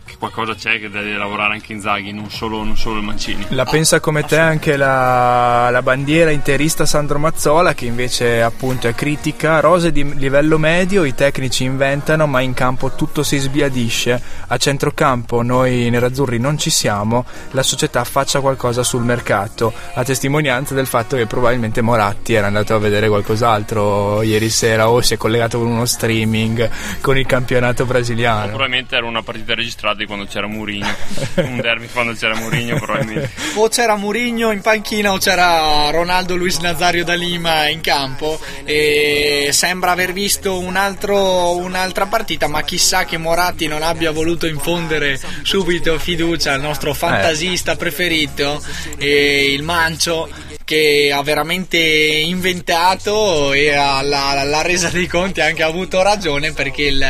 che 0.05 0.15
qualcosa 0.17 0.53
c'è 0.53 0.79
che 0.79 0.89
deve 0.89 1.17
lavorare 1.17 1.53
anche 1.53 1.73
Inzaghi, 1.73 2.13
non 2.13 2.29
solo, 2.29 2.63
non 2.63 2.77
solo 2.77 2.99
il 2.99 3.03
Mancini. 3.03 3.45
La 3.49 3.65
pensa 3.65 3.99
come 3.99 4.23
te 4.23 4.37
anche 4.37 4.77
la, 4.77 5.69
la 5.71 5.81
bandiera 5.81 6.29
interista 6.29 6.85
Sandro 6.85 7.17
Mazzola 7.17 7.73
che 7.73 7.85
invece 7.85 8.41
appunto 8.41 8.87
è 8.87 8.93
critica, 8.93 9.59
rose 9.59 9.91
di 9.91 10.15
livello 10.15 10.57
medio, 10.57 11.03
i 11.03 11.15
tecnici 11.15 11.63
inventano 11.63 12.27
ma 12.27 12.41
in 12.41 12.53
campo 12.53 12.91
tutto 12.91 13.23
si 13.23 13.37
sbiadisce, 13.37 14.21
a 14.47 14.57
centrocampo 14.57 15.41
noi 15.41 15.89
nerazzurri 15.89 16.37
non 16.37 16.57
ci 16.57 16.69
siamo, 16.69 17.25
la 17.51 17.63
società 17.63 18.03
faccia 18.03 18.39
qualcosa 18.39 18.83
sul 18.83 19.03
mercato, 19.03 19.73
a 19.93 20.03
testimonianza 20.03 20.75
del 20.75 20.87
fatto 20.87 21.15
che 21.17 21.25
probabilmente 21.25 21.81
Moratti 21.81 22.33
era 22.33 22.47
andato 22.47 22.75
a 22.75 22.79
vedere 22.79 23.07
qualcos'altro 23.07 24.21
ieri 24.21 24.49
sera 24.49 24.89
o 24.89 25.01
si 25.01 25.15
è 25.15 25.17
collegato 25.17 25.57
con 25.57 25.67
uno 25.67 25.85
streaming 25.85 26.69
con 27.01 27.17
il 27.17 27.25
campionato 27.25 27.85
brasiliano. 27.85 28.47
Probabilmente 28.47 28.95
era 28.95 29.05
una 29.05 29.23
partita 29.23 29.55
registrata 29.55 29.94
derby 29.95 30.05
quando 30.05 30.25
c'era 30.25 30.47
Mourinho. 30.47 30.95
un 31.35 31.57
derby 31.61 31.87
quando 31.87 32.13
c'era 32.13 32.35
Mourinho 32.35 32.77
probabilmente. 32.77 33.31
o 33.55 33.67
c'era 33.69 33.95
Murigno 33.95 34.51
in 34.51 34.61
panchina 34.61 35.13
o 35.13 35.17
c'era 35.17 35.89
Ronaldo 35.89 36.35
Luis 36.35 36.57
Nazario 36.57 37.03
da 37.05 37.13
Lima 37.13 37.69
in 37.69 37.79
campo 37.81 38.39
e 38.65 39.49
sembra 39.51 39.91
aver 39.91 40.11
visto 40.11 40.59
un 40.59 40.75
altro- 40.75 41.55
un'altra 41.55 42.05
partita 42.07 42.47
ma 42.47 42.61
chissà 42.63 43.05
che 43.05 43.17
Moratti 43.17 43.67
non 43.67 43.81
abbia 43.81 44.11
voluto 44.11 44.45
infondere 44.47 45.19
subito 45.43 45.97
fiducia 45.97 46.53
al 46.53 46.61
nostro 46.61 46.93
fantasista 46.93 47.75
preferito 47.75 48.61
e 48.97 49.51
il 49.51 49.63
Mancio 49.63 50.29
che 50.65 51.11
ha 51.13 51.21
veramente 51.21 51.77
inventato 51.77 53.53
e 53.53 53.71
alla, 53.71 54.29
alla 54.29 54.63
resa 54.63 54.89
dei 54.89 55.05
conti 55.05 55.39
ha 55.39 55.45
anche 55.45 55.61
avuto 55.61 56.01
ragione 56.01 56.53
perché 56.53 56.85
il, 56.85 57.05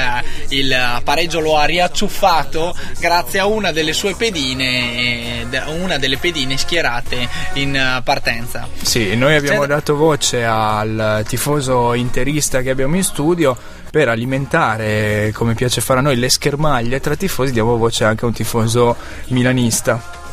il 0.50 1.02
pareggio 1.06 1.40
lo 1.40 1.56
ha 1.58 1.64
riacciuffato 1.64 2.75
grazie 3.00 3.40
a 3.40 3.46
una 3.46 3.72
delle 3.72 3.94
sue 3.94 4.16
pedine, 4.16 5.50
eh, 5.50 5.62
una 5.80 5.98
delle 5.98 6.18
pedine 6.18 6.58
schierate 6.58 7.28
in 7.54 7.76
eh, 7.76 8.02
partenza. 8.04 8.68
Sì, 8.82 9.16
noi 9.16 9.36
abbiamo 9.36 9.62
C'è- 9.62 9.68
dato 9.68 9.96
voce 9.96 10.46
al 10.46 11.24
tifoso 11.28 11.94
interista 11.94 12.62
che 12.62 12.70
abbiamo 12.70 12.96
in 12.96 13.04
studio 13.04 13.58
per 13.90 14.10
alimentare, 14.10 15.32
come 15.34 15.54
piace 15.54 15.80
fare 15.82 16.00
a 16.00 16.04
noi, 16.04 16.18
le 16.18 16.30
schermaglie 16.30 17.00
tra 17.00 17.16
tifosi, 17.16 17.52
diamo 17.54 17.78
voce 17.78 18.04
anche 18.04 18.26
a 18.26 18.28
un 18.28 18.34
tifoso 18.34 18.96
milanista. 19.28 20.24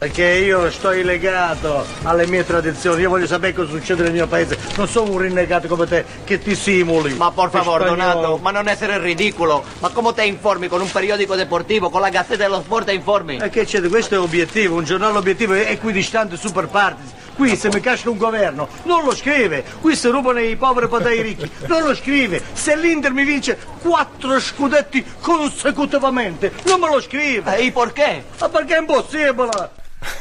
Perché 0.00 0.24
io 0.24 0.70
sto 0.70 0.88
legato 0.92 1.84
alle 2.04 2.26
mie 2.26 2.42
tradizioni, 2.46 3.02
io 3.02 3.10
voglio 3.10 3.26
sapere 3.26 3.52
cosa 3.52 3.68
succede 3.68 4.04
nel 4.04 4.12
mio 4.12 4.26
paese, 4.26 4.56
non 4.78 4.88
sono 4.88 5.10
un 5.10 5.18
rinnegato 5.18 5.68
come 5.68 5.86
te 5.86 6.06
che 6.24 6.38
ti 6.38 6.54
simuli. 6.54 7.12
Ma 7.12 7.30
por 7.30 7.50
favor, 7.50 7.82
Spagnolo. 7.82 8.12
Donato, 8.12 8.38
ma 8.38 8.50
non 8.50 8.66
essere 8.68 8.98
ridicolo. 8.98 9.62
Ma 9.80 9.90
come 9.90 10.14
te 10.14 10.24
informi 10.24 10.68
con 10.68 10.80
un 10.80 10.90
periodico 10.90 11.34
deportivo, 11.34 11.90
con 11.90 12.00
la 12.00 12.08
Gazzetta 12.08 12.44
dello 12.44 12.62
Sport 12.62 12.86
te 12.86 12.92
informi? 12.94 13.40
E 13.42 13.50
che 13.50 13.66
c'è? 13.66 13.82
Questo 13.82 14.14
è 14.14 14.18
obiettivo, 14.18 14.76
un 14.76 14.84
giornale 14.84 15.18
obiettivo 15.18 15.52
è 15.52 15.70
equidistante 15.70 16.38
super 16.38 16.68
partis. 16.68 17.12
Qui 17.34 17.54
se 17.54 17.68
mi 17.70 17.80
casca 17.80 18.08
un 18.08 18.16
governo 18.16 18.68
non 18.84 19.04
lo 19.04 19.14
scrive, 19.14 19.62
qui 19.82 19.94
se 19.94 20.08
rubano 20.08 20.40
i 20.40 20.56
poveri 20.56 20.88
per 20.88 21.00
dare 21.00 21.14
ai 21.14 21.20
ricchi, 21.20 21.50
non 21.66 21.82
lo 21.82 21.94
scrive. 21.94 22.42
Se 22.54 22.74
l'Inter 22.74 23.12
mi 23.12 23.24
vince 23.24 23.58
quattro 23.82 24.40
scudetti 24.40 25.04
consecutivamente, 25.20 26.52
non 26.64 26.80
me 26.80 26.88
lo 26.88 27.02
scrive. 27.02 27.58
E 27.58 27.70
perché? 27.70 28.24
Ma 28.38 28.48
perché 28.48 28.76
è 28.76 28.78
impossibile. 28.78 29.78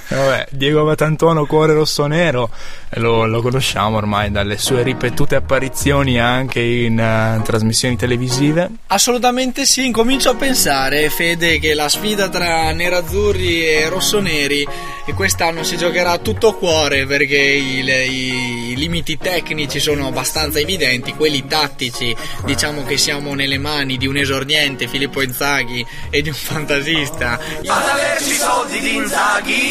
E 0.09 0.15
Vabbè, 0.15 0.47
Diego 0.51 0.83
Batantuono, 0.83 1.45
cuore 1.45 1.73
rosso-nero, 1.73 2.49
eh, 2.89 2.99
lo, 2.99 3.25
lo 3.25 3.41
conosciamo 3.41 3.97
ormai 3.97 4.31
dalle 4.31 4.57
sue 4.57 4.83
ripetute 4.83 5.35
apparizioni 5.35 6.19
anche 6.19 6.59
in 6.59 6.99
eh, 6.99 7.41
trasmissioni 7.43 7.95
televisive. 7.95 8.69
Assolutamente 8.87 9.65
sì, 9.65 9.85
incomincio 9.85 10.31
a 10.31 10.35
pensare, 10.35 11.09
Fede, 11.09 11.59
che 11.59 11.73
la 11.75 11.87
sfida 11.87 12.27
tra 12.27 12.71
nerazzurri 12.71 13.65
e 13.65 13.87
rossoneri 13.87 14.67
e 15.05 15.13
quest'anno 15.13 15.63
si 15.63 15.77
giocherà 15.77 16.11
a 16.11 16.17
tutto 16.17 16.55
cuore 16.55 17.05
perché 17.05 17.37
i, 17.37 17.83
i 17.83 18.75
limiti 18.75 19.17
tecnici 19.17 19.79
sono 19.79 20.07
abbastanza 20.07 20.59
evidenti, 20.59 21.13
quelli 21.13 21.45
tattici 21.47 22.15
diciamo 22.45 22.83
che 22.83 22.97
siamo 22.97 23.33
nelle 23.33 23.57
mani 23.57 23.97
di 23.97 24.07
un 24.07 24.17
esordiente 24.17 24.87
Filippo 24.87 25.21
Inzaghi 25.21 25.85
e 26.09 26.21
di 26.21 26.29
un 26.29 26.35
fantasista. 26.35 27.33
Ad 27.33 27.87
averci 27.87 28.33
soldi 28.33 28.79
di 28.79 28.95
Inzaghi 28.95 29.68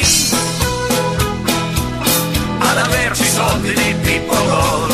Ad 2.59 2.79
averci 2.79 3.25
soldi 3.25 3.73
di 3.73 3.95
Pippo 4.03 4.35
Gol. 4.35 4.91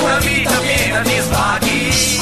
Una 0.00 0.18
vita 0.18 0.52
piena 0.58 1.00
di 1.00 1.18
svaghi 1.20 2.18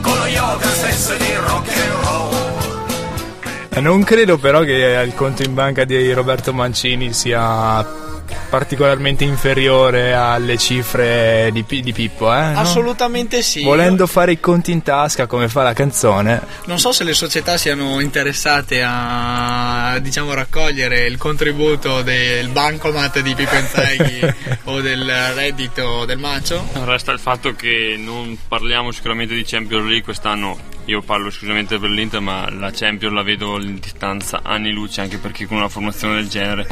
Con 0.00 0.18
lo 0.18 0.26
yoga 0.26 0.66
stesso 0.66 1.14
di 1.14 1.34
rock 1.34 1.68
and 1.68 2.04
roll. 2.04 3.80
Non 3.82 4.02
credo 4.04 4.38
però 4.38 4.60
che 4.60 5.02
il 5.04 5.14
conto 5.14 5.42
in 5.42 5.54
banca 5.54 5.84
di 5.84 6.12
Roberto 6.12 6.52
Mancini 6.52 7.12
sia 7.12 8.10
particolarmente 8.48 9.24
inferiore 9.24 10.14
alle 10.14 10.56
cifre 10.58 11.50
di, 11.52 11.64
di 11.66 11.92
Pippo. 11.92 12.32
Eh? 12.32 12.52
no? 12.52 12.58
Assolutamente 12.58 13.42
sì. 13.42 13.62
Volendo 13.62 14.06
fare 14.06 14.32
i 14.32 14.40
conti 14.40 14.72
in 14.72 14.82
tasca 14.82 15.26
come 15.26 15.48
fa 15.48 15.62
la 15.62 15.72
canzone. 15.72 16.40
Non 16.66 16.78
so 16.78 16.92
se 16.92 17.04
le 17.04 17.14
società 17.14 17.56
siano 17.56 18.00
interessate 18.00 18.82
a 18.84 19.98
diciamo 20.00 20.34
raccogliere 20.34 21.06
il 21.06 21.16
contributo 21.16 22.02
del 22.02 22.48
bancomat 22.48 23.20
di 23.20 23.34
Pippo 23.34 23.56
Inzaghi 23.56 24.34
o 24.64 24.80
del 24.80 25.10
reddito 25.34 26.04
del 26.04 26.18
Macio. 26.18 26.68
Resta 26.84 27.12
il 27.12 27.18
fatto 27.18 27.54
che 27.54 27.96
non 27.98 28.36
parliamo 28.46 28.90
sicuramente 28.92 29.34
di 29.34 29.44
Champions 29.44 29.84
League 29.84 30.02
quest'anno. 30.02 30.58
Io 30.86 31.00
parlo 31.00 31.28
esclusivamente 31.28 31.78
per 31.78 31.90
l'Inter, 31.90 32.20
ma 32.20 32.50
la 32.50 32.70
Champions 32.72 33.14
la 33.14 33.22
vedo 33.22 33.60
in 33.60 33.78
distanza 33.78 34.40
anni 34.42 34.72
luce, 34.72 35.00
anche 35.00 35.18
perché 35.18 35.46
con 35.46 35.58
una 35.58 35.68
formazione 35.68 36.14
del 36.16 36.28
genere 36.28 36.66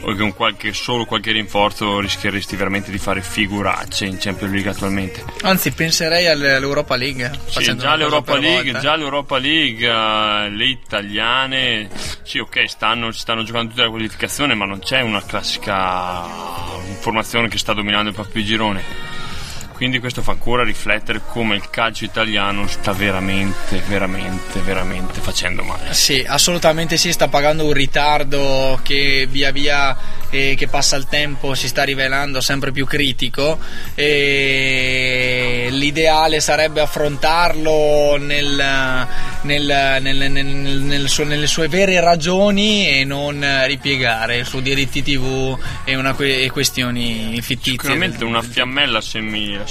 o 0.00 0.14
con 0.14 0.34
qualche, 0.34 0.72
solo 0.74 1.06
qualche 1.06 1.32
rinforzo 1.32 1.98
rischieresti 2.00 2.56
veramente 2.56 2.90
di 2.90 2.98
fare 2.98 3.22
figuracce 3.22 4.04
in 4.04 4.18
Champions 4.18 4.52
League 4.52 4.70
attualmente. 4.70 5.24
Anzi, 5.42 5.70
penserei 5.72 6.26
all- 6.26 6.42
all'Europa 6.44 6.96
League. 6.96 7.30
Sì, 7.46 7.74
già 7.76 7.94
l'Europa 7.96 8.36
League, 8.36 8.78
già 8.80 8.96
l'Europa 8.96 9.38
League, 9.38 10.48
le 10.50 10.64
italiane, 10.66 11.88
sì 12.22 12.38
ok, 12.38 12.68
stanno, 12.68 13.12
ci 13.12 13.20
stanno 13.20 13.44
giocando 13.44 13.70
tutta 13.70 13.84
la 13.84 13.90
qualificazione, 13.90 14.54
ma 14.54 14.66
non 14.66 14.80
c'è 14.80 15.00
una 15.00 15.22
classica 15.24 16.22
formazione 17.00 17.48
che 17.48 17.56
sta 17.58 17.72
dominando 17.72 18.10
il 18.10 18.14
proprio 18.14 18.42
girone. 18.44 19.12
Quindi 19.84 20.00
questo 20.00 20.22
fa 20.22 20.30
ancora 20.32 20.64
riflettere 20.64 21.20
come 21.26 21.56
il 21.56 21.68
calcio 21.68 22.06
italiano 22.06 22.66
sta 22.68 22.92
veramente, 22.92 23.82
veramente, 23.86 24.60
veramente 24.60 25.20
facendo 25.20 25.62
male. 25.62 25.92
Sì, 25.92 26.24
assolutamente 26.26 26.96
sì, 26.96 27.12
sta 27.12 27.28
pagando 27.28 27.66
un 27.66 27.74
ritardo 27.74 28.80
che 28.82 29.26
via 29.30 29.52
via 29.52 29.94
eh, 30.30 30.54
che 30.56 30.68
passa 30.68 30.96
il 30.96 31.06
tempo 31.06 31.54
si 31.54 31.68
sta 31.68 31.82
rivelando 31.84 32.40
sempre 32.40 32.72
più 32.72 32.86
critico 32.86 33.58
e 33.94 35.68
l'ideale 35.70 36.40
sarebbe 36.40 36.80
affrontarlo 36.80 38.16
nel- 38.18 39.06
nel- 39.42 39.98
nel- 40.00 40.30
nel- 40.32 40.80
nel 40.80 41.08
suo- 41.10 41.24
nelle 41.24 41.46
sue 41.46 41.68
vere 41.68 42.00
ragioni 42.00 42.88
e 42.88 43.04
non 43.04 43.46
ripiegare 43.66 44.44
su 44.44 44.60
diritti 44.62 45.02
tv 45.02 45.56
e, 45.84 45.94
una 45.94 46.16
e 46.16 46.50
questioni 46.50 47.38
fittizie. 47.42 47.72
Sicuramente 47.72 48.24
una 48.24 48.40
fiammella, 48.40 49.00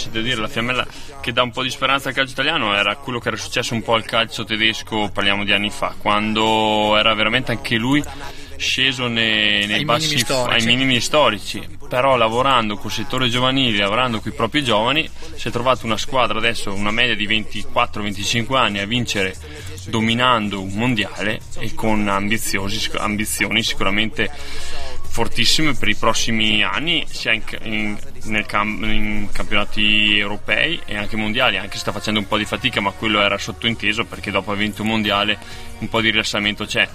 se 0.04 0.10
lasciate 0.10 0.22
dire, 0.22 0.42
la 0.42 0.48
fiammella 0.48 0.86
che 1.22 1.32
dà 1.32 1.44
un 1.44 1.52
po' 1.52 1.64
di 1.64 1.70
speranza 1.70 2.10
al 2.10 2.16
calcio 2.16 2.34
italiano 2.34 2.76
era 2.76 2.96
quello 2.98 3.20
che 3.20 3.30
era 3.30 3.38
successo 3.38 3.74
un 3.74 3.82
po' 3.82 3.94
al 3.94 4.04
calcio 4.04 4.44
tedesco, 4.44 5.10
parliamo 5.14 5.44
di 5.44 5.54
anni 5.54 5.70
fa, 5.70 5.96
quando 5.98 6.98
era 6.98 7.14
veramente 7.14 7.52
anche 7.52 7.78
lui 7.78 8.04
sceso 8.58 9.08
nei, 9.08 9.66
nei 9.66 9.78
Ai 9.78 9.86
bassi 9.86 10.16
minimi 10.16 10.52
ai 10.52 10.66
minimi 10.66 11.00
storici, 11.00 11.66
però 11.88 12.16
lavorando 12.16 12.78
col 12.78 12.92
settore 12.92 13.30
giovanile, 13.30 13.78
lavorando 13.78 14.20
con 14.20 14.32
i 14.32 14.36
propri 14.36 14.64
giovani, 14.64 15.10
si 15.36 15.48
è 15.48 15.52
trovato 15.52 15.86
una 15.86 15.98
squadra 15.98 16.38
adesso, 16.38 16.74
una 16.74 16.92
media 16.92 17.16
di 17.16 17.28
24-25 17.28 18.56
anni 18.56 18.80
a 18.80 18.86
vincere 18.86 19.36
dominando 19.88 20.62
un 20.62 20.74
mondiale 20.74 21.42
e 21.60 21.74
con 21.74 22.08
ambizioni 22.08 23.64
sicuramente 23.64 24.32
fortissime 25.14 25.74
per 25.74 25.90
i 25.90 25.96
prossimi 25.96 26.64
anni, 26.64 27.06
sia 27.08 27.34
in, 27.34 27.44
in- 27.64 27.98
cam- 28.46 28.84
in 28.84 29.30
campionati 29.32 30.18
europei 30.18 30.82
e 30.86 30.98
anche 30.98 31.16
mondiali, 31.16 31.58
anche 31.58 31.74
se 31.74 31.80
sta 31.80 31.92
facendo 31.92 32.20
un 32.20 32.28
po' 32.28 32.38
di 32.38 32.46
fatica, 32.46 32.82
ma 32.82 32.92
quello 32.92 33.22
era 33.22 33.38
sottointeso 33.38 34.06
perché 34.06 34.32
dopo 34.32 34.52
aver 34.52 34.64
vinto 34.64 34.82
un 34.82 34.90
mondiale 34.90 35.38
un 35.80 35.90
po' 35.90 36.02
di 36.02 36.10
rilassamento 36.10 36.66
c'è. 36.66 36.88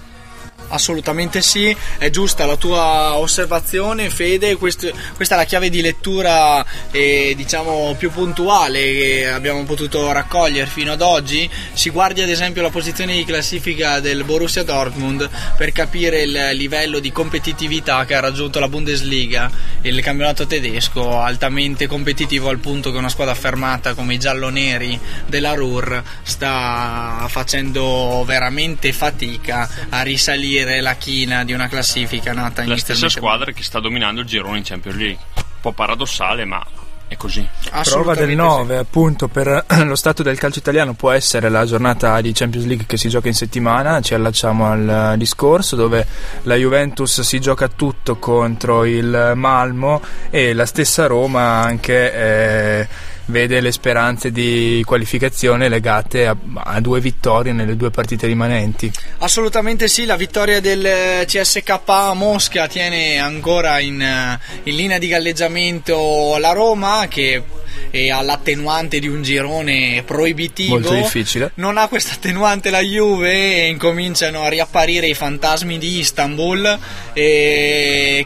Assolutamente 0.71 1.41
sì, 1.41 1.75
è 1.97 2.11
giusta 2.11 2.45
la 2.45 2.55
tua 2.55 3.17
osservazione 3.17 4.09
Fede, 4.11 4.55
Quest- 4.55 4.93
questa 5.15 5.33
è 5.33 5.37
la 5.37 5.45
chiave 5.45 5.69
di 5.69 5.81
lettura 5.81 6.63
eh, 6.91 7.33
diciamo 7.35 7.95
più 7.97 8.11
puntuale 8.11 8.79
che 8.79 9.27
abbiamo 9.27 9.63
potuto 9.63 10.11
raccogliere 10.11 10.67
fino 10.67 10.91
ad 10.91 11.01
oggi. 11.01 11.49
Si 11.73 11.89
guardi 11.89 12.21
ad 12.21 12.29
esempio 12.29 12.61
la 12.61 12.69
posizione 12.69 13.15
di 13.15 13.25
classifica 13.25 13.99
del 13.99 14.23
Borussia 14.23 14.63
Dortmund 14.63 15.27
per 15.57 15.71
capire 15.71 16.21
il 16.21 16.49
livello 16.53 16.99
di 16.99 17.11
competitività 17.11 18.05
che 18.05 18.13
ha 18.13 18.19
raggiunto 18.19 18.59
la 18.59 18.67
Bundesliga, 18.67 19.49
il 19.81 19.99
campionato 20.01 20.45
tedesco 20.45 21.19
altamente 21.19 21.87
competitivo 21.87 22.49
al 22.49 22.59
punto 22.59 22.91
che 22.91 22.97
una 22.97 23.09
squadra 23.09 23.33
affermata 23.33 23.95
come 23.95 24.13
i 24.13 24.19
gialloneri 24.19 24.99
della 25.25 25.53
Ruhr 25.55 26.03
sta 26.21 27.25
facendo 27.27 28.23
veramente 28.23 28.93
fatica 28.93 29.87
a 29.89 30.03
risalire 30.03 30.48
la 30.81 30.95
china 30.95 31.43
di 31.43 31.53
una 31.53 31.67
classifica 31.67 32.33
nata 32.33 32.65
La 32.65 32.77
stessa 32.77 33.09
squadra 33.09 33.51
che 33.51 33.63
sta 33.63 33.79
dominando 33.79 34.21
il 34.21 34.27
girone 34.27 34.57
in 34.57 34.63
Champions 34.63 34.97
League. 34.97 35.23
Un 35.35 35.43
po' 35.61 35.71
paradossale, 35.71 36.45
ma 36.45 36.65
è 37.09 37.17
così. 37.17 37.45
Prova 37.85 38.13
del 38.13 38.35
9 38.35 38.77
appunto 38.77 39.27
per 39.27 39.65
lo 39.83 39.95
stato 39.95 40.21
del 40.21 40.37
calcio 40.37 40.59
italiano 40.59 40.93
può 40.93 41.09
essere 41.09 41.49
la 41.49 41.65
giornata 41.65 42.21
di 42.21 42.31
Champions 42.33 42.67
League 42.67 42.85
che 42.85 42.97
si 42.97 43.09
gioca 43.09 43.27
in 43.27 43.33
settimana, 43.33 43.99
ci 43.99 44.13
allacciamo 44.13 44.71
al 44.71 45.13
eh, 45.13 45.17
discorso 45.17 45.75
dove 45.75 46.05
la 46.43 46.55
Juventus 46.55 47.21
si 47.21 47.39
gioca 47.39 47.67
tutto 47.67 48.17
contro 48.17 48.85
il 48.85 49.33
Malmo 49.35 50.01
e 50.29 50.53
la 50.53 50.67
stessa 50.67 51.07
Roma 51.07 51.61
anche 51.63 52.13
eh, 52.13 52.87
vede 53.29 53.61
le 53.61 53.71
speranze 53.71 54.31
di 54.31 54.83
qualificazione 54.85 55.69
legate 55.69 56.27
a, 56.27 56.35
a 56.55 56.79
due 56.79 56.99
vittorie 56.99 57.53
nelle 57.53 57.75
due 57.75 57.89
partite 57.89 58.27
rimanenti. 58.27 58.91
Assolutamente 59.19 59.87
sì, 59.87 60.05
la 60.05 60.15
vittoria 60.15 60.59
del 60.59 61.25
CSK 61.25 61.79
a 61.85 62.13
Mosca 62.13 62.67
tiene 62.67 63.17
ancora 63.19 63.79
in, 63.79 64.01
eh, 64.01 64.39
in 64.63 64.75
linea 64.75 64.97
di 64.97 65.07
galleggiamento 65.07 66.37
la 66.39 66.51
Roma 66.51 67.07
che 67.07 67.43
è 67.89 68.09
all'attenuante 68.09 68.99
di 68.99 69.07
un 69.07 69.21
girone 69.23 70.03
proibitivo. 70.05 70.73
Molto 70.79 70.93
difficile. 70.93 71.51
Non 71.55 71.77
ha 71.77 71.87
questa 71.87 72.13
attenuante 72.13 72.69
la 72.69 72.81
Juve 72.81 73.63
e 73.63 73.67
incominciano 73.67 74.41
a 74.43 74.49
riapparire 74.49 75.07
i 75.07 75.13
fantasmi 75.13 75.77
di 75.77 75.97
Istanbul 75.99 76.77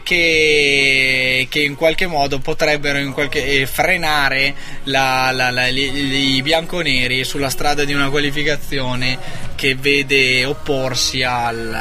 che, 0.02 1.46
che 1.48 1.60
in 1.60 1.74
qualche 1.74 2.06
modo 2.06 2.38
potrebbero 2.38 2.98
in 2.98 3.12
qualche- 3.12 3.66
frenare 3.66 4.54
la- 4.84 5.30
la- 5.32 5.50
la- 5.50 5.66
i 5.68 6.40
bianconeri 6.42 7.24
sulla 7.24 7.48
strada 7.50 7.84
di 7.84 7.92
una 7.94 8.10
qualificazione 8.10 9.18
che 9.54 9.74
vede 9.74 10.44
opporsi 10.44 11.22
al, 11.22 11.76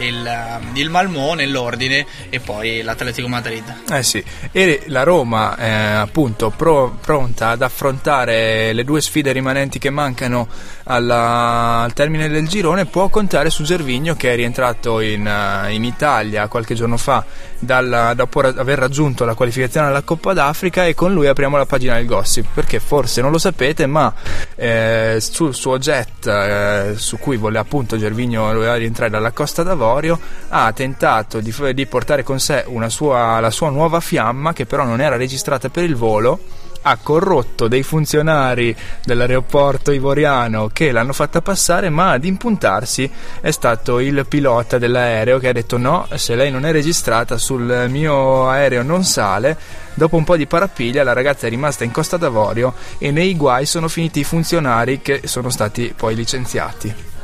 il, 0.00 0.58
il 0.74 0.90
Malmò 0.90 1.34
nell'ordine 1.34 2.06
e 2.30 2.40
poi 2.40 2.82
l'Atletico 2.82 3.28
Madrid. 3.28 3.82
Eh 3.90 4.02
sì, 4.02 4.22
e 4.52 4.82
la 4.86 5.02
Roma 5.02 5.56
è 5.56 5.70
appunto 5.70 6.50
pro- 6.50 6.96
pronta 7.00 7.50
ad 7.50 7.62
affrontare 7.62 8.72
le 8.72 8.84
due 8.84 9.00
sfide 9.00 9.32
rimanenti 9.32 9.78
che 9.78 9.90
mancano 9.90 10.48
alla- 10.84 11.82
al 11.82 11.92
termine 11.92 12.28
del 12.28 12.48
girone 12.48 12.86
può 12.86 13.08
contare 13.08 13.50
su 13.50 13.62
Gervigno 13.62 14.14
che 14.14 14.32
è 14.32 14.36
rientrato 14.36 15.00
in, 15.00 15.26
eh, 15.26 15.72
in 15.72 15.84
Italia 15.84 16.48
qualche 16.48 16.74
giorno 16.74 16.96
fa 16.96 17.24
dalla- 17.58 18.14
dopo 18.14 18.40
aver 18.40 18.78
raggiunto 18.78 19.24
la 19.24 19.34
qualificazione 19.34 19.88
alla 19.88 20.02
Coppa 20.02 20.32
d'Africa 20.32 20.86
e 20.86 20.94
con 20.94 21.12
lui 21.12 21.26
apriamo 21.26 21.56
la 21.56 21.66
pagina 21.66 21.94
del 21.94 22.06
gossip. 22.06 22.46
Perché 22.54 22.80
forse 22.80 23.20
non 23.20 23.30
lo 23.30 23.38
sapete 23.38 23.86
ma 23.86 24.12
eh, 24.54 25.18
sul 25.20 25.54
suo 25.54 25.78
jet 25.78 26.26
eh, 26.26 26.94
su 26.96 27.18
cui 27.18 27.36
voleva 27.36 27.60
appunto 27.60 27.96
Gervigno 27.98 28.44
voleva 28.52 28.74
rientrare 28.74 29.10
dalla 29.10 29.30
Costa 29.32 29.62
d'Avorio 29.62 30.18
ha 30.48 30.72
tentato 30.72 31.40
di, 31.40 31.54
di 31.74 31.86
portare 31.86 32.22
con 32.22 32.38
sé 32.40 32.64
sua- 32.88 33.40
la 33.40 33.50
sua 33.50 33.70
nuova 33.70 34.00
fiamma 34.00 34.52
che 34.52 34.66
però 34.66 34.84
non 34.84 35.00
era 35.00 35.16
registrata 35.16 35.68
per 35.68 35.84
il 35.84 35.96
volo 35.96 36.40
ha 36.88 36.98
corrotto 37.02 37.68
dei 37.68 37.82
funzionari 37.82 38.74
dell'aeroporto 39.04 39.92
ivoriano 39.92 40.68
che 40.72 40.90
l'hanno 40.90 41.12
fatta 41.12 41.42
passare, 41.42 41.90
ma 41.90 42.12
ad 42.12 42.24
impuntarsi 42.24 43.10
è 43.40 43.50
stato 43.50 43.98
il 43.98 44.24
pilota 44.26 44.78
dell'aereo 44.78 45.38
che 45.38 45.48
ha 45.48 45.52
detto 45.52 45.76
no, 45.76 46.08
se 46.14 46.34
lei 46.34 46.50
non 46.50 46.64
è 46.64 46.72
registrata 46.72 47.36
sul 47.36 47.86
mio 47.88 48.48
aereo 48.48 48.82
non 48.82 49.04
sale. 49.04 49.56
Dopo 49.94 50.16
un 50.16 50.24
po' 50.24 50.36
di 50.36 50.46
parapiglia 50.46 51.02
la 51.02 51.12
ragazza 51.12 51.46
è 51.46 51.50
rimasta 51.50 51.84
in 51.84 51.90
Costa 51.90 52.16
d'Avorio 52.16 52.74
e 52.98 53.10
nei 53.10 53.36
guai 53.36 53.66
sono 53.66 53.88
finiti 53.88 54.20
i 54.20 54.24
funzionari 54.24 55.00
che 55.02 55.22
sono 55.24 55.50
stati 55.50 55.92
poi 55.94 56.14
licenziati. 56.14 57.17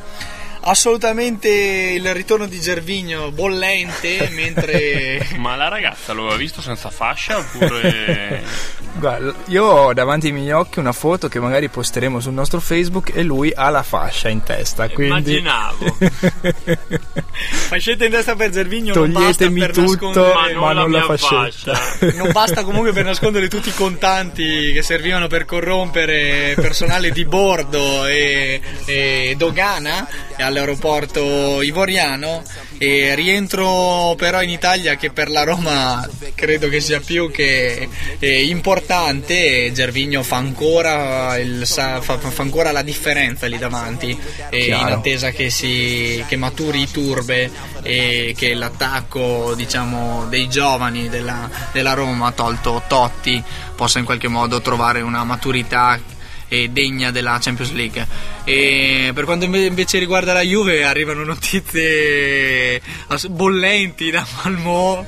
Assolutamente 0.66 1.48
il 1.48 2.14
ritorno 2.14 2.46
di 2.46 2.58
Gervigno 2.58 3.30
bollente 3.30 4.30
mentre 4.32 5.26
Ma 5.36 5.56
la 5.56 5.68
ragazza 5.68 6.14
lo 6.14 6.22
aveva 6.22 6.36
visto 6.36 6.60
senza 6.62 6.90
fascia 6.90 7.38
oppure... 7.38 8.42
Guarda, 8.96 9.34
io 9.46 9.64
ho 9.64 9.92
davanti 9.92 10.28
ai 10.28 10.32
miei 10.32 10.52
occhi 10.52 10.78
una 10.78 10.92
foto 10.92 11.26
che 11.26 11.40
magari 11.40 11.68
posteremo 11.68 12.20
sul 12.20 12.32
nostro 12.32 12.60
Facebook 12.60 13.10
e 13.12 13.24
lui 13.24 13.52
ha 13.52 13.68
la 13.68 13.82
fascia 13.82 14.28
in 14.28 14.44
testa. 14.44 14.88
Quindi... 14.88 15.38
Immaginavo. 15.38 15.96
fascetta 17.66 18.04
in 18.04 18.12
testa 18.12 18.36
per 18.36 18.50
Gervigno 18.50 18.94
non 18.94 19.10
basta 19.10 19.44
Toglietemi 19.44 19.60
per 19.60 19.72
tutto, 19.72 20.22
nascondere 20.22 20.54
ma 20.54 20.72
non 20.72 20.90
la 20.92 20.98
mia 20.98 21.16
fascetta. 21.16 21.78
non 22.14 22.30
basta 22.30 22.62
comunque 22.62 22.92
per 22.92 23.04
nascondere 23.04 23.48
tutti 23.48 23.70
i 23.70 23.74
contanti 23.74 24.72
che 24.72 24.82
servivano 24.82 25.26
per 25.26 25.44
corrompere 25.44 26.54
personale 26.54 27.10
di 27.10 27.24
bordo 27.24 28.06
e, 28.06 28.60
e 28.86 29.34
dogana 29.36 30.06
all'aeroporto 30.54 31.60
ivoriano 31.62 32.42
e 32.78 33.14
rientro 33.14 34.14
però 34.16 34.40
in 34.42 34.50
Italia 34.50 34.94
che 34.96 35.10
per 35.10 35.28
la 35.28 35.42
Roma 35.42 36.08
credo 36.34 36.68
che 36.68 36.80
sia 36.80 37.00
più 37.00 37.30
che 37.30 37.88
eh, 38.18 38.44
importante. 38.44 39.72
Gervigno 39.72 40.22
fa 40.22 40.36
ancora, 40.36 41.36
il, 41.38 41.66
fa, 41.66 42.00
fa 42.00 42.18
ancora 42.36 42.70
la 42.70 42.82
differenza 42.82 43.46
lì 43.46 43.58
davanti 43.58 44.16
e 44.50 44.66
in 44.66 44.74
attesa 44.74 45.30
che, 45.30 45.50
si, 45.50 46.24
che 46.28 46.36
maturi 46.36 46.82
i 46.82 46.90
turbe 46.90 47.50
e 47.82 48.34
che 48.36 48.54
l'attacco 48.54 49.54
diciamo, 49.54 50.26
dei 50.28 50.48
giovani 50.48 51.08
della, 51.08 51.50
della 51.72 51.94
Roma 51.94 52.30
tolto 52.32 52.82
Totti 52.86 53.42
possa 53.74 53.98
in 53.98 54.04
qualche 54.04 54.28
modo 54.28 54.60
trovare 54.60 55.00
una 55.00 55.24
maturità 55.24 55.98
eh, 56.48 56.68
degna 56.68 57.10
della 57.10 57.38
Champions 57.40 57.72
League 57.72 58.06
e 58.44 59.10
per 59.14 59.24
quanto 59.24 59.44
inve- 59.46 59.64
invece 59.66 59.98
riguarda 59.98 60.32
la 60.32 60.42
Juve 60.42 60.84
arrivano 60.84 61.24
notizie 61.24 62.80
bollenti 63.28 64.10
da 64.10 64.26
Malmò 64.42 65.04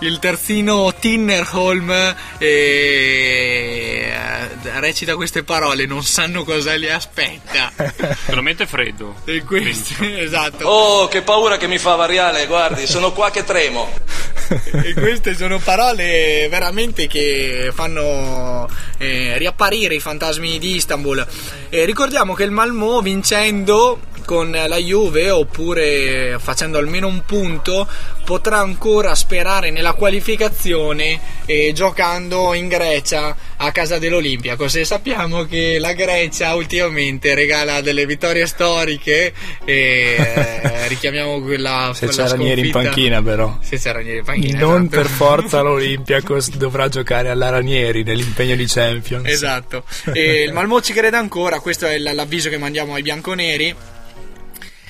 il 0.00 0.18
terzino 0.18 0.92
Tinnerholm 0.98 2.14
eh, 2.38 4.12
recita 4.78 5.14
queste 5.16 5.42
parole 5.42 5.86
non 5.86 6.02
sanno 6.04 6.44
cosa 6.44 6.74
li 6.74 6.88
aspetta 6.90 7.72
Veramente 8.26 8.66
freddo. 8.66 9.14
e 9.24 9.42
questo, 9.42 9.94
esatto 10.04 10.66
Oh, 10.66 11.08
che 11.08 11.22
paura 11.22 11.56
che 11.56 11.66
mi 11.66 11.78
fa 11.78 11.94
Variale, 11.94 12.46
guardi, 12.46 12.86
sono 12.86 13.12
qua 13.12 13.30
che 13.30 13.44
tremo. 13.44 13.90
E 14.70 14.94
queste 14.94 15.34
sono 15.34 15.58
parole 15.58 16.46
veramente 16.48 17.06
che 17.06 17.70
fanno 17.72 18.68
eh, 18.98 19.36
riapparire 19.38 19.94
i 19.94 20.00
fantasmi 20.00 20.58
di 20.58 20.76
Istanbul. 20.76 21.26
Eh, 21.68 21.84
ricordiamo 21.84 22.34
che 22.34 22.44
il 22.44 22.50
Malmò 22.50 23.00
vincendo 23.00 24.00
con 24.26 24.50
la 24.50 24.76
Juve 24.76 25.30
oppure 25.30 26.36
facendo 26.38 26.76
almeno 26.76 27.06
un 27.06 27.22
punto 27.24 27.88
potrà 28.24 28.58
ancora 28.58 29.14
sperare 29.14 29.70
nella 29.70 29.92
qualificazione 29.92 31.18
eh, 31.46 31.70
giocando 31.72 32.52
in 32.52 32.66
Grecia 32.68 33.34
a 33.58 33.70
casa 33.70 33.98
dell'Olimpiakos 33.98 34.74
e 34.74 34.84
sappiamo 34.84 35.44
che 35.44 35.78
la 35.78 35.92
Grecia 35.92 36.54
ultimamente 36.54 37.34
regala 37.34 37.80
delle 37.80 38.04
vittorie 38.04 38.46
storiche 38.46 39.32
e 39.64 40.16
eh, 40.18 40.88
richiamiamo 40.88 41.40
quella 41.40 41.92
Se 41.94 42.06
quella 42.06 42.24
c'è 42.24 42.30
Ranieri 42.30 42.66
in 42.66 42.70
panchina 42.72 43.22
però. 43.22 43.58
se 43.62 43.78
c'è 43.78 43.92
Ranieri 43.92 44.18
in 44.18 44.24
panchina 44.24 44.58
Non 44.58 44.82
esatto. 44.82 44.96
per 44.96 45.06
forza 45.06 45.60
l'Olympiacos 45.62 46.50
dovrà 46.56 46.88
giocare 46.88 47.30
alla 47.30 47.48
Ranieri 47.48 48.02
nell'impegno 48.02 48.56
di 48.56 48.66
Champions. 48.66 49.28
Esatto, 49.28 49.84
e 50.12 50.42
il 50.42 50.52
Malmo 50.52 50.80
ci 50.80 50.92
crede 50.92 51.16
ancora, 51.16 51.60
questo 51.60 51.86
è 51.86 51.96
l'avviso 51.98 52.48
che 52.48 52.58
mandiamo 52.58 52.94
ai 52.94 53.02
bianconeri. 53.02 53.94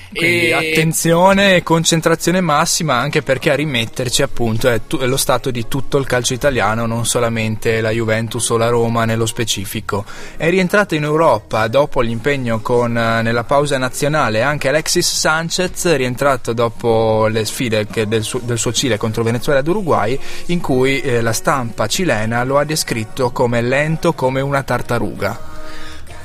Quindi 0.09 0.49
E- 0.49 0.53
attenzione 0.53 1.55
e 1.55 1.63
concentrazione 1.63 2.41
massima 2.41 2.95
anche 2.95 3.21
perché 3.21 3.51
a 3.51 3.55
rimetterci 3.55 4.21
appunto 4.21 4.69
è, 4.69 4.81
tu- 4.87 4.99
è 4.99 5.05
lo 5.05 5.17
stato 5.17 5.51
di 5.51 5.67
tutto 5.67 5.97
il 5.97 6.05
calcio 6.05 6.33
italiano, 6.33 6.85
non 6.85 7.05
solamente 7.05 7.81
la 7.81 7.91
Juventus 7.91 8.49
o 8.49 8.57
la 8.57 8.69
Roma 8.69 9.05
nello 9.05 9.25
specifico. 9.25 10.05
È 10.35 10.49
rientrato 10.49 10.95
in 10.95 11.03
Europa 11.03 11.67
dopo 11.67 12.01
l'impegno 12.01 12.59
con, 12.61 12.97
eh, 12.97 13.21
nella 13.21 13.43
pausa 13.43 13.77
nazionale 13.77 14.41
anche 14.41 14.69
Alexis 14.69 15.07
Sanchez, 15.07 15.95
rientrato 15.95 16.53
dopo 16.53 17.27
le 17.27 17.45
sfide 17.45 17.87
che 17.87 18.07
del, 18.07 18.23
suo, 18.23 18.39
del 18.43 18.57
suo 18.57 18.71
Cile 18.71 18.97
contro 18.97 19.23
Venezuela 19.23 19.59
ed 19.59 19.67
Uruguay, 19.67 20.17
in 20.47 20.61
cui 20.61 21.01
eh, 21.01 21.21
la 21.21 21.33
stampa 21.33 21.87
cilena 21.87 22.43
lo 22.43 22.57
ha 22.57 22.63
descritto 22.63 23.31
come 23.31 23.61
lento 23.61 24.13
come 24.13 24.41
una 24.41 24.63
tartaruga. 24.63 25.55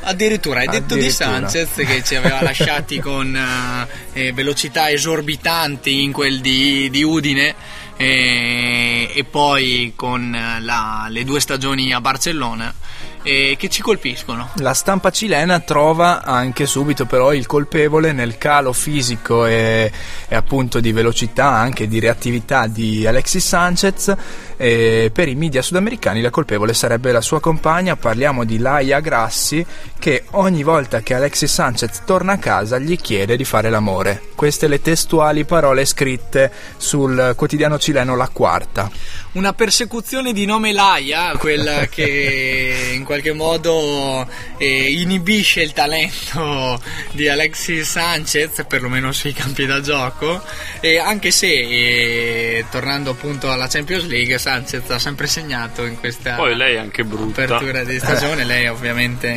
Addirittura 0.04 0.60
hai 0.60 0.66
detto 0.66 0.94
di 0.94 1.06
Addirittura. 1.06 1.48
Sanchez 1.48 1.74
che 1.86 2.02
ci 2.04 2.14
aveva 2.16 2.42
lasciati 2.44 2.98
con 2.98 3.34
eh, 3.34 4.26
eh, 4.26 4.32
velocità 4.32 4.90
esorbitanti 4.90 6.02
in 6.02 6.12
quel 6.12 6.40
di, 6.40 6.90
di 6.90 7.02
Udine 7.02 7.54
eh, 7.96 9.10
e 9.14 9.24
poi 9.24 9.92
con 9.94 10.36
la- 10.60 11.06
le 11.08 11.24
due 11.24 11.40
stagioni 11.40 11.92
a 11.92 12.00
Barcellona 12.00 12.74
eh, 13.22 13.54
che 13.56 13.68
ci 13.68 13.82
colpiscono. 13.82 14.50
La 14.56 14.74
stampa 14.74 15.10
cilena 15.10 15.60
trova 15.60 16.22
anche 16.22 16.66
subito 16.66 17.06
però 17.06 17.32
il 17.32 17.46
colpevole 17.46 18.12
nel 18.12 18.36
calo 18.38 18.72
fisico 18.72 19.46
e, 19.46 19.90
e 20.28 20.34
appunto 20.34 20.80
di 20.80 20.92
velocità, 20.92 21.46
anche 21.46 21.86
di 21.86 22.00
reattività 22.00 22.66
di 22.66 23.06
Alexis 23.06 23.46
Sanchez. 23.46 24.14
E 24.62 25.10
per 25.12 25.26
i 25.26 25.34
media 25.34 25.60
sudamericani 25.60 26.20
la 26.20 26.30
colpevole 26.30 26.72
sarebbe 26.72 27.10
la 27.10 27.20
sua 27.20 27.40
compagna, 27.40 27.96
parliamo 27.96 28.44
di 28.44 28.58
Laia 28.58 29.00
Grassi, 29.00 29.66
che 29.98 30.22
ogni 30.30 30.62
volta 30.62 31.00
che 31.00 31.14
Alexis 31.14 31.52
Sanchez 31.52 32.02
torna 32.04 32.34
a 32.34 32.38
casa 32.38 32.78
gli 32.78 32.96
chiede 32.96 33.36
di 33.36 33.44
fare 33.44 33.70
l'amore. 33.70 34.22
Queste 34.36 34.68
le 34.68 34.80
testuali 34.80 35.44
parole 35.44 35.84
scritte 35.84 36.52
sul 36.76 37.32
quotidiano 37.34 37.76
cileno 37.76 38.14
La 38.14 38.28
Quarta. 38.28 38.88
Una 39.32 39.52
persecuzione 39.52 40.32
di 40.32 40.44
nome 40.44 40.72
Laia, 40.72 41.36
quella 41.38 41.86
che 41.90 42.92
in 42.94 43.02
qualche 43.02 43.32
modo 43.32 44.24
eh, 44.58 44.90
inibisce 44.92 45.62
il 45.62 45.72
talento 45.72 46.80
di 47.10 47.28
Alexis 47.28 47.90
Sanchez, 47.90 48.64
perlomeno 48.68 49.10
sui 49.10 49.32
campi 49.32 49.66
da 49.66 49.80
gioco, 49.80 50.40
e 50.80 50.98
anche 50.98 51.32
se 51.32 51.48
eh, 51.48 52.64
tornando 52.70 53.10
appunto 53.10 53.50
alla 53.50 53.66
Champions 53.66 54.06
League 54.06 54.38
Sanchez 54.52 54.90
ha 54.90 54.98
sempre 54.98 55.26
segnato 55.26 55.84
in 55.86 55.98
questa 55.98 56.34
Poi 56.34 56.54
lei 56.54 56.74
è 56.74 56.78
anche 56.78 57.04
brutta. 57.04 57.44
apertura 57.44 57.84
di 57.84 57.98
stagione, 57.98 58.44
lei 58.44 58.66
ovviamente 58.68 59.28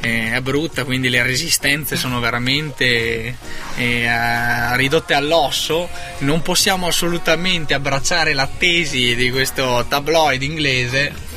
eh, 0.00 0.32
è 0.32 0.40
brutta, 0.40 0.82
quindi 0.84 1.08
le 1.08 1.22
resistenze 1.22 1.94
sono 1.94 2.18
veramente 2.18 3.36
eh, 3.76 4.76
ridotte 4.76 5.14
all'osso. 5.14 5.88
Non 6.18 6.42
possiamo 6.42 6.88
assolutamente 6.88 7.74
abbracciare 7.74 8.32
la 8.32 8.48
tesi 8.58 9.14
di 9.14 9.30
questo 9.30 9.84
tabloid 9.88 10.42
inglese. 10.42 11.30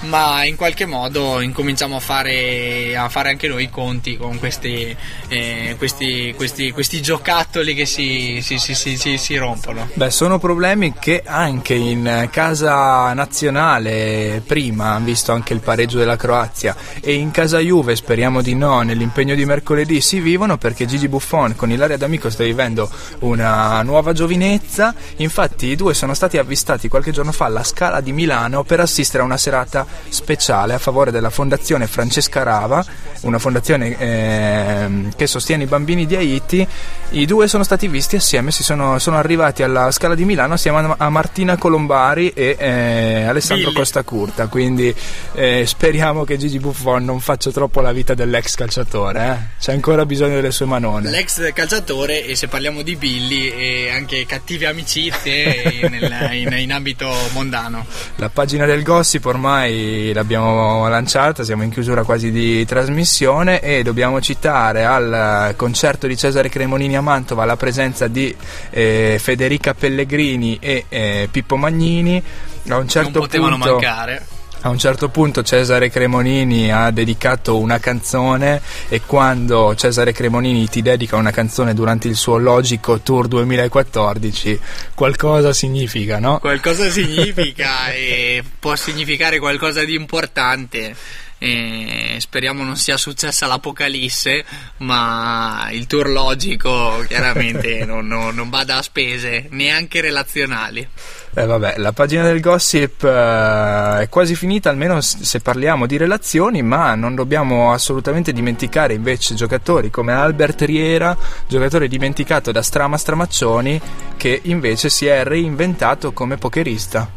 Ma 0.00 0.44
in 0.44 0.54
qualche 0.54 0.86
modo 0.86 1.40
incominciamo 1.40 1.96
a 1.96 2.00
fare, 2.00 2.96
a 2.96 3.08
fare 3.08 3.30
anche 3.30 3.48
noi 3.48 3.64
i 3.64 3.70
conti 3.70 4.16
con 4.16 4.38
questi, 4.38 4.96
eh, 5.28 5.74
questi, 5.78 6.32
questi, 6.36 6.72
questi 6.72 7.00
giocattoli 7.00 7.74
che 7.74 7.86
si, 7.86 8.40
si, 8.42 8.58
si, 8.58 8.96
si- 9.16 9.36
rompono. 9.36 9.88
Beh, 9.92 10.10
sono 10.10 10.38
problemi 10.38 10.94
che 10.98 11.22
anche 11.24 11.74
in 11.74 12.28
casa 12.30 13.12
nazionale 13.12 14.42
prima 14.44 14.94
hanno 14.94 15.04
visto 15.04 15.32
anche 15.32 15.52
il 15.52 15.60
pareggio 15.60 15.98
della 15.98 16.16
Croazia 16.16 16.74
e 17.00 17.14
in 17.14 17.30
casa 17.30 17.58
Juve, 17.58 17.94
speriamo 17.94 18.42
di 18.42 18.54
no, 18.54 18.80
nell'impegno 18.80 19.34
di 19.34 19.44
mercoledì 19.44 20.00
si 20.00 20.20
vivono 20.20 20.56
perché 20.56 20.86
Gigi 20.86 21.08
Buffon 21.08 21.54
con 21.54 21.70
Ilaria 21.70 21.96
D'Amico 21.96 22.30
sta 22.30 22.44
vivendo 22.44 22.90
una 23.20 23.82
nuova 23.82 24.12
giovinezza. 24.12 24.94
Infatti 25.16 25.66
i 25.66 25.76
due 25.76 25.94
sono 25.94 26.14
stati 26.14 26.38
avvistati 26.38 26.88
qualche 26.88 27.10
giorno 27.10 27.32
fa 27.32 27.44
alla 27.44 27.64
Scala 27.64 28.00
di 28.00 28.12
Milano 28.12 28.64
per 28.64 28.80
assistere 28.80 29.22
a 29.22 29.26
una 29.26 29.36
serata 29.36 29.86
speciale 30.08 30.74
a 30.74 30.78
favore 30.78 31.10
della 31.10 31.30
Fondazione 31.30 31.86
Francesca 31.86 32.42
Rava, 32.42 32.84
una 33.22 33.38
fondazione 33.38 33.96
ehm, 33.98 35.12
che 35.18 35.26
sostiene 35.26 35.64
i 35.64 35.66
bambini 35.66 36.06
di 36.06 36.14
Haiti. 36.14 36.66
I 37.10 37.26
due 37.26 37.48
sono 37.48 37.64
stati 37.64 37.88
visti 37.88 38.14
assieme, 38.16 38.52
si 38.52 38.62
sono, 38.62 38.98
sono 39.00 39.16
arrivati 39.16 39.64
alla 39.64 39.90
Scala 39.90 40.14
di 40.14 40.24
Milano 40.24 40.54
assieme 40.54 40.78
a- 40.78 40.94
a 40.98 41.10
Martina 41.10 41.56
Colombari 41.56 42.30
e 42.34 42.54
eh, 42.58 43.22
Alessandro 43.24 43.66
Billy. 43.70 43.78
Costa 43.78 44.02
Curta. 44.04 44.46
Quindi 44.46 44.94
eh, 45.34 45.64
speriamo 45.66 46.22
che 46.24 46.36
Gigi 46.36 46.58
Buffon 46.60 47.04
non 47.04 47.18
faccia 47.18 47.50
troppo 47.50 47.80
la 47.80 47.90
vita 47.92 48.14
dell'ex 48.14 48.54
calciatore. 48.54 49.26
eh. 49.26 49.56
C'è 49.60 49.72
ancora 49.72 50.06
bisogno 50.06 50.36
delle 50.36 50.52
sue 50.52 50.66
manone. 50.66 51.10
L'ex 51.10 51.52
calciatore, 51.52 52.24
e 52.24 52.36
se 52.36 52.46
parliamo 52.46 52.82
di 52.82 52.94
Billy, 52.94 53.48
e 53.48 53.90
anche 53.90 54.24
cattive 54.26 54.66
amicizie 54.66 55.88
nel- 55.90 56.28
in, 56.34 56.54
in 56.58 56.72
ambito 56.72 57.12
mondano. 57.32 57.84
La 58.16 58.28
pagina 58.28 58.66
del 58.66 58.82
gossip 58.82 59.24
ormai 59.24 60.12
l'abbiamo 60.12 60.86
lanciata, 60.88 61.42
siamo 61.42 61.62
in 61.62 61.70
chiusura 61.70 62.04
quasi 62.04 62.30
di 62.30 62.64
trasmissione 62.66 63.60
e 63.60 63.82
dobbiamo 63.82 64.20
citare 64.20 64.84
al 64.84 65.07
concerto 65.56 66.06
di 66.06 66.16
Cesare 66.16 66.48
Cremonini 66.48 66.96
a 66.96 67.00
Mantova 67.00 67.44
la 67.44 67.56
presenza 67.56 68.08
di 68.08 68.34
eh, 68.70 69.18
Federica 69.20 69.74
Pellegrini 69.74 70.58
e 70.60 70.84
eh, 70.88 71.28
Pippo 71.30 71.56
Magnini. 71.56 72.22
A 72.68 72.76
un 72.76 72.88
certo 72.88 73.10
non 73.10 73.20
potevano 73.22 73.56
punto, 73.56 73.72
mancare. 73.72 74.26
A 74.62 74.70
un 74.70 74.78
certo 74.78 75.08
punto 75.08 75.44
Cesare 75.44 75.88
Cremonini 75.88 76.72
ha 76.72 76.90
dedicato 76.90 77.58
una 77.58 77.78
canzone 77.78 78.60
e 78.88 79.02
quando 79.06 79.76
Cesare 79.76 80.10
Cremonini 80.12 80.68
ti 80.68 80.82
dedica 80.82 81.14
una 81.14 81.30
canzone 81.30 81.74
durante 81.74 82.08
il 82.08 82.16
suo 82.16 82.38
logico 82.38 82.98
tour 82.98 83.28
2014 83.28 84.60
qualcosa 84.94 85.52
significa, 85.52 86.18
no? 86.18 86.40
Qualcosa 86.40 86.90
significa 86.90 87.92
e 87.94 88.42
può 88.58 88.74
significare 88.74 89.38
qualcosa 89.38 89.84
di 89.84 89.94
importante. 89.94 90.96
E 91.38 92.16
speriamo 92.18 92.64
non 92.64 92.76
sia 92.76 92.96
successa 92.96 93.46
l'apocalisse, 93.46 94.44
ma 94.78 95.68
il 95.70 95.86
tour 95.86 96.08
logico 96.08 97.04
chiaramente 97.06 97.84
non, 97.86 98.06
non, 98.06 98.34
non 98.34 98.48
bada 98.48 98.78
a 98.78 98.82
spese, 98.82 99.46
neanche 99.50 100.00
relazionali. 100.00 100.86
Eh, 101.34 101.46
vabbè, 101.46 101.74
la 101.76 101.92
pagina 101.92 102.24
del 102.24 102.40
gossip 102.40 103.04
eh, 103.04 104.00
è 104.00 104.08
quasi 104.08 104.34
finita, 104.34 104.70
almeno 104.70 105.00
se 105.00 105.38
parliamo 105.40 105.86
di 105.86 105.96
relazioni, 105.96 106.62
ma 106.62 106.96
non 106.96 107.14
dobbiamo 107.14 107.72
assolutamente 107.72 108.32
dimenticare 108.32 108.94
invece 108.94 109.34
giocatori 109.34 109.90
come 109.90 110.12
Albert 110.12 110.62
Riera, 110.62 111.16
giocatore 111.46 111.86
dimenticato 111.86 112.50
da 112.50 112.62
Strama 112.62 112.96
Stramaccioni, 112.96 113.80
che 114.16 114.40
invece 114.44 114.88
si 114.88 115.06
è 115.06 115.22
reinventato 115.22 116.12
come 116.12 116.38
pokerista. 116.38 117.08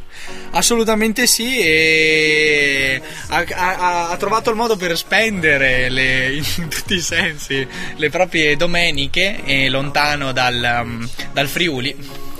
Assolutamente 0.53 1.27
sì, 1.27 1.59
e 1.59 3.01
ha, 3.29 3.45
ha- 3.49 4.09
ha 4.09 4.17
trovato 4.17 4.49
il 4.49 4.55
modo 4.57 4.75
per 4.75 4.97
spendere 4.97 5.89
le- 5.89 6.33
in 6.35 6.43
tutti 6.67 6.95
i 6.95 6.99
sensi 7.01 7.65
le 7.95 8.09
proprie 8.09 8.55
domeniche 8.57 9.41
eh, 9.45 9.69
lontano 9.69 10.31
dal, 10.33 10.81
um, 10.83 11.09
dal 11.31 11.47
Friuli. 11.47 11.95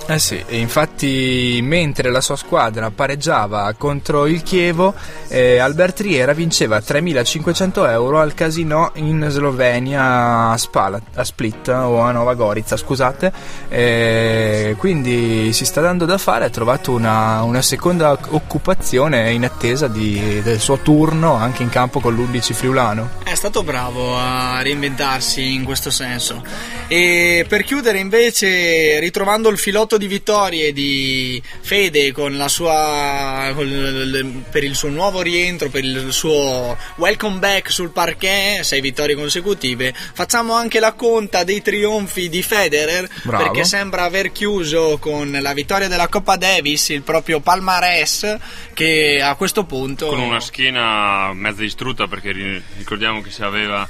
Eh 0.06 0.18
sì, 0.18 0.44
infatti 0.48 1.60
mentre 1.62 2.10
la 2.10 2.20
sua 2.20 2.34
squadra 2.34 2.90
pareggiava 2.90 3.72
contro 3.78 4.26
il 4.26 4.42
Chievo, 4.42 4.94
eh, 5.28 5.58
Albert 5.58 6.00
Riera 6.00 6.32
vinceva 6.32 6.78
3.500 6.78 7.88
euro 7.88 8.20
al 8.20 8.34
casino 8.34 8.90
in 8.94 9.24
Slovenia 9.30 10.50
a, 10.50 10.56
Spala- 10.58 11.00
a 11.14 11.24
Split 11.24 11.68
o 11.68 12.00
a 12.00 12.10
Nova 12.10 12.34
Gorica, 12.34 12.76
scusate. 12.76 13.32
Eh, 13.68 14.74
quindi 14.76 15.52
si 15.52 15.64
sta 15.64 15.80
dando 15.80 16.04
da 16.04 16.18
fare, 16.18 16.46
ha 16.46 16.50
trovato 16.50 16.90
una, 16.90 17.42
una 17.42 17.62
seconda 17.62 18.18
occupazione 18.30 19.30
in 19.30 19.44
attesa 19.44 19.86
di- 19.86 20.42
del 20.42 20.58
suo 20.58 20.78
turno 20.78 21.34
anche 21.34 21.62
in 21.62 21.70
campo 21.70 22.00
con 22.00 22.14
l'11 22.14 22.52
friulano. 22.52 23.10
È 23.22 23.34
stato 23.34 23.62
bravo 23.62 24.16
a 24.18 24.60
reinventarsi 24.62 25.54
in 25.54 25.64
questo 25.64 25.90
senso. 25.90 26.42
E 26.88 27.46
per 27.48 27.62
chiudere 27.62 27.98
invece, 27.98 28.98
ritrovando 28.98 29.48
il 29.48 29.56
filotto 29.56 29.91
di 29.96 30.06
vittorie 30.06 30.72
di 30.72 31.42
Fede 31.60 32.12
con 32.12 32.36
la 32.36 32.48
sua, 32.48 33.54
per 34.50 34.64
il 34.64 34.74
suo 34.74 34.88
nuovo 34.88 35.22
rientro, 35.22 35.68
per 35.68 35.84
il 35.84 36.12
suo 36.12 36.76
welcome 36.96 37.38
back 37.38 37.70
sul 37.70 37.90
parquet, 37.90 38.62
sei 38.62 38.80
vittorie 38.80 39.14
consecutive, 39.14 39.94
facciamo 39.94 40.54
anche 40.54 40.80
la 40.80 40.92
conta 40.92 41.44
dei 41.44 41.62
trionfi 41.62 42.28
di 42.28 42.42
Federer, 42.42 43.08
Bravo. 43.22 43.42
perché 43.42 43.64
sembra 43.64 44.04
aver 44.04 44.32
chiuso 44.32 44.98
con 44.98 45.36
la 45.40 45.52
vittoria 45.52 45.88
della 45.88 46.08
Coppa 46.08 46.36
Davis 46.36 46.88
il 46.90 47.02
proprio 47.02 47.40
palmarès 47.40 48.38
che 48.74 49.20
a 49.22 49.34
questo 49.34 49.64
punto... 49.64 50.06
con 50.06 50.20
una 50.20 50.40
schiena 50.40 51.32
mezza 51.32 51.60
distrutta 51.60 52.06
perché 52.06 52.32
ri- 52.32 52.62
ricordiamo 52.76 53.20
che 53.20 53.30
se 53.30 53.44
aveva 53.44 53.88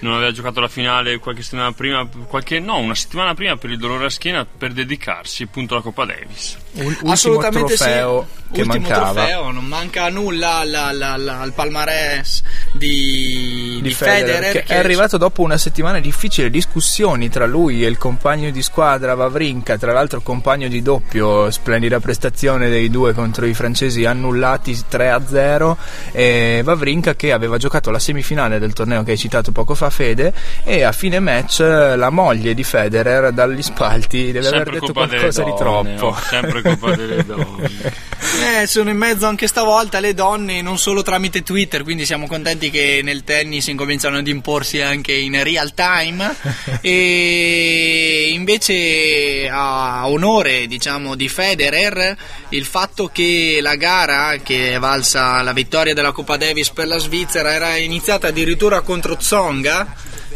non 0.00 0.14
aveva 0.14 0.32
giocato 0.32 0.60
la 0.60 0.68
finale 0.68 1.18
qualche 1.18 1.42
settimana 1.42 1.72
prima 1.72 2.06
qualche, 2.26 2.58
no 2.60 2.78
una 2.78 2.94
settimana 2.94 3.34
prima 3.34 3.56
per 3.56 3.70
il 3.70 3.78
dolore 3.78 4.00
alla 4.00 4.10
schiena 4.10 4.44
per 4.46 4.72
dedicarsi 4.72 5.42
appunto 5.44 5.74
alla 5.74 5.82
Coppa 5.82 6.04
Davis 6.04 6.56
Un 6.74 6.84
ultimo 6.86 7.12
Assolutamente 7.12 7.74
trofeo 7.74 8.26
sì. 8.28 8.52
che 8.52 8.60
Ultimo 8.62 8.88
mancava. 8.88 9.12
trofeo, 9.12 9.50
non 9.50 9.64
manca 9.66 10.08
nulla 10.08 10.56
al, 10.58 10.74
al- 10.74 11.02
al- 11.02 11.28
al 11.28 11.52
palmarès 11.52 12.42
di, 12.72 13.74
di 13.76 13.80
di 13.82 13.90
Federer, 13.94 14.34
Federer, 14.44 14.64
che 14.64 14.74
è 14.74 14.78
arrivato 14.78 15.16
dopo 15.16 15.42
una 15.42 15.56
settimana 15.58 16.00
difficile, 16.00 16.50
discussioni 16.50 17.28
tra 17.28 17.46
lui 17.46 17.84
e 17.84 17.88
il 17.88 17.98
compagno 17.98 18.50
di 18.50 18.62
squadra 18.62 19.14
Vavrinka, 19.14 19.76
tra 19.78 19.92
l'altro 19.92 20.20
compagno 20.20 20.68
di 20.68 20.82
doppio, 20.82 21.50
splendida 21.50 22.00
prestazione 22.00 22.68
dei 22.68 22.88
due 22.90 23.12
contro 23.12 23.46
i 23.46 23.54
francesi 23.54 24.04
annullati 24.04 24.72
3-0 24.90 25.76
e 26.12 26.60
Vavrinka 26.64 27.14
che 27.14 27.32
aveva 27.32 27.56
giocato 27.58 27.90
la 27.90 27.98
semifinale 27.98 28.58
del 28.58 28.72
torneo 28.72 29.02
che 29.02 29.12
hai 29.12 29.18
citato 29.18 29.52
poco 29.52 29.74
fa 29.74 29.89
Fede 29.90 30.32
e 30.64 30.82
a 30.82 30.92
fine 30.92 31.18
match 31.18 31.60
eh, 31.60 31.96
la 31.96 32.10
moglie 32.10 32.54
di 32.54 32.64
Federer 32.64 33.32
dagli 33.32 33.62
spalti 33.62 34.32
deve 34.32 34.48
aver 34.48 34.50
sempre 34.50 34.72
detto 34.72 34.92
colpa 34.92 35.06
delle 35.06 35.18
qualcosa 35.18 35.42
di 35.42 35.50
donne, 35.50 35.94
troppo. 35.96 36.16
oh, 36.16 36.20
sempre 36.20 36.62
colpa 36.62 36.96
delle 36.96 37.24
donne 37.24 38.08
Eh, 38.42 38.66
sono 38.66 38.90
in 38.90 38.96
mezzo 38.96 39.26
anche 39.26 39.46
stavolta 39.46 39.98
le 39.98 40.14
donne, 40.14 40.62
non 40.62 40.78
solo 40.78 41.02
tramite 41.02 41.42
Twitter, 41.42 41.82
quindi 41.82 42.06
siamo 42.06 42.26
contenti 42.26 42.70
che 42.70 43.00
nel 43.02 43.24
tennis 43.24 43.66
incominciano 43.66 44.18
ad 44.18 44.26
imporsi 44.28 44.80
anche 44.80 45.12
in 45.12 45.42
real 45.42 45.74
time. 45.74 46.34
e 46.80 48.30
invece 48.32 49.48
a 49.50 50.08
onore, 50.08 50.66
diciamo, 50.66 51.16
di 51.16 51.28
Federer, 51.28 52.16
il 52.50 52.64
fatto 52.64 53.10
che 53.12 53.58
la 53.60 53.74
gara 53.74 54.36
che 54.42 54.74
è 54.74 54.78
valsa 54.78 55.42
la 55.42 55.52
vittoria 55.52 55.94
della 55.94 56.12
Coppa 56.12 56.36
Davis 56.36 56.70
per 56.70 56.86
la 56.86 56.98
Svizzera 56.98 57.52
era 57.52 57.76
iniziata 57.76 58.28
addirittura 58.28 58.80
contro 58.82 59.16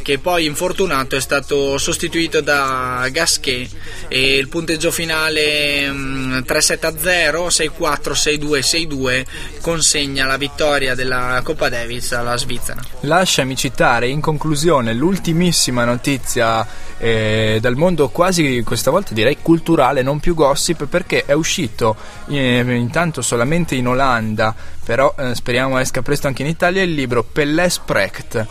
che 0.03 0.19
poi 0.19 0.45
infortunato 0.45 1.17
è 1.17 1.21
stato 1.21 1.79
sostituito 1.79 2.43
da 2.43 3.09
Gasquet 3.11 3.71
e 4.09 4.37
il 4.37 4.49
punteggio 4.49 4.91
finale 4.91 5.89
3-7-0, 5.89 7.47
6-4, 7.47 8.13
6-2, 8.13 8.59
6-2 8.59 9.25
consegna 9.63 10.27
la 10.27 10.37
vittoria 10.37 10.95
della 10.95 11.41
Coppa 11.43 11.71
Davis 11.71 12.13
alla 12.13 12.37
Svizzera. 12.37 12.83
Lasciami 13.01 13.57
citare 13.57 14.09
in 14.09 14.21
conclusione 14.21 14.93
l'ultimissima 14.93 15.85
notizia 15.85 16.67
eh, 16.99 17.59
dal 17.61 17.77
mondo 17.77 18.09
quasi 18.09 18.63
questa 18.65 18.91
volta 18.91 19.15
direi 19.15 19.39
culturale, 19.41 20.03
non 20.03 20.21
più 20.21 20.35
gossip 20.35 20.87
perché 20.87 21.25
è 21.25 21.33
uscito 21.33 21.97
eh, 22.29 22.59
intanto 22.59 23.23
solamente 23.23 23.75
in 23.75 23.89
Olanda, 23.89 24.55
però 24.85 25.15
eh, 25.19 25.35
speriamo 25.35 25.79
esca 25.79 26.03
presto 26.03 26.27
anche 26.27 26.43
in 26.43 26.49
Italia 26.49 26.83
il 26.83 26.93
libro 26.93 27.25
Pellès 27.25 27.75
Sprecht. 27.75 28.47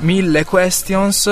1000 0.00 0.44
questions 0.44 1.26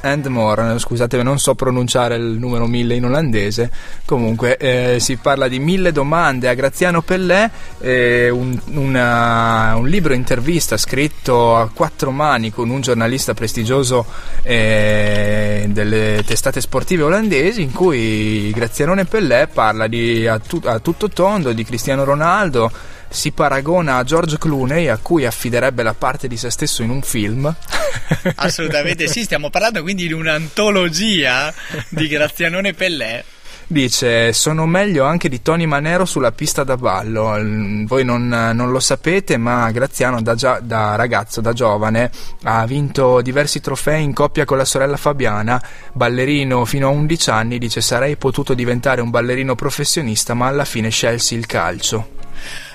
and 0.00 0.26
more. 0.26 0.78
Scusate, 0.78 1.22
non 1.22 1.38
so 1.38 1.54
pronunciare 1.54 2.16
il 2.16 2.38
numero 2.38 2.66
1000 2.66 2.94
in 2.94 3.04
olandese. 3.04 3.70
Comunque, 4.04 4.56
eh, 4.56 5.00
si 5.00 5.16
parla 5.16 5.48
di 5.48 5.58
1000 5.58 5.92
domande 5.92 6.48
a 6.48 6.54
Graziano 6.54 7.02
Pellè, 7.02 7.50
eh, 7.80 8.30
un, 8.30 8.58
una, 8.72 9.74
un, 9.76 9.88
libro 9.88 10.14
intervista 10.14 10.76
scritto 10.76 11.56
a 11.56 11.68
quattro 11.72 12.10
mani 12.10 12.50
con 12.50 12.70
un 12.70 12.80
giornalista 12.80 13.34
prestigioso 13.34 14.06
eh, 14.42 15.66
delle 15.68 16.22
testate 16.24 16.60
sportive 16.60 17.02
olandesi. 17.02 17.62
In 17.62 17.72
cui 17.72 18.50
Grazianone 18.54 19.04
Pellè 19.04 19.48
parla 19.48 19.86
di, 19.86 20.26
a, 20.26 20.38
tu, 20.38 20.60
a 20.64 20.78
tutto 20.78 21.08
tondo 21.08 21.52
di 21.52 21.64
Cristiano 21.64 22.04
Ronaldo 22.04 22.94
si 23.08 23.30
paragona 23.32 23.96
a 23.96 24.04
George 24.04 24.36
Clooney, 24.38 24.88
a 24.88 24.98
cui 25.00 25.24
affiderebbe 25.24 25.82
la 25.82 25.94
parte 25.94 26.28
di 26.28 26.36
se 26.36 26.50
stesso 26.50 26.82
in 26.82 26.90
un 26.90 27.02
film. 27.02 27.52
Assolutamente 28.36 29.06
sì, 29.08 29.22
stiamo 29.24 29.48
parlando 29.50 29.82
quindi 29.82 30.06
di 30.06 30.12
un'antologia 30.12 31.52
di 31.88 32.08
Grazianone 32.08 32.72
Pellè. 32.74 33.24
Dice: 33.68 34.32
Sono 34.32 34.64
meglio 34.64 35.04
anche 35.04 35.28
di 35.28 35.42
Tony 35.42 35.66
Manero 35.66 36.04
sulla 36.04 36.30
pista 36.30 36.62
da 36.62 36.76
ballo. 36.76 37.34
Mm, 37.36 37.86
Voi 37.86 38.04
non, 38.04 38.28
non 38.28 38.70
lo 38.70 38.78
sapete, 38.78 39.36
ma 39.38 39.68
Graziano, 39.72 40.22
da, 40.22 40.36
gia- 40.36 40.60
da 40.60 40.94
ragazzo, 40.94 41.40
da 41.40 41.52
giovane, 41.52 42.10
ha 42.44 42.64
vinto 42.64 43.20
diversi 43.22 43.60
trofei 43.60 44.04
in 44.04 44.12
coppia 44.12 44.44
con 44.44 44.56
la 44.56 44.64
sorella 44.64 44.96
Fabiana. 44.96 45.60
Ballerino 45.92 46.64
fino 46.64 46.86
a 46.86 46.90
11 46.90 47.30
anni. 47.30 47.58
Dice: 47.58 47.80
Sarei 47.80 48.14
potuto 48.16 48.54
diventare 48.54 49.00
un 49.00 49.10
ballerino 49.10 49.56
professionista, 49.56 50.34
ma 50.34 50.46
alla 50.46 50.64
fine 50.64 50.88
scelsi 50.90 51.34
il 51.34 51.46
calcio. 51.46 52.15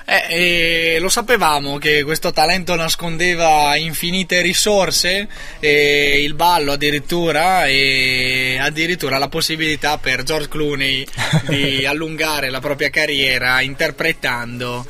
Eh, 0.04 0.94
e 0.94 0.98
lo 0.98 1.08
sapevamo 1.08 1.78
che 1.78 2.02
questo 2.02 2.32
talento 2.32 2.74
nascondeva 2.74 3.76
infinite 3.76 4.40
risorse, 4.40 5.28
e 5.60 6.22
il 6.22 6.34
ballo 6.34 6.72
addirittura, 6.72 7.66
e 7.66 8.58
addirittura 8.60 9.18
la 9.18 9.28
possibilità 9.28 9.98
per 9.98 10.22
George 10.22 10.48
Clooney 10.48 11.06
di 11.48 11.84
allungare 11.86 12.50
la 12.50 12.60
propria 12.60 12.90
carriera 12.90 13.60
interpretando 13.60 14.86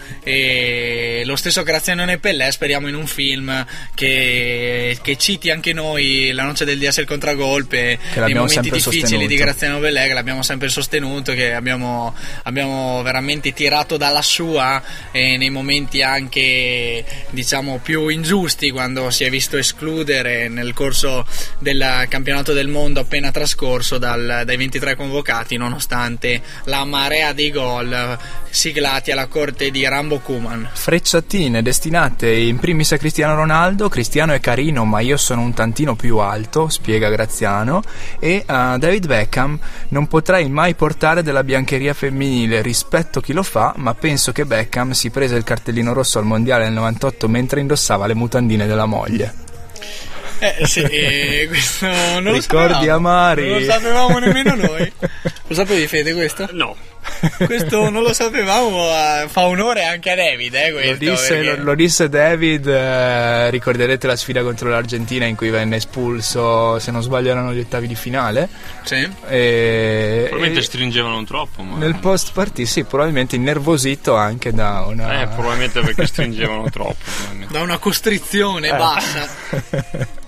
lo 1.25 1.37
stesso 1.37 1.63
Grazianone 1.63 2.19
Pellè, 2.19 2.51
speriamo 2.51 2.89
in 2.89 2.95
un 2.95 3.07
film 3.07 3.65
che, 3.95 4.99
che 5.01 5.17
citi 5.17 5.51
anche 5.51 5.73
noi 5.73 6.31
la 6.33 6.45
noce 6.45 6.65
del 6.65 6.79
DS 6.79 6.99
il 6.99 7.07
contragolpe, 7.07 7.77
nei 7.77 7.99
l'abbiamo 8.15 8.45
momenti 8.47 8.71
difficili 8.71 9.01
di 9.01 9.01
sostenuto. 9.01 9.35
Graziano 9.37 9.79
Pellè, 9.79 10.07
che 10.07 10.13
l'abbiamo 10.13 10.43
sempre 10.43 10.69
sostenuto, 10.69 11.33
che 11.33 11.53
abbiamo, 11.55 12.15
abbiamo 12.45 13.03
veramente 13.03 13.53
tirato 13.53 13.97
dalla 13.97 14.23
sua 14.23 14.83
e 15.13 15.37
nei 15.37 15.51
momenti 15.51 16.03
anche 16.03 17.05
diciamo 17.31 17.79
più 17.83 18.09
ingiusti 18.09 18.71
quando 18.71 19.11
si 19.11 19.25
è 19.25 19.31
visto 19.31 19.57
escludere 19.57 20.49
nel 20.49 20.73
corso 20.73 21.25
del 21.59 22.07
campionato 22.09 22.53
del 22.53 22.69
mondo 22.69 23.01
appena 23.01 23.31
trascorso 23.31 23.99
dal- 23.99 24.43
dai 24.45 24.57
23 24.57 24.97
convocati 24.97 25.57
nonostante 25.57 26.43
la 26.65 26.85
marea 26.85 27.33
di 27.33 27.51
gol 27.51 28.19
siglati 28.51 29.11
alla 29.11 29.27
corte 29.27 29.71
di 29.71 29.87
Rambo 29.87 30.19
Kuman 30.19 30.71
Frecciatine 30.73 31.63
destinate 31.63 32.31
in 32.33 32.59
primis 32.59 32.93
a 32.93 32.99
Cristiano 32.99 33.35
Ronaldo. 33.35 33.89
Cristiano 33.89 34.33
è 34.33 34.41
carino, 34.41 34.85
ma 34.85 35.01
io 35.01 35.17
sono 35.17 35.43
un 35.43 35.53
tantino 35.53 35.95
più 35.95 36.19
alto, 36.19 36.69
spiega 36.69 37.09
Graziano. 37.09 37.83
E 38.19 38.43
a 38.47 38.77
David 38.79 39.07
Beckham 39.07 39.59
non 39.89 40.07
potrei 40.07 40.49
mai 40.49 40.75
portare 40.75 41.23
della 41.23 41.45
biancheria 41.45 41.95
femminile. 41.95 42.63
Rispetto 42.63 43.21
chi 43.21 43.33
lo 43.33 43.43
fa, 43.43 43.75
ma 43.77 43.95
penso 43.95 44.33
che 44.33 44.45
Beckham 44.45 44.93
si 45.03 45.11
prese 45.11 45.35
il 45.35 45.43
cartellino 45.43 45.93
rosso 45.93 46.21
al 46.21 46.25
mondiale 46.25 46.63
nel 46.63 46.75
98 46.75 47.27
mentre 47.29 47.59
indossava 47.59 48.07
le 48.07 48.15
mutandine 48.15 48.67
della 48.69 48.87
moglie. 48.87 49.35
eh 50.39 50.65
sì 50.65 50.81
eh, 50.83 51.47
questo 51.51 51.87
non 51.89 52.23
lo 52.23 52.33
Ricordi 52.35 52.73
sapevamo. 52.75 53.09
amari. 53.09 53.49
non 53.49 53.59
lo 53.59 53.65
sapevamo 53.65 54.19
nemmeno 54.21 54.55
noi 54.55 54.93
lo 55.49 55.55
sapevi 55.57 55.89
Fede 55.89 56.15
questo? 56.15 56.49
no 56.53 56.77
questo 57.47 57.91
non 57.91 58.03
lo 58.03 58.13
sapevamo 58.13 58.87
fa 59.29 59.47
onore 59.47 59.85
anche 59.85 60.11
a 60.11 60.15
David 60.15 60.55
eh, 60.55 60.71
Lo 60.71 60.77
questo, 60.77 60.95
disse, 60.97 61.35
perché- 61.37 61.57
lo- 61.57 61.63
lo 61.65 61.75
disse 61.75 62.09
David, 62.09 62.67
eh, 62.67 63.51
ricorderete 63.51 64.07
la 64.07 64.17
sfida 64.17 64.43
contro 64.43 64.69
l'Argentina 64.69 65.25
in 65.27 65.37
cui 65.37 65.51
venne 65.51 65.77
espulso, 65.77 66.79
se 66.79 66.91
non 66.91 67.03
sbaglio 67.03 67.31
erano 67.31 67.53
gli 67.53 67.61
ottavi 67.61 67.87
di 67.87 67.95
finale. 67.95 68.49
Sì. 68.85 69.09
E, 69.29 70.27
Probabilmente 70.29 70.61
e 70.61 70.63
stringevano 70.63 71.25
troppo, 71.25 71.63
ma... 71.63 71.77
nel 71.79 71.97
post 71.97 72.33
partita, 72.33 72.69
sì, 72.69 72.85
probabilmente 72.85 73.37
innervosito 73.37 74.15
anche 74.15 74.53
da 74.53 74.85
una... 74.87 75.23
Eh, 75.23 75.27
probabilmente 75.29 75.81
perché 75.81 76.07
stringevano 76.07 76.71
troppo. 76.71 76.97
da 77.51 77.61
una 77.61 77.79
costrizione 77.79 78.69
Eh. 78.69 78.77
bassa 78.77 79.29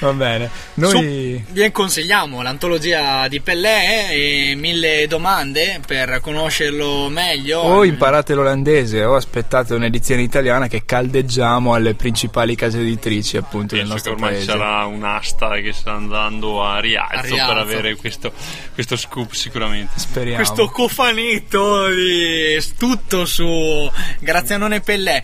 Va 0.00 0.12
bene, 0.12 0.50
noi... 0.74 1.44
Vi 1.48 1.70
consigliamo 1.70 2.42
l'antologia 2.42 3.28
di 3.28 3.40
Pellè 3.40 4.08
e 4.10 4.54
mille 4.56 5.06
domande 5.06 5.80
per 5.86 6.20
conoscerlo 6.20 7.08
meglio. 7.08 7.60
O 7.60 7.84
imparate 7.84 8.34
l'olandese 8.34 9.04
o 9.04 9.14
aspettate 9.14 9.74
un'edizione 9.74 10.22
italiana 10.22 10.66
che 10.66 10.84
caldeggiamo 10.84 11.74
alle 11.74 11.94
principali 11.94 12.54
case 12.56 12.80
editrici 12.80 13.36
appunto 13.36 13.74
del 13.76 13.86
Penso 13.86 14.02
che 14.02 14.10
nostro 14.10 14.12
ormai 14.12 14.30
paese. 14.30 14.44
ci 14.44 14.58
sarà 14.58 14.84
un'asta 14.86 15.56
che 15.60 15.72
sta 15.72 15.92
andando 15.92 16.64
a 16.64 16.80
rialzo, 16.80 17.16
A 17.16 17.20
rialzo. 17.20 17.52
per 17.52 17.62
avere 17.62 17.94
questo, 17.96 18.32
questo 18.74 18.96
scoop 18.96 19.32
sicuramente. 19.32 19.92
Speriamo. 19.98 20.36
Questo 20.36 20.66
cofanetto 20.68 21.86
di 21.88 22.60
tutto 22.76 23.24
su 23.24 23.90
Grazianone 24.18 24.80
Pellè. 24.80 25.22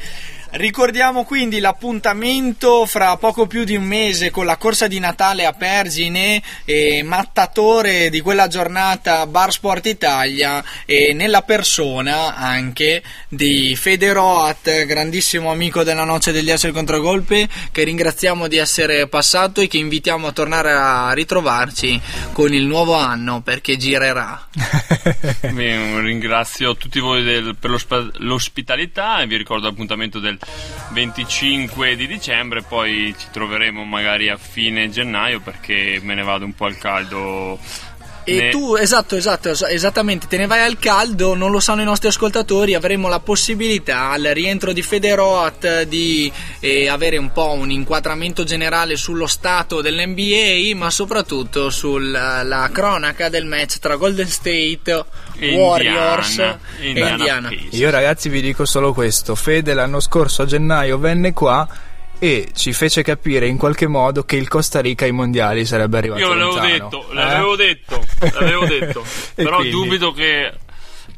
Ricordiamo 0.51 1.25
quindi 1.25 1.61
l'appuntamento 1.61 2.87
fra 2.87 3.19
poco 3.19 3.47
più 3.47 3.65
di 3.65 3.77
un 3.77 3.85
mese 3.85 4.31
con 4.31 4.47
la 4.47 4.57
corsa 4.57 4.87
di 4.87 4.99
Natale 4.99 5.45
a 5.45 5.53
Pergine, 5.53 6.43
e 6.65 7.03
mattatore 7.03 8.09
di 8.09 8.23
quella 8.23 8.49
giornata 8.49 9.27
Bar 9.27 9.53
Sport 9.53 9.85
Italia 9.87 10.65
e 10.87 11.13
nella 11.13 11.43
persona 11.43 12.35
anche 12.35 13.03
di 13.29 13.77
Fede 13.77 14.11
Roat, 14.15 14.87
grandissimo 14.87 15.51
amico 15.51 15.85
della 15.85 16.05
noce 16.05 16.33
degli 16.33 16.51
esseri 16.51 16.73
contragolpe, 16.73 17.47
che 17.71 17.85
ringraziamo 17.85 18.49
di 18.49 18.57
essere 18.57 19.07
passato 19.07 19.61
e 19.61 19.69
che 19.69 19.77
invitiamo 19.77 20.29
a 20.29 20.33
tornare 20.33 20.73
a 20.73 21.13
ritrovarci 21.13 22.01
con 22.33 22.55
il 22.55 22.65
nuovo 22.65 22.95
anno 22.95 23.43
perché 23.43 23.77
girerà. 23.77 24.49
Bene, 25.53 26.01
ringrazio 26.01 26.75
tutti 26.77 27.01
voi 27.01 27.23
del- 27.23 27.55
per 27.55 27.77
l'ospitalità 28.21 29.21
e 29.21 29.27
vi 29.27 29.37
ricordo 29.37 29.67
l'appuntamento 29.67 30.19
del 30.19 30.38
25 30.91 31.97
di 31.97 32.07
dicembre, 32.07 32.63
poi 32.63 33.15
ci 33.19 33.27
troveremo 33.31 33.85
magari 33.85 34.29
a 34.29 34.37
fine 34.37 34.89
gennaio 34.89 35.41
perché 35.41 36.01
me 36.03 36.15
ne 36.15 36.23
vado 36.23 36.45
un 36.45 36.55
po' 36.55 36.67
al 36.67 36.79
caldo. 36.79 37.59
E 38.29 38.35
Ne- 38.41 38.51
tu, 38.51 38.77
esatto, 38.77 39.17
esatto, 39.17 39.49
es- 39.51 39.63
esattamente, 39.63 40.27
te 40.27 40.37
ne 40.37 40.47
vai 40.47 40.61
al 40.61 40.79
caldo, 40.79 41.35
non 41.35 41.51
lo 41.51 41.61
sanno 41.61 41.81
i 41.81 41.85
nostri 41.85 42.09
ascoltatori, 42.09 42.75
avremo 42.75 43.09
la 43.09 43.21
possibilità 43.21 44.11
al 44.11 44.23
rientro 44.33 44.73
di 44.73 44.83
Federoat 44.83 45.83
di 45.85 46.31
eh, 46.61 46.89
avere 46.89 47.17
un 47.17 47.33
po' 47.33 47.53
un 47.53 47.71
inquadramento 47.71 48.45
generale 48.45 48.97
sullo 48.97 49.27
stato 49.27 49.81
dell'NBA, 49.81 50.77
ma 50.77 50.91
soprattutto 50.91 51.71
sulla 51.71 52.69
cronaca 52.73 53.29
del 53.29 53.47
match 53.47 53.79
tra 53.79 53.97
Golden 53.97 54.29
State 54.29 55.05
E 55.39 55.55
Warriors 55.55 56.29
Indiana, 56.31 56.59
e 56.81 56.89
Indiana 56.89 57.11
Indiana. 57.17 57.51
Io 57.71 57.91
ragazzi 57.91 58.29
vi 58.29 58.41
dico 58.41 58.65
solo 58.65 58.93
questo, 58.93 59.35
Fede 59.35 59.73
l'anno 59.75 60.01
scorso 60.01 60.43
a 60.43 60.47
gennaio 60.47 60.99
venne 60.99 61.33
qua 61.33 61.67
e 62.19 62.49
ci 62.55 62.73
fece 62.73 63.03
capire 63.03 63.47
in 63.47 63.57
qualche 63.57 63.87
modo 63.87 64.25
che 64.25 64.37
il 64.37 64.49
Costa 64.49 64.81
Rica 64.81 65.05
ai 65.05 65.13
mondiali 65.13 65.65
sarebbe 65.65 65.99
arrivato 65.99 66.21
Io 66.21 66.29
l'avevo 66.35 66.51
lontano. 66.57 66.69
detto, 66.69 67.11
Eh? 67.11 67.15
l'avevo 67.15 67.57
detto, 67.57 68.05
l'avevo 68.33 68.65
detto. 68.67 69.05
Però 69.35 69.57
quindi? 69.57 69.71
dubito 69.71 70.13
che 70.13 70.53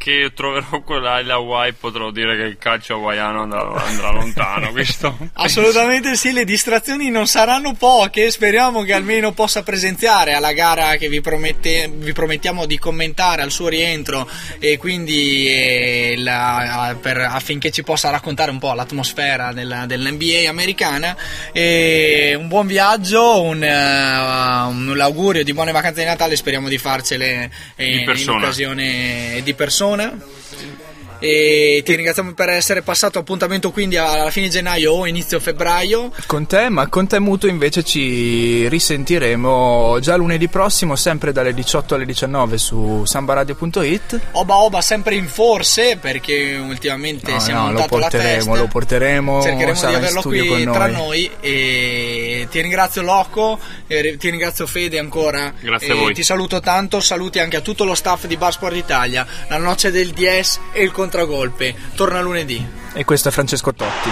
che 0.01 0.33
troverò 0.35 0.81
quella 0.81 1.17
alle 1.17 1.33
Hawaii 1.33 1.75
potrò 1.75 2.11
dire 2.11 2.35
che 2.35 2.45
il 2.45 2.57
calcio 2.57 2.95
hawaiano 2.95 3.43
andrà, 3.43 3.71
andrà 3.85 4.11
lontano. 4.13 4.71
Questo 4.73 5.15
Assolutamente 5.35 6.17
sì, 6.17 6.33
le 6.33 6.47
distrazioni 6.47 7.11
non 7.11 7.27
saranno 7.27 7.75
poche, 7.75 8.31
speriamo 8.31 8.83
che 8.83 8.95
almeno 8.95 9.33
possa 9.33 9.63
presenziare 9.63 10.33
alla 10.33 10.55
gara 10.55 10.97
che 10.97 11.11
vi, 11.11 11.21
promette- 11.21 11.91
vi 11.95 12.15
promettiamo 12.15 12.65
di 12.65 12.79
commentare 12.79 13.43
al 13.43 13.51
suo 13.51 13.69
rientro 13.69 14.27
e 14.59 14.79
quindi 14.79 15.47
eh, 15.49 16.15
la- 16.17 16.97
per- 16.99 17.19
affinché 17.19 17.71
ci 17.71 17.83
possa 17.83 18.09
raccontare 18.09 18.51
un 18.51 18.59
po' 18.59 18.73
l'atmosfera 18.73 19.53
della- 19.53 19.85
dell'NBA 19.85 20.49
americana. 20.49 21.15
E 21.53 22.35
un 22.39 22.49
buon 22.49 22.67
viaggio, 22.67 23.43
un, 23.43 23.63
eh, 23.63 23.69
un 23.71 24.97
augurio 24.99 25.45
di 25.45 25.53
buone 25.53 25.73
vacanze 25.73 26.01
di 26.01 26.07
Natale, 26.07 26.37
speriamo 26.37 26.69
di 26.69 26.79
farcele 26.79 27.51
eh, 27.77 27.85
Di 27.85 28.23
in 28.23 28.31
occasione 28.31 29.41
di 29.43 29.53
persona. 29.53 29.89
Arizona. 29.99 30.90
E 31.21 31.83
ti 31.85 31.95
ringraziamo 31.95 32.33
per 32.33 32.49
essere 32.49 32.83
passato 32.83 33.19
appuntamento 33.19 33.71
quindi 33.71 33.97
alla 33.97 34.31
fine 34.31 34.49
gennaio 34.49 34.93
o 34.93 35.07
inizio 35.07 35.39
febbraio. 35.39 36.11
Con 36.27 36.47
te, 36.47 36.69
ma 36.69 36.89
con 36.89 37.07
te 37.07 37.19
muto 37.19 37.47
invece 37.47 37.85
ci 37.85 38.67
risentiremo 38.69 39.99
già 40.01 40.17
lunedì 40.17 40.49
prossimo, 40.49 40.97
sempre 40.97 41.33
dalle 41.33 41.53
18 41.53 41.95
alle 41.95 42.07
19 42.07 42.59
su 42.59 43.05
sambaradio.it. 43.05 44.21
Oba 44.33 44.57
Oba 44.57 44.81
sempre 44.81 45.15
in 45.15 45.29
forse 45.29 45.99
perché 46.01 46.57
ultimamente 46.57 47.31
No, 47.33 47.39
si 47.39 47.51
è 47.51 47.55
no, 47.55 47.71
lo 47.71 47.85
porteremo, 47.87 48.57
lo 48.57 48.67
porteremo, 48.67 49.43
Cercheremo 49.43 49.81
di 49.81 49.95
averlo 49.95 50.23
qui 50.23 50.47
con 50.47 50.73
tra 50.73 50.87
noi. 50.87 50.97
noi 50.97 51.31
e 51.41 52.49
ti 52.51 52.61
ringrazio 52.61 53.03
Loco, 53.03 53.59
e 53.87 54.17
ti 54.17 54.31
ringrazio 54.31 54.67
Fede 54.67 54.99
ancora. 54.99 55.53
Grazie 55.61 55.93
a 55.93 55.95
voi. 55.97 56.15
Ti 56.15 56.23
saluto 56.23 56.61
tanto, 56.61 57.01
saluti 57.01 57.39
anche 57.39 57.57
a 57.57 57.61
tutto 57.61 57.85
lo 57.85 57.95
staff 57.95 58.27
di 58.27 58.37
Bar 58.37 58.53
Sport 58.53 58.77
Italia, 58.77 59.27
la 59.49 59.59
noce 59.59 59.91
del 59.91 60.11
DS 60.11 60.59
e 60.73 60.83
il 60.83 60.93
contragolpe. 61.11 61.75
Torna 61.97 62.21
lunedì. 62.21 62.65
E 62.93 63.05
questo 63.05 63.29
è 63.29 63.33
Francesco 63.33 63.75
Totti. 63.75 64.11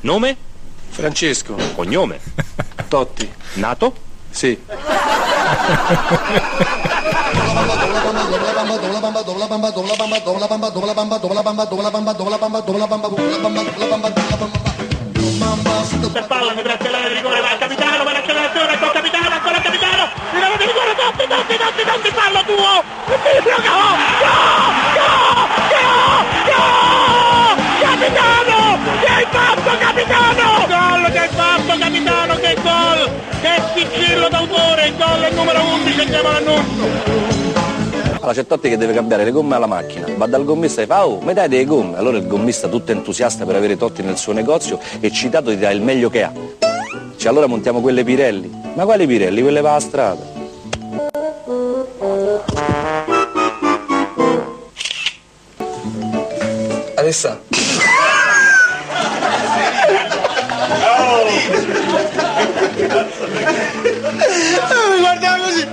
Nome? 0.00 0.36
Francesco. 0.90 1.56
Cognome? 1.74 2.20
Totti. 2.88 3.32
Nato? 3.54 3.94
Sì. 4.30 4.58
Per 15.20 16.26
palla 16.26 16.54
mi 16.54 16.62
prende 16.62 16.88
l'area 16.88 17.08
di 17.08 17.14
rigore, 17.14 17.40
va 17.40 17.52
il 17.52 17.58
capitano, 17.58 18.04
va 18.04 18.12
l'accelerazione, 18.12 18.72
il 18.72 18.78
capitano, 18.78 19.34
ancora 19.34 19.56
il 19.56 19.62
capitano, 19.62 20.08
in 20.32 20.42
area 20.42 20.56
di 20.56 20.64
rigore, 20.64 20.94
Totti, 20.96 21.26
Totti, 21.28 21.56
Totti, 21.56 21.84
Totti, 21.84 22.10
fallo 22.10 22.42
tuo, 22.44 22.56
oh, 22.56 22.82
no, 23.44 23.56
no, 23.60 23.98
no, 24.96 25.20
no, 26.48 26.70
capitano, 27.80 28.78
che 29.00 29.06
hai 29.06 29.26
fatto 29.30 29.78
capitano, 29.78 30.66
gol 30.66 31.12
che 31.12 31.18
hai 31.18 31.28
fatto 31.28 31.78
capitano, 31.78 32.34
che 32.36 32.56
gol, 32.62 33.10
che 33.42 33.62
sigillo 33.74 34.28
d'autore, 34.30 34.94
gol 34.96 35.28
numero 35.32 35.62
11, 35.62 36.00
andiamo 36.00 36.28
all'annuncio. 36.28 37.39
Allora 38.20 38.34
c'è 38.34 38.46
Totti 38.46 38.68
che 38.68 38.76
deve 38.76 38.92
cambiare 38.92 39.24
le 39.24 39.30
gomme 39.30 39.54
alla 39.54 39.64
macchina, 39.64 40.06
va 40.14 40.26
dal 40.26 40.44
gommista 40.44 40.82
e 40.82 40.86
fa 40.86 41.06
oh, 41.06 41.22
mi 41.22 41.32
dai 41.32 41.48
delle 41.48 41.64
gomme? 41.64 41.96
Allora 41.96 42.18
il 42.18 42.26
gommista 42.26 42.68
tutto 42.68 42.92
entusiasta 42.92 43.46
per 43.46 43.56
avere 43.56 43.78
Totti 43.78 44.02
nel 44.02 44.18
suo 44.18 44.34
negozio 44.34 44.78
eccitato 45.00 45.48
ti 45.48 45.56
dà 45.56 45.70
il 45.70 45.80
meglio 45.80 46.10
che 46.10 46.22
ha. 46.22 46.32
Cioè 47.16 47.30
allora 47.30 47.46
montiamo 47.46 47.80
quelle 47.80 48.04
Pirelli. 48.04 48.50
Ma 48.74 48.84
quali 48.84 49.06
Pirelli? 49.06 49.40
Quelle 49.40 49.62
va 49.62 49.74
a 49.74 49.80
strada. 49.80 50.22
Alessa. 56.96 57.49
Mi 64.90 64.98
guardiamo 64.98 65.44
così, 65.44 65.66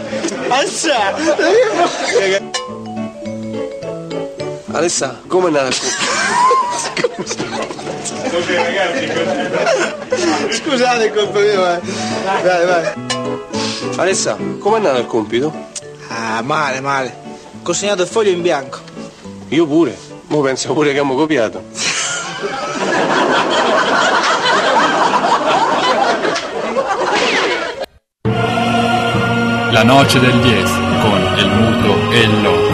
Alza, 0.49 1.15
Alessa, 4.71 5.21
come 5.25 5.47
è 5.47 5.51
nata 5.51 5.75
Scusate 10.51 11.05
il 11.05 11.13
colpo 11.13 11.39
mio, 11.39 11.73
eh. 11.73 11.79
Vai, 12.43 12.65
vai. 12.65 12.93
Alessa, 13.95 14.37
come 14.59 14.77
è 14.77 14.81
nato 14.81 14.99
il 14.99 15.07
compito? 15.07 15.51
Ah, 16.09 16.41
male, 16.43 16.81
male. 16.81 17.15
Consegnato 17.63 18.03
il 18.03 18.07
foglio 18.07 18.29
in 18.29 18.43
bianco. 18.43 18.79
Io 19.49 19.65
pure. 19.65 19.97
Mo 20.27 20.41
penso 20.41 20.71
pure 20.73 20.85
che 20.85 20.91
abbiamo 20.91 21.15
copiato. 21.15 21.63
La 29.77 29.83
noce 29.83 30.19
del 30.19 30.41
10 30.41 30.71
con 31.03 31.37
el 31.37 31.47
muto 31.51 32.11
e 32.11 32.23
el 32.23 32.43
loco. 32.43 32.66